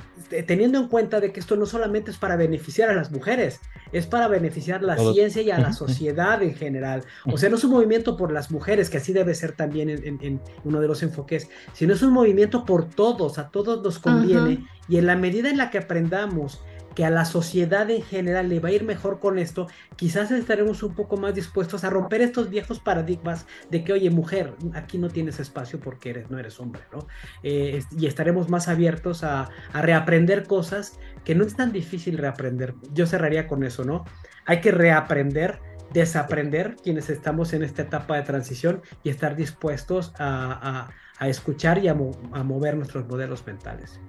teniendo 0.47 0.79
en 0.79 0.89
cuenta 0.89 1.21
de 1.21 1.33
que 1.33 1.41
esto 1.41 1.57
no 1.57 1.67
solamente 1.67 2.11
es 2.11 2.17
para 2.17 2.37
beneficiar 2.37 2.91
a 2.91 2.95
las 2.95 3.11
mujeres, 3.11 3.61
es 3.93 4.07
para 4.07 4.29
beneficiar 4.29 4.83
la 4.83 4.97
ciencia 4.97 5.43
y 5.43 5.51
a 5.51 5.59
la 5.59 5.73
sociedad 5.73 6.43
en 6.43 6.55
general. 6.55 7.05
O 7.27 7.37
sea, 7.37 7.51
no 7.51 7.57
es 7.57 7.65
un 7.65 7.73
movimiento 7.73 8.17
por 8.17 8.33
las 8.33 8.51
mujeres, 8.51 8.89
que 8.89 8.99
así 8.99 9.13
debe 9.13 9.35
ser 9.35 9.53
también 9.53 9.91
en, 9.91 10.41
uno 10.65 10.81
de 10.81 10.89
los 10.89 11.03
enfoques, 11.03 11.49
sino 11.73 11.93
es 11.93 12.03
un 12.03 12.13
movimiento 12.13 12.65
por 12.65 12.89
todos, 12.89 13.39
a 13.39 13.49
todos 13.49 13.83
nos 13.83 13.99
conviene, 13.99 14.67
y 14.89 14.97
en 14.97 15.07
la 15.07 15.17
medida 15.17 15.51
en 15.51 15.59
la 15.59 15.71
que 15.71 15.79
aprendamos 15.79 16.63
que 16.95 17.05
a 17.05 17.11
la 17.11 17.25
sociedad 17.25 17.89
en 17.91 18.03
general 18.03 18.49
le 18.49 18.61
va 18.61 18.69
a 18.69 18.73
ir 18.73 18.85
mejor 18.85 19.21
con 19.21 19.39
esto, 19.39 19.69
quizás 19.97 20.31
estaremos 20.31 20.83
un 20.83 20.95
poco 20.95 21.17
más 21.17 21.35
dispuestos 21.35 21.85
a 21.85 21.91
romper 21.91 22.21
estos 22.21 22.51
viejos 22.51 22.81
paradigmas 22.81 23.47
de 23.71 23.85
que, 23.85 23.93
oye, 23.93 24.11
mujer, 24.11 24.55
aquí 24.75 24.99
no 24.99 25.09
tienes 25.09 25.41
espacio 25.41 25.81
porque 25.81 26.11
eres, 26.11 26.31
no 26.31 26.39
eres 26.39 26.61
hombre, 26.61 26.83
¿no? 26.93 27.07
Eh, 27.43 27.83
y 27.99 28.07
estaremos 28.07 28.49
más 28.49 28.69
abiertos 28.69 29.25
a, 29.25 29.49
reaprender 29.73 30.47
cosas 30.47 30.99
que 31.25 31.35
no 31.35 31.45
es 31.45 31.57
tan 31.57 31.73
difícil 31.73 32.19
reaprender. 32.19 32.75
Yo 32.93 33.07
cerraría 33.07 33.47
con 33.47 33.65
eso, 33.65 33.85
¿no? 33.85 34.05
Hay 34.47 34.61
que 34.61 34.71
reaprender 34.71 35.61
desaprender 35.93 36.77
quienes 36.83 37.11
estamos 37.11 37.53
en 37.53 37.63
esta 37.63 37.83
etapa 37.83 38.17
de 38.17 38.23
transición 38.23 38.81
y 39.03 39.11
estar 39.11 39.37
dispuestos 39.37 40.13
a, 40.19 40.89
escuchar 41.21 41.79
y 41.85 41.89
a, 41.89 41.95
mover 41.95 42.77
nuestros 42.77 43.07
modelos 43.07 43.47
mentales. 43.47 44.01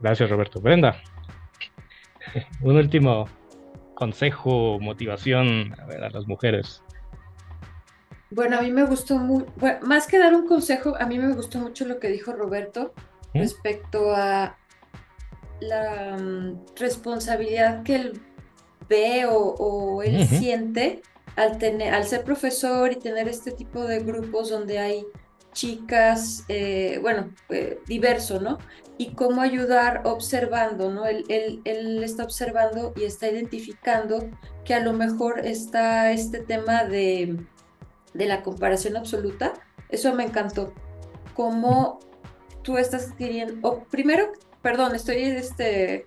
Gracias, 0.00 0.30
Roberto. 0.30 0.60
Brenda. 0.60 0.96
un 2.62 2.76
último 2.76 3.28
consejo, 3.94 4.78
motivación 4.80 5.74
a, 5.78 6.08
las 6.08 6.26
mujeres. 6.26 6.82
Bueno, 8.30 8.58
a 8.58 8.62
mí 8.62 8.70
me 8.70 8.84
gustó 8.84 9.18
mucho, 9.18 9.50
más 9.82 10.06
que 10.06 10.18
dar 10.18 10.34
un 10.34 10.46
consejo, 10.46 10.94
a 11.00 11.06
mí 11.06 11.18
me 11.18 11.32
gustó 11.34 11.58
mucho 11.58 11.86
lo 11.86 11.98
que 11.98 12.08
dijo 12.08 12.32
Roberto 12.32 12.92
¿Mm? 13.34 13.38
respecto 13.38 14.14
a 14.14 14.56
la 15.60 16.16
mm, 16.16 16.76
responsabilidad 16.76 17.82
que 17.82 17.96
él 17.96 18.20
ve 18.88 19.26
o, 19.28 20.02
él 20.02 20.26
siente 20.26 21.02
al, 21.36 21.58
tener, 21.58 21.94
al 21.94 22.04
ser 22.04 22.24
profesor 22.24 22.92
y 22.92 22.96
tener 22.96 23.28
este 23.28 23.50
tipo 23.50 23.84
de 23.84 24.00
grupos 24.00 24.50
donde 24.50 24.78
hay 24.78 25.06
chicas, 25.58 26.44
eh, 26.46 27.00
bueno, 27.02 27.30
eh, 27.48 27.80
diverso, 27.88 28.40
¿no? 28.40 28.58
Y 28.96 29.14
cómo 29.14 29.40
ayudar 29.40 30.02
observando, 30.04 30.92
¿no? 30.92 31.04
Él, 31.04 31.24
él, 31.64 32.04
está 32.04 32.22
observando 32.22 32.92
y 32.94 33.02
está 33.02 33.28
identificando 33.28 34.30
que 34.64 34.74
a 34.74 34.80
lo 34.80 34.92
mejor 34.92 35.40
está 35.40 36.12
este 36.12 36.38
tema 36.38 36.84
de, 36.84 37.44
de 38.14 38.26
la 38.26 38.42
comparación 38.42 38.96
absoluta. 38.96 39.52
Eso 39.88 40.14
me 40.14 40.22
encantó. 40.22 40.72
Cómo 41.34 41.98
tú 42.62 42.78
estás 42.78 43.12
queriendo, 43.14 43.68
o 43.68 43.82
primero, 43.82 44.30
perdón, 44.62 44.94
estoy 44.94 45.22
este, 45.22 46.06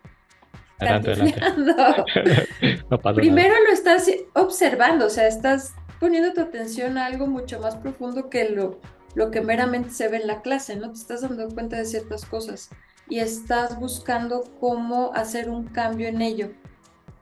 Adelante, 0.79 1.11
Primero 3.15 3.55
lo 3.67 3.73
estás 3.73 4.09
observando, 4.33 5.07
o 5.07 5.09
sea, 5.09 5.27
estás 5.27 5.73
poniendo 5.99 6.31
tu 6.31 6.39
atención 6.39 6.97
a 6.97 7.07
algo 7.07 7.27
mucho 7.27 7.59
más 7.59 7.75
profundo 7.75 8.29
que 8.29 8.49
lo, 8.49 8.79
lo 9.15 9.31
que 9.31 9.41
meramente 9.41 9.91
se 9.91 10.07
ve 10.07 10.17
en 10.17 10.27
la 10.27 10.41
clase, 10.41 10.75
¿no? 10.75 10.91
Te 10.91 10.99
estás 10.99 11.21
dando 11.21 11.49
cuenta 11.49 11.77
de 11.77 11.85
ciertas 11.85 12.25
cosas 12.25 12.69
y 13.09 13.19
estás 13.19 13.79
buscando 13.79 14.43
cómo 14.59 15.11
hacer 15.13 15.49
un 15.49 15.65
cambio 15.65 16.07
en 16.07 16.21
ello. 16.21 16.51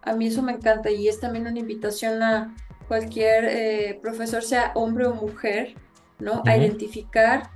A 0.01 0.13
mí 0.13 0.27
eso 0.27 0.41
me 0.41 0.53
encanta 0.53 0.91
y 0.91 1.07
es 1.07 1.19
también 1.19 1.47
una 1.47 1.59
invitación 1.59 2.21
a 2.21 2.55
cualquier 2.87 3.45
eh, 3.45 3.99
profesor, 4.01 4.43
sea 4.43 4.71
hombre 4.75 5.05
o 5.05 5.13
mujer, 5.13 5.75
¿no? 6.19 6.43
A 6.45 6.57
identificar 6.57 7.49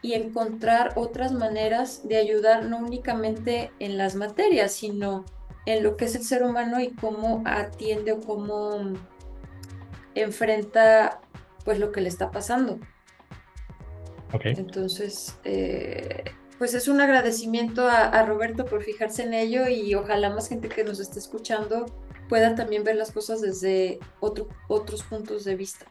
y 0.00 0.14
encontrar 0.14 0.92
otras 0.96 1.32
maneras 1.32 2.06
de 2.06 2.16
ayudar 2.16 2.66
no 2.66 2.78
únicamente 2.78 3.72
en 3.78 3.98
las 3.98 4.14
materias, 4.14 4.72
sino 4.72 5.24
en 5.66 5.82
lo 5.82 5.96
que 5.96 6.06
es 6.06 6.14
el 6.14 6.22
ser 6.22 6.42
humano 6.42 6.80
y 6.80 6.90
cómo 6.90 7.42
atiende 7.44 8.12
o 8.12 8.20
cómo 8.20 8.94
enfrenta 10.14 11.20
pues 11.64 11.78
lo 11.78 11.92
que 11.92 12.00
le 12.00 12.08
está 12.08 12.30
pasando. 12.30 12.78
Entonces, 14.44 15.38
eh, 15.44 16.24
pues 16.58 16.74
es 16.74 16.88
un 16.88 17.00
agradecimiento 17.00 17.86
a, 17.88 18.24
Roberto 18.24 18.64
por 18.64 18.82
fijarse 18.82 19.22
en 19.22 19.32
ello 19.32 19.68
y 19.68 19.94
ojalá 19.94 20.30
más 20.30 20.48
gente 20.48 20.68
que 20.68 20.84
nos 20.84 21.00
esté 21.00 21.18
escuchando 21.18 21.86
pueda 22.28 22.54
también 22.54 22.84
ver 22.84 22.96
las 22.96 23.10
cosas 23.10 23.40
desde 23.40 24.00
otro, 24.20 24.48
otros 24.66 25.02
puntos 25.02 25.44
de 25.44 25.56
vista. 25.56 25.86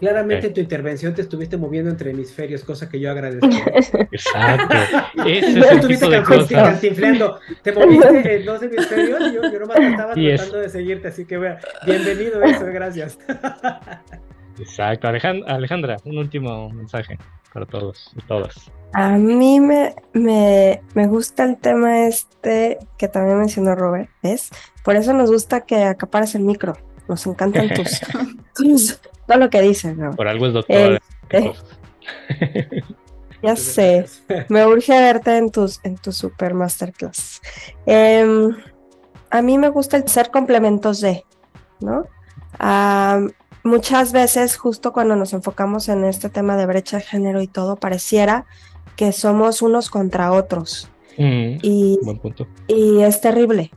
Claramente 0.00 0.48
en 0.48 0.54
tu 0.54 0.60
intervención 0.60 1.14
te 1.14 1.22
estuviste 1.22 1.56
moviendo 1.56 1.90
entre 1.90 2.10
hemisferios, 2.10 2.62
cosa 2.62 2.88
que 2.88 3.00
yo 3.00 3.10
agradezco. 3.10 3.48
Exacto. 4.12 4.76
Ese 5.26 5.58
es 5.58 5.70
el 5.70 5.86
tipo 5.86 6.08
de 6.08 6.22
cosas. 6.22 6.80
Te 6.80 7.72
moviste 7.72 8.36
en 8.36 8.44
dos 8.44 8.62
hemisferios 8.62 9.20
y 9.20 9.34
yo, 9.34 9.42
yo 9.42 9.60
nomás 9.60 9.78
estaba 9.78 10.14
tratando 10.14 10.58
de 10.58 10.68
seguirte, 10.68 11.08
así 11.08 11.24
que 11.24 11.38
bienvenido 11.86 12.42
eso, 12.42 12.66
gracias. 12.66 13.18
Exacto. 14.58 15.08
Alejandra, 15.08 15.96
un 16.04 16.18
último 16.18 16.70
mensaje 16.70 17.18
para 17.52 17.66
todos 17.66 18.12
y 18.16 18.22
todas. 18.26 18.70
A 18.92 19.10
mí 19.10 19.60
me, 19.60 19.94
me, 20.12 20.80
me, 20.94 21.06
gusta 21.06 21.44
el 21.44 21.58
tema 21.58 22.06
este 22.06 22.78
que 22.96 23.08
también 23.08 23.38
mencionó 23.38 23.74
Robert, 23.74 24.08
¿ves? 24.22 24.50
Por 24.82 24.96
eso 24.96 25.12
nos 25.12 25.30
gusta 25.30 25.60
que 25.60 25.84
acapares 25.84 26.34
el 26.34 26.42
micro. 26.42 26.74
Nos 27.06 27.26
encantan 27.26 27.68
tus, 28.54 29.00
todo 29.26 29.38
lo 29.38 29.50
que 29.50 29.60
dices, 29.60 29.96
¿no? 29.96 30.12
Por 30.12 30.28
algo 30.28 30.46
es 30.46 30.52
doctor. 30.54 31.00
Este, 31.30 31.52
ya 33.42 33.56
sé. 33.56 34.06
Me 34.48 34.66
urge 34.66 34.98
verte 34.98 35.36
en 35.36 35.50
tus, 35.50 35.80
en 35.84 35.96
tu 35.96 36.12
super 36.12 36.54
masterclass. 36.54 37.42
Em, 37.84 38.56
a 39.30 39.42
mí 39.42 39.58
me 39.58 39.68
gusta 39.68 39.98
el 39.98 40.08
ser 40.08 40.30
complementos 40.30 41.00
de, 41.00 41.24
¿no? 41.80 42.06
Muchas 43.64 44.12
veces, 44.12 44.56
justo 44.56 44.92
cuando 44.92 45.16
nos 45.16 45.32
enfocamos 45.32 45.88
en 45.88 46.04
este 46.04 46.28
tema 46.28 46.56
de 46.56 46.66
brecha 46.66 46.98
de 46.98 47.04
género 47.04 47.40
y 47.40 47.46
todo, 47.46 47.76
pareciera 47.76 48.46
que 48.96 49.12
somos 49.12 49.62
unos 49.62 49.90
contra 49.90 50.32
otros. 50.32 50.88
Mm, 51.16 51.58
y, 51.62 51.98
buen 52.02 52.18
punto. 52.18 52.46
y 52.68 53.00
es 53.02 53.20
terrible, 53.20 53.72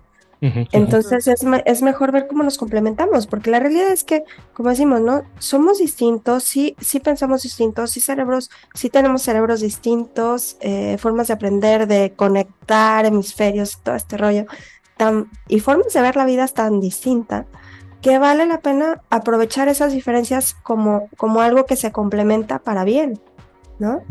entonces 0.72 1.28
es, 1.28 1.46
es, 1.66 1.82
mejor 1.84 2.12
ver 2.12 2.26
cómo 2.26 2.42
nos 2.42 2.58
complementamos, 2.58 3.28
porque 3.28 3.52
la 3.52 3.60
realidad 3.60 3.92
es 3.92 4.04
que, 4.04 4.24
como 4.54 4.70
decimos, 4.70 5.00
¿no? 5.00 5.22
Somos 5.38 5.78
distintos, 5.78 6.44
sí, 6.44 6.76
sí 6.80 7.00
pensamos 7.00 7.44
distintos, 7.44 7.92
sí 7.92 8.00
cerebros, 8.00 8.50
sí 8.74 8.90
tenemos 8.90 9.22
cerebros 9.22 9.62
distintos, 9.62 10.58
eh, 10.62 10.98
formas 10.98 11.28
de 11.28 11.34
aprender, 11.36 11.86
de 11.86 12.14
conectar 12.16 13.06
hemisferios, 13.06 13.82
todo 13.84 13.94
este 13.94 14.18
rollo, 14.18 14.46
tan, 14.98 15.30
y 15.48 15.60
formas 15.60 15.94
de 15.94 16.02
ver 16.02 16.16
la 16.16 16.26
vida 16.26 16.48
tan 16.48 16.80
distinta 16.80 17.46
que 18.02 18.18
vale 18.18 18.46
la 18.46 18.62
pena 18.62 19.02
aprovechar 19.10 19.68
esas 19.68 19.94
diferencias 19.94 20.54
como, 20.54 21.10
como 21.18 21.42
algo 21.42 21.66
que 21.66 21.76
se 21.76 21.92
complementa 21.92 22.60
para 22.60 22.84
bien, 22.84 23.20
¿no? 23.80 24.02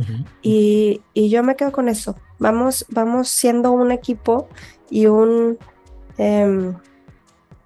y, 0.43 1.03
y 1.15 1.31
yo 1.31 1.43
me 1.43 1.57
quedo 1.57 1.73
con 1.73 1.89
eso. 1.89 2.17
Vamos, 2.39 2.87
vamos 2.89 3.29
siendo 3.29 3.73
un 3.73 3.93
equipo 3.93 4.49
y 4.89 5.07
un 5.07 5.59
Em, 6.23 6.75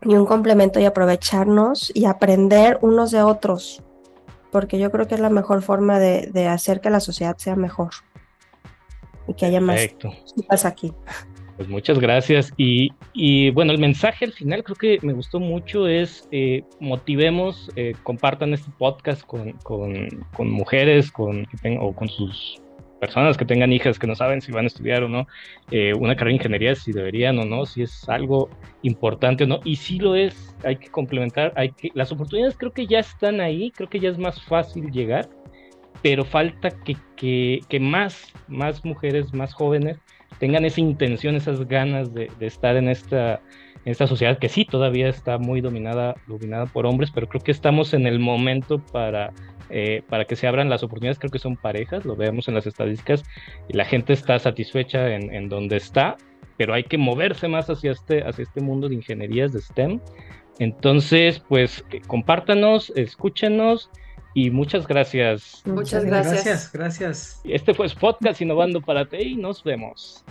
y 0.03 0.15
un 0.15 0.27
complemento 0.27 0.79
y 0.79 0.85
aprovecharnos 0.85 1.91
y 1.93 2.05
aprender 2.05 2.79
unos 2.83 3.11
de 3.11 3.21
otros, 3.21 3.83
porque 4.53 4.79
yo 4.79 4.93
creo 4.93 5.09
que 5.09 5.17
es 5.17 5.21
la 5.21 5.29
mejor 5.29 5.61
forma 5.61 5.99
de, 5.99 6.47
hacer 6.47 6.81
que 6.81 6.89
la 6.89 7.01
sociedad 7.01 7.37
sea 7.37 7.57
mejor 7.57 7.91
y 9.27 9.35
que 9.35 9.47
haya 9.47 9.61
más 9.61 9.81
chicas 10.37 10.65
aquí. 10.65 10.95
Pues 11.57 11.69
muchas 11.69 12.01
gracias. 12.01 12.53
Y, 12.57 12.91
y, 13.13 13.51
bueno, 13.51 13.73
el 13.73 13.79
mensaje 13.79 14.25
al 14.25 14.33
final 14.33 14.65
creo 14.65 14.77
que 14.77 14.99
me 15.03 15.13
gustó 15.13 15.39
mucho 15.39 15.87
es 15.87 16.29
eh, 16.33 16.65
motivemos, 16.81 17.71
eh, 17.77 17.95
compartan 18.03 18.55
este 18.55 18.71
podcast 18.77 19.23
con, 19.25 19.53
con, 19.63 20.09
con 20.35 20.51
mujeres 20.51 21.13
con, 21.13 21.47
o 21.81 21.95
con 21.95 22.09
sus 22.09 22.61
personas 23.01 23.37
que 23.37 23.45
tengan 23.45 23.73
hijas 23.73 23.99
que 23.99 24.07
no 24.07 24.15
saben 24.15 24.41
si 24.41 24.51
van 24.51 24.65
a 24.65 24.69
estudiar 24.69 25.03
o 25.03 25.09
no 25.09 25.27
eh, 25.71 25.93
una 25.95 26.15
carrera 26.17 26.31
de 26.31 26.37
ingeniería, 26.37 26.75
si 26.75 26.91
deberían 26.91 27.39
o 27.39 27.45
no, 27.45 27.67
si 27.67 27.83
es 27.83 28.09
algo 28.09 28.49
importante 28.83 29.45
o 29.45 29.47
no. 29.47 29.61
Y 29.65 29.77
si 29.77 29.99
lo 29.99 30.17
es, 30.17 30.57
hay 30.65 30.77
que 30.77 30.89
complementar, 30.89 31.53
hay 31.55 31.71
que, 31.71 31.91
las 31.95 32.11
oportunidades 32.11 32.57
creo 32.59 32.73
que 32.73 32.87
ya 32.87 32.99
están 32.99 33.41
ahí, 33.41 33.71
creo 33.71 33.89
que 33.89 34.01
ya 34.01 34.09
es 34.09 34.19
más 34.19 34.43
fácil 34.43 34.91
llegar, 34.91 35.29
pero 36.03 36.25
falta 36.25 36.71
que, 36.71 36.97
que, 37.15 37.61
que 37.69 37.79
más, 37.79 38.33
más 38.49 38.85
mujeres, 38.85 39.33
más 39.33 39.55
jóvenes 39.55 39.99
tengan 40.39 40.65
esa 40.65 40.81
intención, 40.81 41.35
esas 41.35 41.67
ganas 41.67 42.13
de, 42.15 42.31
de 42.39 42.47
estar 42.47 42.77
en 42.77 42.89
esta, 42.89 43.41
en 43.85 43.93
esta 43.93 44.07
sociedad 44.07 44.39
que 44.39 44.49
sí 44.49 44.65
todavía 44.65 45.09
está 45.09 45.39
muy 45.39 45.61
dominada, 45.61 46.15
dominada 46.27 46.67
por 46.67 46.87
hombres, 46.87 47.11
pero 47.13 47.29
creo 47.29 47.43
que 47.43 47.53
estamos 47.53 47.95
en 47.95 48.07
el 48.07 48.19
momento 48.19 48.79
para 48.79 49.33
eh, 49.71 50.03
para 50.09 50.27
que 50.27 50.37
se 50.37 50.47
abran 50.47 50.69
las 50.69 50.83
oportunidades, 50.83 51.19
creo 51.19 51.31
que 51.31 51.39
son 51.39 51.57
parejas, 51.57 52.05
lo 52.05 52.17
vemos 52.17 52.49
en 52.49 52.55
las 52.55 52.67
estadísticas, 52.67 53.25
y 53.69 53.77
la 53.77 53.85
gente 53.85 54.13
está 54.13 54.39
satisfecha 54.39 55.09
en, 55.15 55.49
donde 55.49 55.77
está, 55.77 56.17
pero 56.57 56.75
hay 56.75 56.85
que 56.85 56.99
moverse 56.99 57.49
más 57.49 57.71
hacia 57.71 57.93
este, 57.93 58.23
hacia 58.23 58.43
este 58.43 58.61
mundo 58.61 58.89
de 58.89 58.97
ingenierías 58.97 59.53
de 59.53 59.61
STEM. 59.61 60.01
Entonces, 60.59 61.43
pues 61.49 61.85
compártanos, 62.07 62.93
escúchenos 62.95 63.91
y 64.35 64.51
muchas 64.51 64.87
gracias. 64.87 65.63
Muchas 65.65 66.05
gracias. 66.05 66.45
Gracias, 66.45 66.73
gracias. 66.73 67.41
Este 67.45 67.73
fue 67.73 67.89
Podcast 67.89 68.41
Innovando 68.41 68.81
para 68.81 69.05
ti 69.07 69.17
y 69.19 69.37
nos 69.37 69.63
vemos. 69.63 70.25